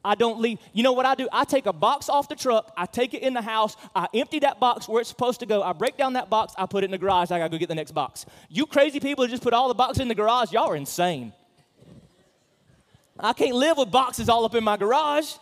I 0.04 0.15
don't 0.15 0.39
leave. 0.39 0.58
You 0.74 0.82
know 0.82 0.93
what 0.93 1.06
I 1.06 1.13
do? 1.13 1.30
I 1.32 1.46
take 1.46 1.67
a 1.67 1.74
box 1.74 2.10
off 2.10 2.28
the 2.28 2.36
truck, 2.36 2.74
I 2.76 2.88
take 2.88 3.13
it 3.13 3.22
in 3.22 3.36
the 3.36 3.41
house, 3.41 3.78
I 3.96 4.08
empty 4.15 4.39
that 4.39 4.60
box 4.60 4.89
where 4.89 5.00
it's 5.00 5.10
supposed 5.10 5.39
to 5.41 5.46
go, 5.46 5.62
I 5.62 5.74
break 5.74 5.96
down 5.96 6.13
that 6.13 6.32
box, 6.32 6.56
I 6.58 6.65
put 6.65 6.84
it 6.84 6.86
in 6.86 6.91
the 6.91 6.98
garage, 6.98 7.30
I 7.30 7.38
gotta 7.38 7.52
go 7.52 7.60
get 7.60 7.69
the 7.69 7.76
next 7.76 7.91
box. 7.91 8.26
You 8.50 8.65
crazy 8.65 9.00
people 9.00 9.28
just 9.28 9.43
put 9.43 9.54
all 9.54 9.67
the 9.67 9.76
boxes 9.76 10.00
in 10.02 10.08
the 10.08 10.15
garage, 10.15 10.52
y'all 10.52 10.72
are 10.72 10.76
insane. 10.76 11.34
I 13.19 13.34
can't 13.34 13.56
live 13.56 13.78
with 13.78 13.91
boxes 13.91 14.28
all 14.28 14.43
up 14.43 14.56
in 14.56 14.63
my 14.63 14.76
garage. 14.76 15.36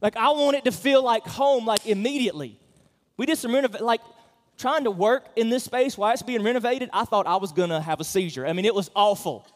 Like, 0.00 0.16
I 0.16 0.30
want 0.30 0.56
it 0.56 0.64
to 0.64 0.72
feel 0.72 1.02
like 1.02 1.26
home, 1.26 1.66
like 1.66 1.86
immediately. 1.86 2.58
We 3.16 3.26
did 3.26 3.36
some 3.38 3.54
renovation, 3.54 3.84
like 3.84 4.00
trying 4.60 4.84
to 4.84 4.90
work 4.90 5.24
in 5.36 5.50
this 5.50 5.64
space 5.64 5.96
while 5.96 6.12
it's 6.12 6.22
being 6.22 6.42
renovated, 6.42 6.90
I 6.92 7.04
thought 7.04 7.26
I 7.26 7.36
was 7.36 7.52
gonna 7.52 7.80
have 7.80 8.00
a 8.00 8.04
seizure. 8.04 8.46
I 8.46 8.52
mean, 8.52 8.64
it 8.64 8.74
was 8.74 8.90
awful. 8.94 9.46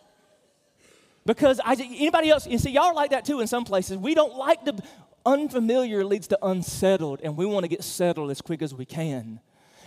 Because 1.26 1.60
I, 1.64 1.74
anybody 1.74 2.30
else, 2.30 2.46
you 2.46 2.58
see, 2.58 2.70
y'all 2.70 2.94
like 2.94 3.10
that 3.10 3.24
too 3.24 3.40
in 3.40 3.46
some 3.46 3.64
places. 3.64 3.96
We 3.96 4.14
don't 4.14 4.36
like 4.36 4.64
the 4.64 4.78
unfamiliar 5.24 6.04
leads 6.04 6.26
to 6.28 6.38
unsettled, 6.42 7.20
and 7.22 7.36
we 7.36 7.46
want 7.46 7.64
to 7.64 7.68
get 7.68 7.82
settled 7.84 8.30
as 8.30 8.40
quick 8.40 8.62
as 8.62 8.74
we 8.74 8.84
can. 8.84 9.40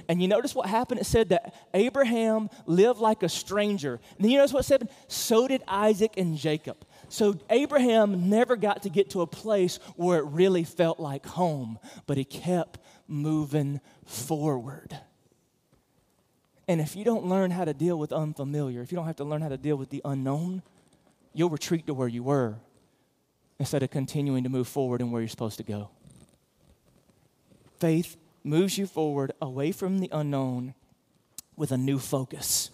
And 0.09 0.21
you 0.21 0.27
notice 0.27 0.55
what 0.55 0.67
happened? 0.67 1.01
It 1.01 1.05
said 1.05 1.29
that 1.29 1.53
Abraham 1.73 2.49
lived 2.65 2.99
like 2.99 3.23
a 3.23 3.29
stranger. 3.29 3.99
And 4.17 4.31
you 4.31 4.37
notice 4.37 4.53
what 4.53 4.65
said? 4.65 4.87
So 5.07 5.47
did 5.47 5.63
Isaac 5.67 6.13
and 6.17 6.37
Jacob. 6.37 6.77
So 7.09 7.39
Abraham 7.49 8.29
never 8.29 8.55
got 8.55 8.83
to 8.83 8.89
get 8.89 9.11
to 9.11 9.21
a 9.21 9.27
place 9.27 9.79
where 9.95 10.19
it 10.19 10.25
really 10.25 10.63
felt 10.63 10.99
like 10.99 11.25
home, 11.25 11.79
but 12.05 12.17
he 12.17 12.25
kept 12.25 12.79
moving 13.07 13.79
forward. 14.05 14.99
And 16.67 16.81
if 16.81 16.95
you 16.95 17.05
don't 17.05 17.25
learn 17.25 17.51
how 17.51 17.63
to 17.63 17.73
deal 17.73 17.97
with 17.97 18.11
unfamiliar, 18.11 18.81
if 18.81 18.91
you 18.91 18.97
don't 18.97 19.05
have 19.05 19.15
to 19.17 19.23
learn 19.23 19.41
how 19.41 19.49
to 19.49 19.57
deal 19.57 19.77
with 19.77 19.89
the 19.89 20.01
unknown, 20.03 20.63
you'll 21.33 21.49
retreat 21.49 21.87
to 21.87 21.93
where 21.93 22.09
you 22.09 22.23
were 22.23 22.55
instead 23.57 23.83
of 23.83 23.89
continuing 23.89 24.43
to 24.43 24.49
move 24.49 24.67
forward 24.67 24.99
and 25.01 25.11
where 25.11 25.21
you're 25.21 25.29
supposed 25.29 25.57
to 25.57 25.63
go. 25.63 25.89
Faith 27.79 28.17
moves 28.43 28.77
you 28.77 28.85
forward 28.85 29.31
away 29.41 29.71
from 29.71 29.99
the 29.99 30.09
unknown 30.11 30.73
with 31.55 31.71
a 31.71 31.77
new 31.77 31.99
focus. 31.99 32.69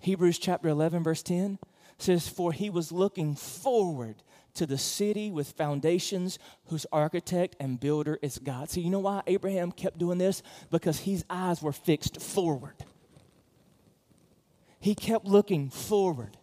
Hebrews 0.00 0.38
chapter 0.38 0.68
11, 0.68 1.02
verse 1.02 1.22
10 1.22 1.58
says, 1.98 2.28
For 2.28 2.52
he 2.52 2.70
was 2.70 2.92
looking 2.92 3.34
forward 3.34 4.16
to 4.54 4.66
the 4.66 4.78
city 4.78 5.30
with 5.30 5.52
foundations 5.52 6.38
whose 6.66 6.86
architect 6.92 7.56
and 7.58 7.78
builder 7.78 8.18
is 8.22 8.38
God. 8.38 8.70
So, 8.70 8.80
you 8.80 8.90
know 8.90 9.00
why 9.00 9.22
Abraham 9.26 9.72
kept 9.72 9.98
doing 9.98 10.18
this? 10.18 10.42
Because 10.70 11.00
his 11.00 11.24
eyes 11.28 11.60
were 11.60 11.72
fixed 11.72 12.20
forward. 12.20 12.76
He 14.80 14.94
kept 14.94 15.24
looking 15.24 15.70
forward. 15.70 16.36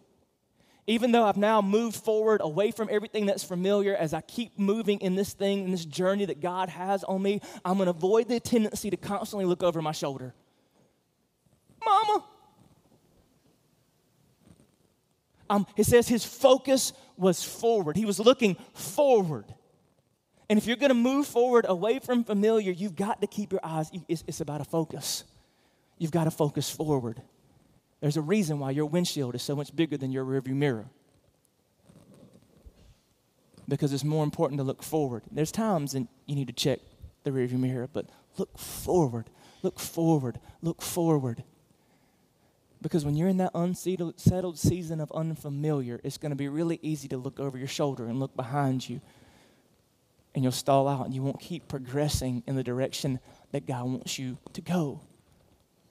Even 0.88 1.12
though 1.12 1.24
I've 1.24 1.36
now 1.36 1.62
moved 1.62 1.96
forward 1.96 2.40
away 2.42 2.72
from 2.72 2.88
everything 2.90 3.26
that's 3.26 3.44
familiar, 3.44 3.94
as 3.94 4.12
I 4.12 4.20
keep 4.20 4.58
moving 4.58 5.00
in 5.00 5.14
this 5.14 5.32
thing, 5.32 5.64
in 5.64 5.70
this 5.70 5.84
journey 5.84 6.24
that 6.24 6.40
God 6.40 6.68
has 6.68 7.04
on 7.04 7.22
me, 7.22 7.40
I'm 7.64 7.76
going 7.76 7.86
to 7.86 7.90
avoid 7.90 8.28
the 8.28 8.40
tendency 8.40 8.90
to 8.90 8.96
constantly 8.96 9.44
look 9.44 9.62
over 9.62 9.80
my 9.80 9.92
shoulder. 9.92 10.34
Mama. 11.84 12.24
Um, 15.52 15.66
it 15.76 15.84
says 15.84 16.08
his 16.08 16.24
focus 16.24 16.94
was 17.18 17.44
forward. 17.44 17.94
He 17.94 18.06
was 18.06 18.18
looking 18.18 18.56
forward. 18.72 19.44
And 20.48 20.58
if 20.58 20.66
you're 20.66 20.76
going 20.76 20.88
to 20.88 20.94
move 20.94 21.26
forward 21.26 21.66
away 21.68 21.98
from 21.98 22.24
familiar, 22.24 22.72
you've 22.72 22.96
got 22.96 23.20
to 23.20 23.26
keep 23.26 23.52
your 23.52 23.60
eyes, 23.62 23.90
it's, 24.08 24.24
it's 24.26 24.40
about 24.40 24.62
a 24.62 24.64
focus. 24.64 25.24
you've 25.98 26.10
got 26.10 26.24
to 26.24 26.30
focus 26.30 26.70
forward. 26.70 27.20
There's 28.00 28.16
a 28.16 28.22
reason 28.22 28.60
why 28.60 28.70
your 28.70 28.86
windshield 28.86 29.34
is 29.34 29.42
so 29.42 29.54
much 29.54 29.76
bigger 29.76 29.98
than 29.98 30.10
your 30.10 30.24
rearview 30.24 30.54
mirror. 30.54 30.86
Because 33.68 33.92
it's 33.92 34.04
more 34.04 34.24
important 34.24 34.58
to 34.58 34.64
look 34.64 34.82
forward. 34.82 35.22
There's 35.30 35.52
times 35.52 35.92
and 35.92 36.08
you 36.24 36.34
need 36.34 36.46
to 36.46 36.54
check 36.54 36.80
the 37.24 37.30
rearview 37.30 37.58
mirror, 37.58 37.90
but 37.92 38.06
look 38.38 38.58
forward, 38.58 39.28
look 39.62 39.78
forward, 39.78 40.40
look 40.62 40.80
forward. 40.80 41.44
Because 42.82 43.04
when 43.04 43.16
you're 43.16 43.28
in 43.28 43.36
that 43.36 43.52
unsettled 43.54 44.58
season 44.58 45.00
of 45.00 45.10
unfamiliar, 45.12 46.00
it's 46.02 46.18
going 46.18 46.30
to 46.30 46.36
be 46.36 46.48
really 46.48 46.80
easy 46.82 47.06
to 47.08 47.16
look 47.16 47.38
over 47.38 47.56
your 47.56 47.68
shoulder 47.68 48.06
and 48.06 48.18
look 48.18 48.34
behind 48.34 48.88
you. 48.88 49.00
And 50.34 50.42
you'll 50.42 50.52
stall 50.52 50.88
out 50.88 51.06
and 51.06 51.14
you 51.14 51.22
won't 51.22 51.40
keep 51.40 51.68
progressing 51.68 52.42
in 52.46 52.56
the 52.56 52.64
direction 52.64 53.20
that 53.52 53.66
God 53.66 53.84
wants 53.84 54.18
you 54.18 54.38
to 54.52 54.60
go. 54.60 55.00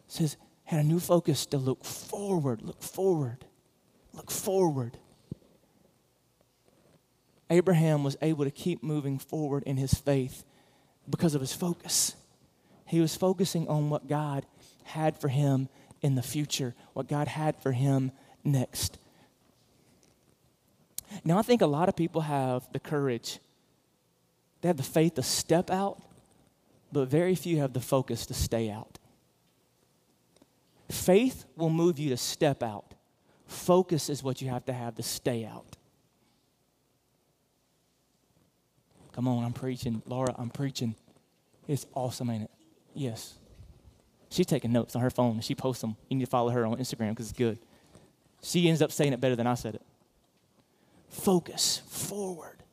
It 0.08 0.12
says, 0.12 0.38
had 0.66 0.82
a 0.82 0.84
new 0.84 1.00
focus 1.00 1.46
to 1.48 1.58
look 1.58 1.86
forward, 1.86 2.62
look 2.62 2.84
forward, 2.84 3.46
look 4.14 4.30
forward. 4.30 4.98
Abraham 7.50 8.04
was 8.04 8.18
able 8.22 8.44
to 8.44 8.52
keep 8.52 8.84
moving 8.84 9.18
forward 9.18 9.64
in 9.64 9.78
his 9.78 9.94
faith 9.94 10.44
because 11.10 11.36
of 11.36 11.42
his 11.42 11.54
focus. 11.54 12.16
He 12.86 13.00
was 13.00 13.16
focusing 13.16 13.68
on 13.70 13.90
what 13.90 14.08
God 14.08 14.46
had 14.84 15.18
for 15.18 15.30
him 15.30 15.70
in 16.02 16.16
the 16.16 16.22
future, 16.22 16.74
what 16.94 17.08
God 17.08 17.28
had 17.28 17.56
for 17.62 17.72
him 17.72 18.12
next. 18.44 18.98
Now, 21.24 21.38
I 21.38 21.42
think 21.42 21.62
a 21.62 21.68
lot 21.68 21.90
of 21.90 21.96
people 21.96 22.22
have 22.22 22.72
the 22.72 22.80
courage, 22.80 23.40
they 24.62 24.68
have 24.68 24.78
the 24.78 24.84
faith 24.84 25.16
to 25.16 25.24
step 25.24 25.70
out, 25.70 26.02
but 26.92 27.08
very 27.08 27.36
few 27.36 27.58
have 27.58 27.74
the 27.74 27.80
focus 27.80 28.26
to 28.28 28.34
stay 28.34 28.70
out. 28.70 29.00
Faith 30.90 31.46
will 31.56 31.70
move 31.70 32.00
you 32.00 32.10
to 32.10 32.18
step 32.18 32.62
out, 32.64 32.94
focus 33.46 34.10
is 34.10 34.24
what 34.24 34.42
you 34.42 34.50
have 34.50 34.66
to 34.66 34.74
have 34.74 34.96
to 34.96 35.04
stay 35.04 35.46
out. 35.46 35.78
Come 39.14 39.28
on, 39.28 39.44
I'm 39.44 39.54
preaching. 39.54 40.02
Laura, 40.06 40.34
I'm 40.38 40.50
preaching. 40.50 40.96
It's 41.68 41.86
awesome, 41.94 42.30
ain't 42.30 42.44
it? 42.44 42.52
Yes. 42.94 43.34
She's 44.32 44.46
taking 44.46 44.72
notes 44.72 44.96
on 44.96 45.02
her 45.02 45.10
phone 45.10 45.34
and 45.34 45.44
she 45.44 45.54
posts 45.54 45.82
them. 45.82 45.98
You 46.10 46.18
need 46.18 46.24
to 46.24 46.30
follow 46.30 46.52
her 46.52 46.66
on 46.66 46.78
Instagram 46.78 47.10
because 47.10 47.30
it's 47.30 47.38
good. 47.38 47.60
She 48.42 48.68
ends 48.70 48.82
up 48.82 48.92
saying 48.92 49.12
it 49.12 49.20
better 49.20 49.36
than 49.36 49.46
I 49.46 49.56
said 49.56 49.76
it. 49.76 49.82
Focus 51.10 51.82
forward. 51.90 52.64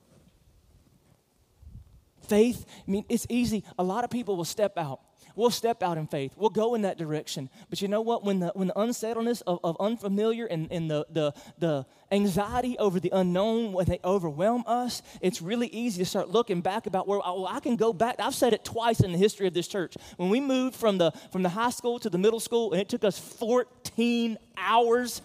Faith, 2.23 2.65
I 2.87 2.91
mean, 2.91 3.05
it's 3.09 3.27
easy. 3.29 3.65
A 3.77 3.83
lot 3.83 4.05
of 4.05 4.11
people 4.11 4.37
will 4.37 4.45
step 4.45 4.79
out 4.79 5.01
we'll 5.39 5.51
step 5.51 5.83
out 5.83 5.97
in 5.97 6.07
faith. 6.07 6.33
We'll 6.37 6.51
go 6.51 6.75
in 6.75 6.83
that 6.83 6.99
direction. 6.99 7.49
But 7.71 7.81
you 7.81 7.87
know 7.87 8.01
what? 8.01 8.25
When 8.25 8.41
the, 8.41 8.49
when 8.55 8.69
the 8.69 8.79
unsettledness 8.79 9.41
of, 9.43 9.61
of 9.63 9.77
unfamiliar 9.79 10.47
and, 10.47 10.71
and 10.73 10.91
the, 10.91 11.07
the, 11.11 11.33
the 11.59 11.87
anxiety 12.11 12.77
over 12.79 12.99
the 12.99 13.11
unknown, 13.11 13.73
when 13.73 13.87
they 13.87 14.01
overwhelm 14.05 14.65
us, 14.67 15.01
it's 15.21 15.41
really 15.41 15.69
easy 15.69 16.03
to 16.03 16.05
start 16.05 16.29
looking 16.29 16.61
back 16.61 16.87
about 16.87 17.07
where, 17.07 17.21
oh, 17.25 17.47
I 17.47 17.61
can 17.61 17.77
go 17.77 17.93
back. 17.93 18.17
I've 18.19 18.35
said 18.35 18.53
it 18.53 18.65
twice 18.65 19.01
in 19.01 19.13
the 19.13 19.19
history 19.19 19.47
of 19.47 19.55
this 19.55 19.69
church. 19.69 19.97
When 20.17 20.29
we 20.29 20.41
moved 20.41 20.75
from 20.75 20.99
the, 20.99 21.13
from 21.31 21.45
the 21.45 21.51
high 21.51 21.71
school 21.71 22.01
to 22.01 22.11
the 22.11 22.19
middle 22.19 22.41
school, 22.41 22.73
and 22.73 22.81
it 22.81 22.89
took 22.89 23.05
us 23.05 23.19
14 23.19 24.37
hours 24.57 25.23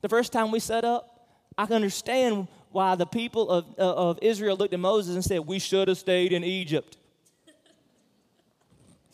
the 0.00 0.08
first 0.08 0.32
time 0.32 0.52
we 0.52 0.60
set 0.60 0.84
up, 0.84 1.28
I 1.58 1.66
can 1.66 1.74
understand 1.74 2.46
why 2.70 2.94
the 2.94 3.06
people 3.06 3.50
of, 3.50 3.64
uh, 3.78 3.94
of 3.94 4.18
Israel 4.22 4.56
looked 4.56 4.74
at 4.74 4.80
Moses 4.80 5.14
and 5.14 5.24
said, 5.24 5.40
We 5.40 5.58
should 5.58 5.88
have 5.88 5.98
stayed 5.98 6.32
in 6.32 6.44
Egypt. 6.44 6.98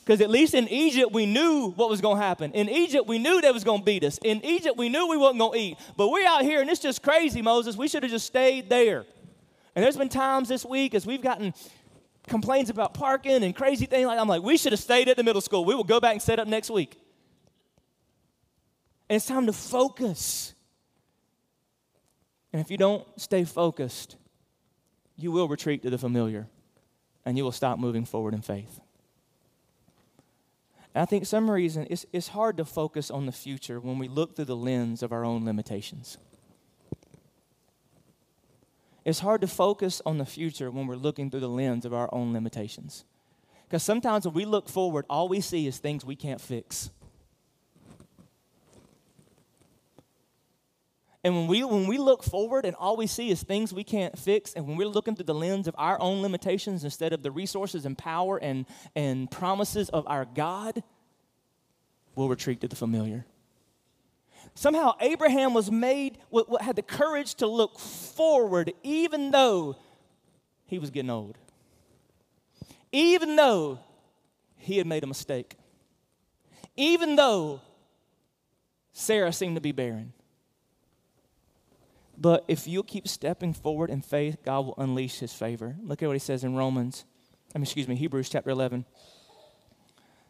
Because 0.05 0.21
at 0.21 0.31
least 0.31 0.55
in 0.55 0.67
Egypt, 0.69 1.13
we 1.13 1.27
knew 1.27 1.73
what 1.77 1.89
was 1.89 2.01
going 2.01 2.17
to 2.17 2.23
happen. 2.23 2.51
In 2.53 2.69
Egypt, 2.69 3.07
we 3.07 3.19
knew 3.19 3.41
they 3.41 3.53
was 3.53 3.63
going 3.63 3.81
to 3.81 3.85
beat 3.85 4.03
us. 4.03 4.19
In 4.25 4.45
Egypt, 4.45 4.77
we 4.77 4.89
knew 4.89 5.09
we 5.09 5.17
wasn't 5.17 5.39
going 5.39 5.53
to 5.53 5.59
eat. 5.59 5.79
But 5.97 6.09
we're 6.09 6.27
out 6.27 6.43
here, 6.43 6.61
and 6.61 6.69
it's 6.69 6.81
just 6.81 7.03
crazy, 7.03 7.41
Moses. 7.41 7.77
We 7.77 7.87
should 7.87 8.03
have 8.03 8.11
just 8.11 8.27
stayed 8.27 8.69
there. 8.69 9.05
And 9.77 9.85
there's 9.85 9.97
been 9.97 10.09
times 10.09 10.49
this 10.49 10.65
week 10.65 10.95
as 10.97 11.07
we've 11.07 11.23
gotten 11.23 11.55
complaints 12.27 12.69
about 12.69 12.95
parking 12.95 13.45
and 13.45 13.55
crazy 13.55 13.87
things. 13.87 14.07
Like 14.07 14.19
I'm 14.19 14.29
like, 14.29 14.43
we 14.43 14.57
should 14.57 14.73
have 14.73 14.81
stayed 14.81 15.09
at 15.09 15.17
the 15.17 15.23
middle 15.23 15.41
school. 15.41 15.65
We 15.65 15.75
will 15.75 15.85
go 15.85 16.01
back 16.01 16.13
and 16.13 16.23
set 16.23 16.41
up 16.41 16.49
next 16.49 16.69
week. 16.69 16.99
And 19.09 19.17
it's 19.17 19.27
time 19.27 19.47
to 19.47 19.53
focus. 19.53 20.53
And 22.53 22.61
if 22.61 22.71
you 22.73 22.77
don't 22.77 23.07
stay 23.21 23.45
focused, 23.45 24.17
you 25.17 25.31
will 25.31 25.47
retreat 25.47 25.83
to 25.83 25.91
the 25.91 25.99
familiar, 25.99 26.49
and 27.25 27.39
you 27.39 27.45
will 27.45 27.53
stop 27.53 27.79
moving 27.79 28.05
forward 28.05 28.35
in 28.35 28.43
faith. 28.43 28.81
And 30.95 31.03
I 31.03 31.07
think 31.07 31.27
some 31.27 31.51
reason 31.51 31.87
it's, 31.89 32.05
it's 32.13 32.29
hard 32.29 32.57
to 32.59 32.65
focus 32.65 33.11
on 33.11 33.27
the 33.27 33.33
future 33.33 33.81
when 33.81 33.99
we 33.99 34.09
look 34.09 34.37
through 34.37 34.47
the 34.47 34.57
lens 34.57 35.03
of 35.03 35.13
our 35.13 35.25
own 35.25 35.45
limitations. 35.45 36.19
It's 39.05 39.21
hard 39.21 39.41
to 39.41 39.49
focus 39.49 40.01
on 40.07 40.19
the 40.19 40.27
future 40.27 40.71
when 40.71 40.87
we're 40.87 40.95
looking 40.95 41.31
through 41.31 41.41
the 41.41 41.49
lens 41.49 41.85
of 41.85 41.93
our 41.93 42.09
own 42.13 42.33
limitations. 42.33 43.05
Because 43.65 43.83
sometimes 43.83 44.27
when 44.27 44.35
we 44.35 44.45
look 44.45 44.69
forward, 44.69 45.07
all 45.09 45.29
we 45.29 45.41
see 45.41 45.67
is 45.67 45.79
things 45.79 46.05
we 46.05 46.15
can't 46.15 46.41
fix. 46.41 46.91
And 51.25 51.37
when 51.37 51.47
we, 51.47 51.63
when 51.63 51.87
we 51.87 51.99
look 51.99 52.25
forward 52.25 52.65
and 52.65 52.75
all 52.75 52.97
we 52.97 53.07
see 53.07 53.31
is 53.31 53.43
things 53.43 53.73
we 53.73 53.85
can't 53.85 54.19
fix, 54.19 54.55
and 54.55 54.67
when 54.67 54.77
we're 54.77 54.89
looking 54.89 55.15
through 55.15 55.27
the 55.27 55.35
lens 55.35 55.69
of 55.69 55.75
our 55.79 56.01
own 56.01 56.21
limitations 56.21 56.83
instead 56.83 57.13
of 57.13 57.23
the 57.23 57.31
resources 57.31 57.87
and 57.87 57.97
power 57.97 58.39
and, 58.39 58.67
and 58.97 59.31
promises 59.31 59.89
of 59.91 60.05
our 60.09 60.25
God, 60.25 60.83
we'll 62.17 62.29
retreat 62.29 62.61
to 62.63 62.69
the 62.69 62.75
familiar. 62.75 63.25
Somehow, 64.55 64.95
Abraham 65.01 65.55
was 65.55 65.71
made, 65.71 66.19
with 66.31 66.47
had 66.61 66.75
the 66.75 66.83
courage 66.83 67.37
to 67.37 67.47
look 67.47 67.79
forward 67.79 68.73
even 68.83 69.31
though 69.31 69.77
he 70.67 70.81
was 70.81 70.91
getting 70.91 71.11
old, 71.11 71.39
even 72.91 73.37
though 73.37 73.79
he 74.57 74.79
had 74.79 74.89
made 74.89 75.05
a 75.05 75.07
mistake, 75.07 75.57
even 76.77 77.15
though 77.15 77.61
Sarah 78.93 79.33
seemed 79.33 79.55
to 79.55 79.61
be 79.61 79.73
barren 79.73 80.13
but 82.23 82.45
if 82.47 82.69
you 82.69 82.85
keep 82.85 83.09
stepping 83.09 83.53
forward 83.53 83.91
in 83.91 84.01
faith, 84.01 84.37
God 84.45 84.67
will 84.67 84.75
unleash 84.79 85.19
his 85.19 85.33
favor. 85.33 85.75
Look 85.83 86.05
at 86.05 86.07
what 86.07 86.13
he 86.15 86.21
says 86.21 86.45
in 86.45 86.55
Romans, 86.55 87.05
I 87.53 87.59
mean, 87.59 87.65
excuse 87.65 87.89
me, 87.89 87.97
Hebrews 87.97 88.29
chapter 88.29 88.51
11. 88.51 88.85
It 88.85 88.87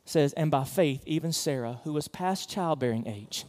says, 0.07 0.33
And 0.33 0.51
by 0.51 0.65
faith, 0.65 1.03
even 1.05 1.33
Sarah, 1.33 1.81
who 1.85 1.93
was 1.93 2.09
past 2.09 2.49
childbearing 2.49 3.07
age, 3.07 3.45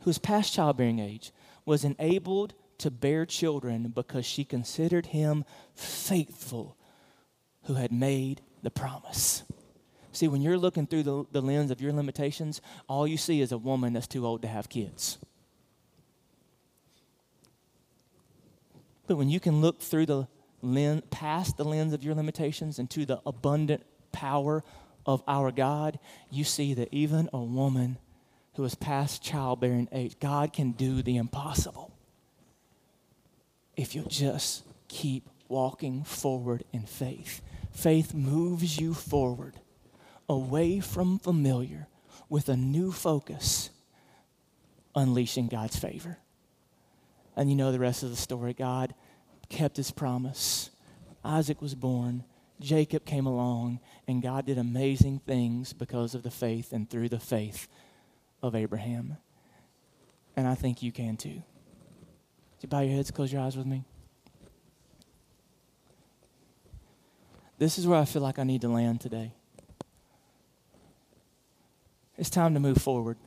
who 0.00 0.08
was 0.08 0.18
past 0.18 0.54
childbearing 0.54 0.98
age, 0.98 1.30
was 1.66 1.84
enabled 1.84 2.54
to 2.78 2.90
bear 2.90 3.26
children 3.26 3.92
because 3.94 4.24
she 4.24 4.42
considered 4.42 5.06
him 5.06 5.44
faithful 5.74 6.78
who 7.64 7.74
had 7.74 7.92
made 7.92 8.40
the 8.62 8.70
promise. 8.70 9.42
See, 10.10 10.26
when 10.26 10.40
you're 10.40 10.56
looking 10.56 10.86
through 10.86 11.02
the, 11.02 11.24
the 11.30 11.42
lens 11.42 11.70
of 11.70 11.82
your 11.82 11.92
limitations, 11.92 12.62
all 12.88 13.06
you 13.06 13.18
see 13.18 13.42
is 13.42 13.52
a 13.52 13.58
woman 13.58 13.92
that's 13.92 14.06
too 14.06 14.26
old 14.26 14.40
to 14.40 14.48
have 14.48 14.70
kids. 14.70 15.18
But 19.10 19.16
when 19.16 19.28
you 19.28 19.40
can 19.40 19.60
look 19.60 19.80
through 19.80 20.06
the 20.06 20.28
lens, 20.62 21.02
past 21.10 21.56
the 21.56 21.64
lens 21.64 21.92
of 21.92 22.04
your 22.04 22.14
limitations 22.14 22.78
into 22.78 23.04
the 23.04 23.20
abundant 23.26 23.82
power 24.12 24.62
of 25.04 25.20
our 25.26 25.50
God, 25.50 25.98
you 26.30 26.44
see 26.44 26.74
that 26.74 26.90
even 26.92 27.28
a 27.32 27.40
woman 27.40 27.98
who 28.54 28.62
is 28.62 28.76
past 28.76 29.20
childbearing 29.20 29.88
age, 29.90 30.20
God 30.20 30.52
can 30.52 30.70
do 30.70 31.02
the 31.02 31.16
impossible. 31.16 31.90
If 33.76 33.96
you 33.96 34.04
just 34.06 34.62
keep 34.86 35.28
walking 35.48 36.04
forward 36.04 36.62
in 36.72 36.84
faith, 36.84 37.42
faith 37.72 38.14
moves 38.14 38.78
you 38.78 38.94
forward 38.94 39.54
away 40.28 40.78
from 40.78 41.18
familiar 41.18 41.88
with 42.28 42.48
a 42.48 42.56
new 42.56 42.92
focus, 42.92 43.70
unleashing 44.94 45.48
God's 45.48 45.76
favor. 45.76 46.18
And 47.36 47.48
you 47.48 47.56
know 47.56 47.72
the 47.72 47.78
rest 47.78 48.02
of 48.02 48.10
the 48.10 48.16
story. 48.16 48.52
God 48.52 48.94
kept 49.48 49.76
his 49.76 49.90
promise. 49.90 50.70
Isaac 51.24 51.60
was 51.60 51.74
born, 51.74 52.24
Jacob 52.60 53.04
came 53.04 53.26
along, 53.26 53.80
and 54.06 54.22
God 54.22 54.46
did 54.46 54.58
amazing 54.58 55.20
things 55.26 55.72
because 55.72 56.14
of 56.14 56.22
the 56.22 56.30
faith 56.30 56.72
and 56.72 56.88
through 56.88 57.08
the 57.08 57.18
faith 57.18 57.68
of 58.42 58.54
Abraham. 58.54 59.16
And 60.36 60.46
I 60.46 60.54
think 60.54 60.82
you 60.82 60.92
can 60.92 61.16
too. 61.16 61.28
Would 61.28 62.62
you 62.62 62.68
bow 62.68 62.80
your 62.80 62.96
heads, 62.96 63.10
close 63.10 63.32
your 63.32 63.42
eyes 63.42 63.56
with 63.56 63.66
me? 63.66 63.84
This 67.58 67.78
is 67.78 67.86
where 67.86 67.98
I 67.98 68.06
feel 68.06 68.22
like 68.22 68.38
I 68.38 68.44
need 68.44 68.62
to 68.62 68.68
land 68.68 69.00
today. 69.00 69.34
It's 72.16 72.30
time 72.30 72.54
to 72.54 72.60
move 72.60 72.78
forward. 72.78 73.18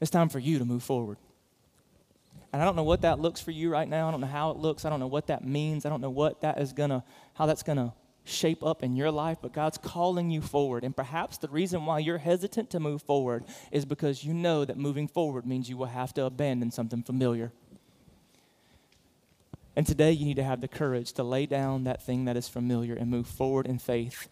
It's 0.00 0.10
time 0.10 0.28
for 0.28 0.38
you 0.38 0.58
to 0.58 0.64
move 0.64 0.82
forward. 0.82 1.18
And 2.52 2.60
I 2.60 2.64
don't 2.64 2.76
know 2.76 2.82
what 2.82 3.02
that 3.02 3.20
looks 3.20 3.40
for 3.40 3.52
you 3.52 3.70
right 3.70 3.88
now. 3.88 4.08
I 4.08 4.10
don't 4.10 4.20
know 4.20 4.26
how 4.26 4.50
it 4.50 4.56
looks. 4.56 4.84
I 4.84 4.90
don't 4.90 5.00
know 5.00 5.06
what 5.06 5.28
that 5.28 5.44
means. 5.44 5.86
I 5.86 5.88
don't 5.88 6.00
know 6.00 6.10
what 6.10 6.40
that 6.40 6.60
is 6.60 6.72
gonna, 6.72 7.04
how 7.34 7.46
that's 7.46 7.62
gonna 7.62 7.94
shape 8.24 8.64
up 8.64 8.82
in 8.82 8.96
your 8.96 9.10
life, 9.10 9.38
but 9.40 9.52
God's 9.52 9.78
calling 9.78 10.30
you 10.30 10.40
forward. 10.40 10.84
And 10.84 10.94
perhaps 10.94 11.38
the 11.38 11.48
reason 11.48 11.86
why 11.86 12.00
you're 12.00 12.18
hesitant 12.18 12.70
to 12.70 12.80
move 12.80 13.02
forward 13.02 13.44
is 13.70 13.84
because 13.84 14.24
you 14.24 14.34
know 14.34 14.64
that 14.64 14.76
moving 14.76 15.06
forward 15.06 15.46
means 15.46 15.68
you 15.68 15.76
will 15.76 15.86
have 15.86 16.12
to 16.14 16.24
abandon 16.24 16.70
something 16.70 17.02
familiar. 17.02 17.52
And 19.76 19.86
today 19.86 20.12
you 20.12 20.24
need 20.24 20.36
to 20.36 20.44
have 20.44 20.60
the 20.60 20.68
courage 20.68 21.12
to 21.14 21.22
lay 21.22 21.46
down 21.46 21.84
that 21.84 22.02
thing 22.02 22.24
that 22.24 22.36
is 22.36 22.48
familiar 22.48 22.94
and 22.94 23.10
move 23.10 23.26
forward 23.26 23.66
in 23.66 23.78
faith 23.78 24.28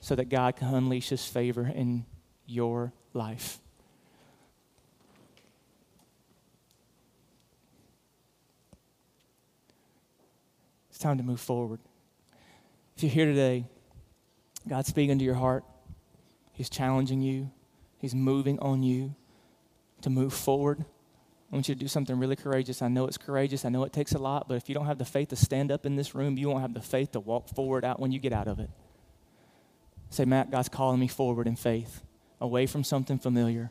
so 0.00 0.14
that 0.14 0.28
God 0.28 0.56
can 0.56 0.74
unleash 0.74 1.08
his 1.08 1.26
favor 1.26 1.66
in 1.66 2.04
your 2.46 2.92
life. 3.14 3.61
Time 11.02 11.18
to 11.18 11.24
move 11.24 11.40
forward. 11.40 11.80
If 12.96 13.02
you're 13.02 13.12
here 13.12 13.26
today, 13.26 13.66
God's 14.68 14.88
speaking 14.88 15.18
to 15.18 15.24
your 15.24 15.34
heart. 15.34 15.64
He's 16.52 16.70
challenging 16.70 17.20
you. 17.20 17.50
He's 17.98 18.14
moving 18.14 18.58
on 18.60 18.82
you 18.82 19.14
to 20.02 20.10
move 20.10 20.32
forward. 20.32 20.84
I 21.50 21.56
want 21.56 21.68
you 21.68 21.74
to 21.74 21.80
do 21.80 21.88
something 21.88 22.18
really 22.18 22.36
courageous. 22.36 22.80
I 22.80 22.88
know 22.88 23.06
it's 23.06 23.18
courageous. 23.18 23.64
I 23.64 23.68
know 23.68 23.84
it 23.84 23.92
takes 23.92 24.12
a 24.12 24.18
lot, 24.18 24.48
but 24.48 24.56
if 24.56 24.68
you 24.68 24.74
don't 24.74 24.86
have 24.86 24.98
the 24.98 25.04
faith 25.04 25.28
to 25.28 25.36
stand 25.36 25.70
up 25.70 25.84
in 25.84 25.96
this 25.96 26.14
room, 26.14 26.38
you 26.38 26.48
won't 26.48 26.62
have 26.62 26.72
the 26.72 26.80
faith 26.80 27.12
to 27.12 27.20
walk 27.20 27.48
forward 27.48 27.84
out 27.84 28.00
when 28.00 28.12
you 28.12 28.18
get 28.18 28.32
out 28.32 28.48
of 28.48 28.58
it. 28.58 28.70
Say, 30.08 30.24
Matt, 30.24 30.50
God's 30.50 30.68
calling 30.68 31.00
me 31.00 31.08
forward 31.08 31.46
in 31.46 31.56
faith, 31.56 32.02
away 32.40 32.66
from 32.66 32.84
something 32.84 33.18
familiar. 33.18 33.70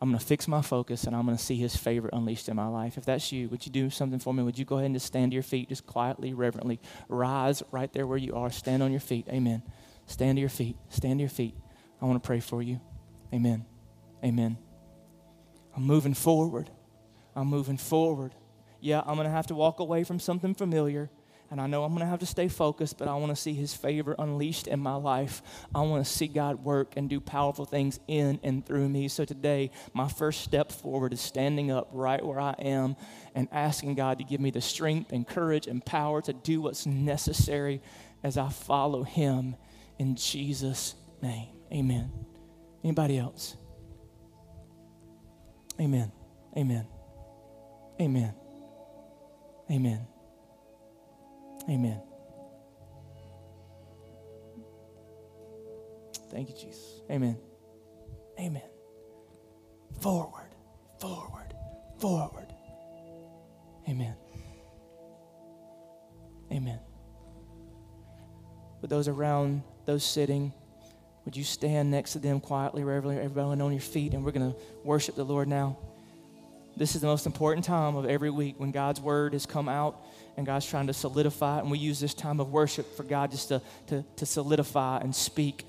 I'm 0.00 0.08
going 0.08 0.18
to 0.18 0.24
fix 0.24 0.48
my 0.48 0.62
focus 0.62 1.04
and 1.04 1.14
I'm 1.14 1.26
going 1.26 1.36
to 1.36 1.42
see 1.42 1.56
his 1.56 1.76
favor 1.76 2.08
unleashed 2.12 2.48
in 2.48 2.56
my 2.56 2.68
life. 2.68 2.96
If 2.96 3.04
that's 3.04 3.32
you, 3.32 3.48
would 3.50 3.66
you 3.66 3.72
do 3.72 3.90
something 3.90 4.18
for 4.18 4.32
me? 4.32 4.42
Would 4.42 4.58
you 4.58 4.64
go 4.64 4.76
ahead 4.76 4.86
and 4.86 4.94
just 4.94 5.06
stand 5.06 5.32
to 5.32 5.34
your 5.34 5.42
feet, 5.42 5.68
just 5.68 5.86
quietly, 5.86 6.32
reverently? 6.32 6.80
Rise 7.08 7.62
right 7.70 7.92
there 7.92 8.06
where 8.06 8.16
you 8.16 8.34
are. 8.34 8.50
Stand 8.50 8.82
on 8.82 8.92
your 8.92 9.00
feet. 9.00 9.26
Amen. 9.28 9.62
Stand 10.06 10.36
to 10.36 10.40
your 10.40 10.48
feet. 10.48 10.76
Stand 10.88 11.18
to 11.18 11.22
your 11.22 11.30
feet. 11.30 11.54
I 12.00 12.06
want 12.06 12.22
to 12.22 12.26
pray 12.26 12.40
for 12.40 12.62
you. 12.62 12.80
Amen. 13.34 13.66
Amen. 14.24 14.56
I'm 15.76 15.82
moving 15.82 16.14
forward. 16.14 16.70
I'm 17.36 17.48
moving 17.48 17.76
forward. 17.76 18.34
Yeah, 18.80 19.02
I'm 19.04 19.16
going 19.16 19.26
to 19.26 19.30
have 19.30 19.48
to 19.48 19.54
walk 19.54 19.80
away 19.80 20.04
from 20.04 20.18
something 20.18 20.54
familiar. 20.54 21.10
And 21.50 21.60
I 21.60 21.66
know 21.66 21.82
I'm 21.82 21.90
going 21.90 22.00
to 22.00 22.06
have 22.06 22.20
to 22.20 22.26
stay 22.26 22.46
focused, 22.46 22.96
but 22.96 23.08
I 23.08 23.14
want 23.14 23.30
to 23.30 23.36
see 23.36 23.54
His 23.54 23.74
favor 23.74 24.14
unleashed 24.18 24.68
in 24.68 24.78
my 24.78 24.94
life. 24.94 25.42
I 25.74 25.80
want 25.80 26.04
to 26.04 26.10
see 26.10 26.28
God 26.28 26.64
work 26.64 26.96
and 26.96 27.10
do 27.10 27.20
powerful 27.20 27.64
things 27.64 27.98
in 28.06 28.38
and 28.44 28.64
through 28.64 28.88
me. 28.88 29.08
So 29.08 29.24
today, 29.24 29.72
my 29.92 30.06
first 30.06 30.42
step 30.42 30.70
forward 30.70 31.12
is 31.12 31.20
standing 31.20 31.72
up 31.72 31.88
right 31.92 32.24
where 32.24 32.40
I 32.40 32.54
am 32.60 32.94
and 33.34 33.48
asking 33.50 33.96
God 33.96 34.18
to 34.18 34.24
give 34.24 34.40
me 34.40 34.50
the 34.50 34.60
strength 34.60 35.10
and 35.12 35.26
courage 35.26 35.66
and 35.66 35.84
power 35.84 36.22
to 36.22 36.32
do 36.32 36.60
what's 36.60 36.86
necessary 36.86 37.82
as 38.22 38.38
I 38.38 38.48
follow 38.48 39.02
Him 39.02 39.56
in 39.98 40.14
Jesus' 40.14 40.94
name. 41.20 41.48
Amen. 41.72 42.12
Anybody 42.84 43.18
else? 43.18 43.56
Amen. 45.80 46.12
Amen. 46.56 46.86
Amen. 48.00 48.34
Amen. 49.70 50.09
Amen. 51.68 52.00
Thank 56.30 56.48
you, 56.48 56.54
Jesus. 56.54 57.00
Amen. 57.10 57.36
Amen. 58.38 58.62
Forward, 60.00 60.54
forward, 61.00 61.54
forward. 61.98 62.46
Amen. 63.88 64.14
Amen. 66.52 66.78
With 68.80 68.90
those 68.90 69.08
around, 69.08 69.62
those 69.84 70.04
sitting, 70.04 70.52
would 71.24 71.36
you 71.36 71.44
stand 71.44 71.90
next 71.90 72.12
to 72.12 72.18
them 72.18 72.40
quietly, 72.40 72.82
reverently, 72.82 73.22
everyone 73.22 73.60
on 73.60 73.72
your 73.72 73.80
feet, 73.80 74.14
and 74.14 74.24
we're 74.24 74.30
going 74.32 74.52
to 74.52 74.58
worship 74.84 75.16
the 75.16 75.24
Lord 75.24 75.48
now. 75.48 75.76
This 76.80 76.94
is 76.94 77.02
the 77.02 77.08
most 77.08 77.26
important 77.26 77.66
time 77.66 77.94
of 77.94 78.06
every 78.06 78.30
week 78.30 78.54
when 78.56 78.70
God's 78.70 79.02
word 79.02 79.34
has 79.34 79.44
come 79.44 79.68
out 79.68 80.02
and 80.38 80.46
God's 80.46 80.64
trying 80.64 80.86
to 80.86 80.94
solidify 80.94 81.58
it. 81.58 81.60
And 81.60 81.70
we 81.70 81.76
use 81.76 82.00
this 82.00 82.14
time 82.14 82.40
of 82.40 82.52
worship 82.52 82.96
for 82.96 83.02
God 83.02 83.32
just 83.32 83.48
to, 83.48 83.60
to, 83.88 84.02
to 84.16 84.24
solidify 84.24 85.00
and 85.00 85.14
speak. 85.14 85.66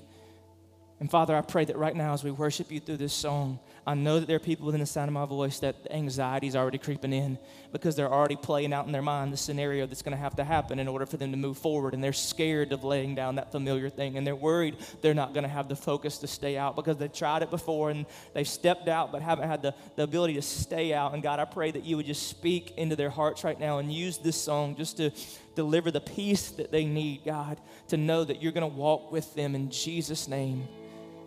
And 1.02 1.10
Father, 1.10 1.36
I 1.36 1.40
pray 1.40 1.64
that 1.64 1.76
right 1.76 1.96
now 1.96 2.12
as 2.12 2.22
we 2.22 2.30
worship 2.30 2.70
you 2.70 2.78
through 2.78 2.98
this 2.98 3.12
song, 3.12 3.58
I 3.84 3.94
know 3.94 4.20
that 4.20 4.26
there 4.26 4.36
are 4.36 4.38
people 4.38 4.66
within 4.66 4.80
the 4.80 4.86
sound 4.86 5.08
of 5.08 5.14
my 5.14 5.24
voice 5.24 5.58
that 5.58 5.74
anxiety 5.90 6.46
is 6.46 6.54
already 6.54 6.78
creeping 6.78 7.12
in 7.12 7.40
because 7.72 7.96
they're 7.96 8.08
already 8.08 8.36
playing 8.36 8.72
out 8.72 8.86
in 8.86 8.92
their 8.92 9.02
mind 9.02 9.32
the 9.32 9.36
scenario 9.36 9.84
that's 9.84 10.02
going 10.02 10.16
to 10.16 10.22
have 10.22 10.36
to 10.36 10.44
happen 10.44 10.78
in 10.78 10.86
order 10.86 11.04
for 11.04 11.16
them 11.16 11.32
to 11.32 11.36
move 11.36 11.58
forward. 11.58 11.92
And 11.92 12.04
they're 12.04 12.12
scared 12.12 12.72
of 12.72 12.84
laying 12.84 13.16
down 13.16 13.34
that 13.34 13.50
familiar 13.50 13.90
thing. 13.90 14.16
And 14.16 14.24
they're 14.24 14.36
worried 14.36 14.76
they're 15.00 15.12
not 15.12 15.34
going 15.34 15.42
to 15.42 15.48
have 15.48 15.68
the 15.68 15.74
focus 15.74 16.18
to 16.18 16.28
stay 16.28 16.56
out 16.56 16.76
because 16.76 16.98
they've 16.98 17.12
tried 17.12 17.42
it 17.42 17.50
before 17.50 17.90
and 17.90 18.06
they've 18.32 18.46
stepped 18.46 18.86
out 18.86 19.10
but 19.10 19.22
haven't 19.22 19.48
had 19.48 19.60
the, 19.60 19.74
the 19.96 20.04
ability 20.04 20.34
to 20.34 20.42
stay 20.42 20.94
out. 20.94 21.14
And 21.14 21.20
God, 21.20 21.40
I 21.40 21.46
pray 21.46 21.72
that 21.72 21.82
you 21.82 21.96
would 21.96 22.06
just 22.06 22.28
speak 22.28 22.74
into 22.76 22.94
their 22.94 23.10
hearts 23.10 23.42
right 23.42 23.58
now 23.58 23.78
and 23.78 23.92
use 23.92 24.18
this 24.18 24.40
song 24.40 24.76
just 24.76 24.98
to 24.98 25.10
deliver 25.56 25.90
the 25.90 26.00
peace 26.00 26.52
that 26.52 26.70
they 26.70 26.84
need, 26.84 27.22
God, 27.24 27.60
to 27.88 27.96
know 27.96 28.22
that 28.22 28.40
you're 28.40 28.52
going 28.52 28.70
to 28.70 28.78
walk 28.78 29.10
with 29.10 29.34
them 29.34 29.56
in 29.56 29.68
Jesus' 29.68 30.28
name. 30.28 30.68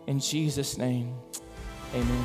In 0.06 0.20
Jesus' 0.20 0.78
name. 0.78 1.14
Amen. 1.94 2.24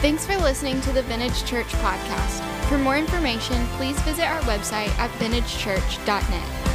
Thanks 0.00 0.24
for 0.24 0.36
listening 0.38 0.80
to 0.82 0.92
the 0.92 1.02
Vintage 1.02 1.44
Church 1.44 1.66
podcast. 1.66 2.40
For 2.68 2.78
more 2.78 2.96
information, 2.96 3.66
please 3.76 4.00
visit 4.00 4.24
our 4.24 4.40
website 4.42 4.88
at 4.98 5.10
vintagechurch.net. 5.18 6.69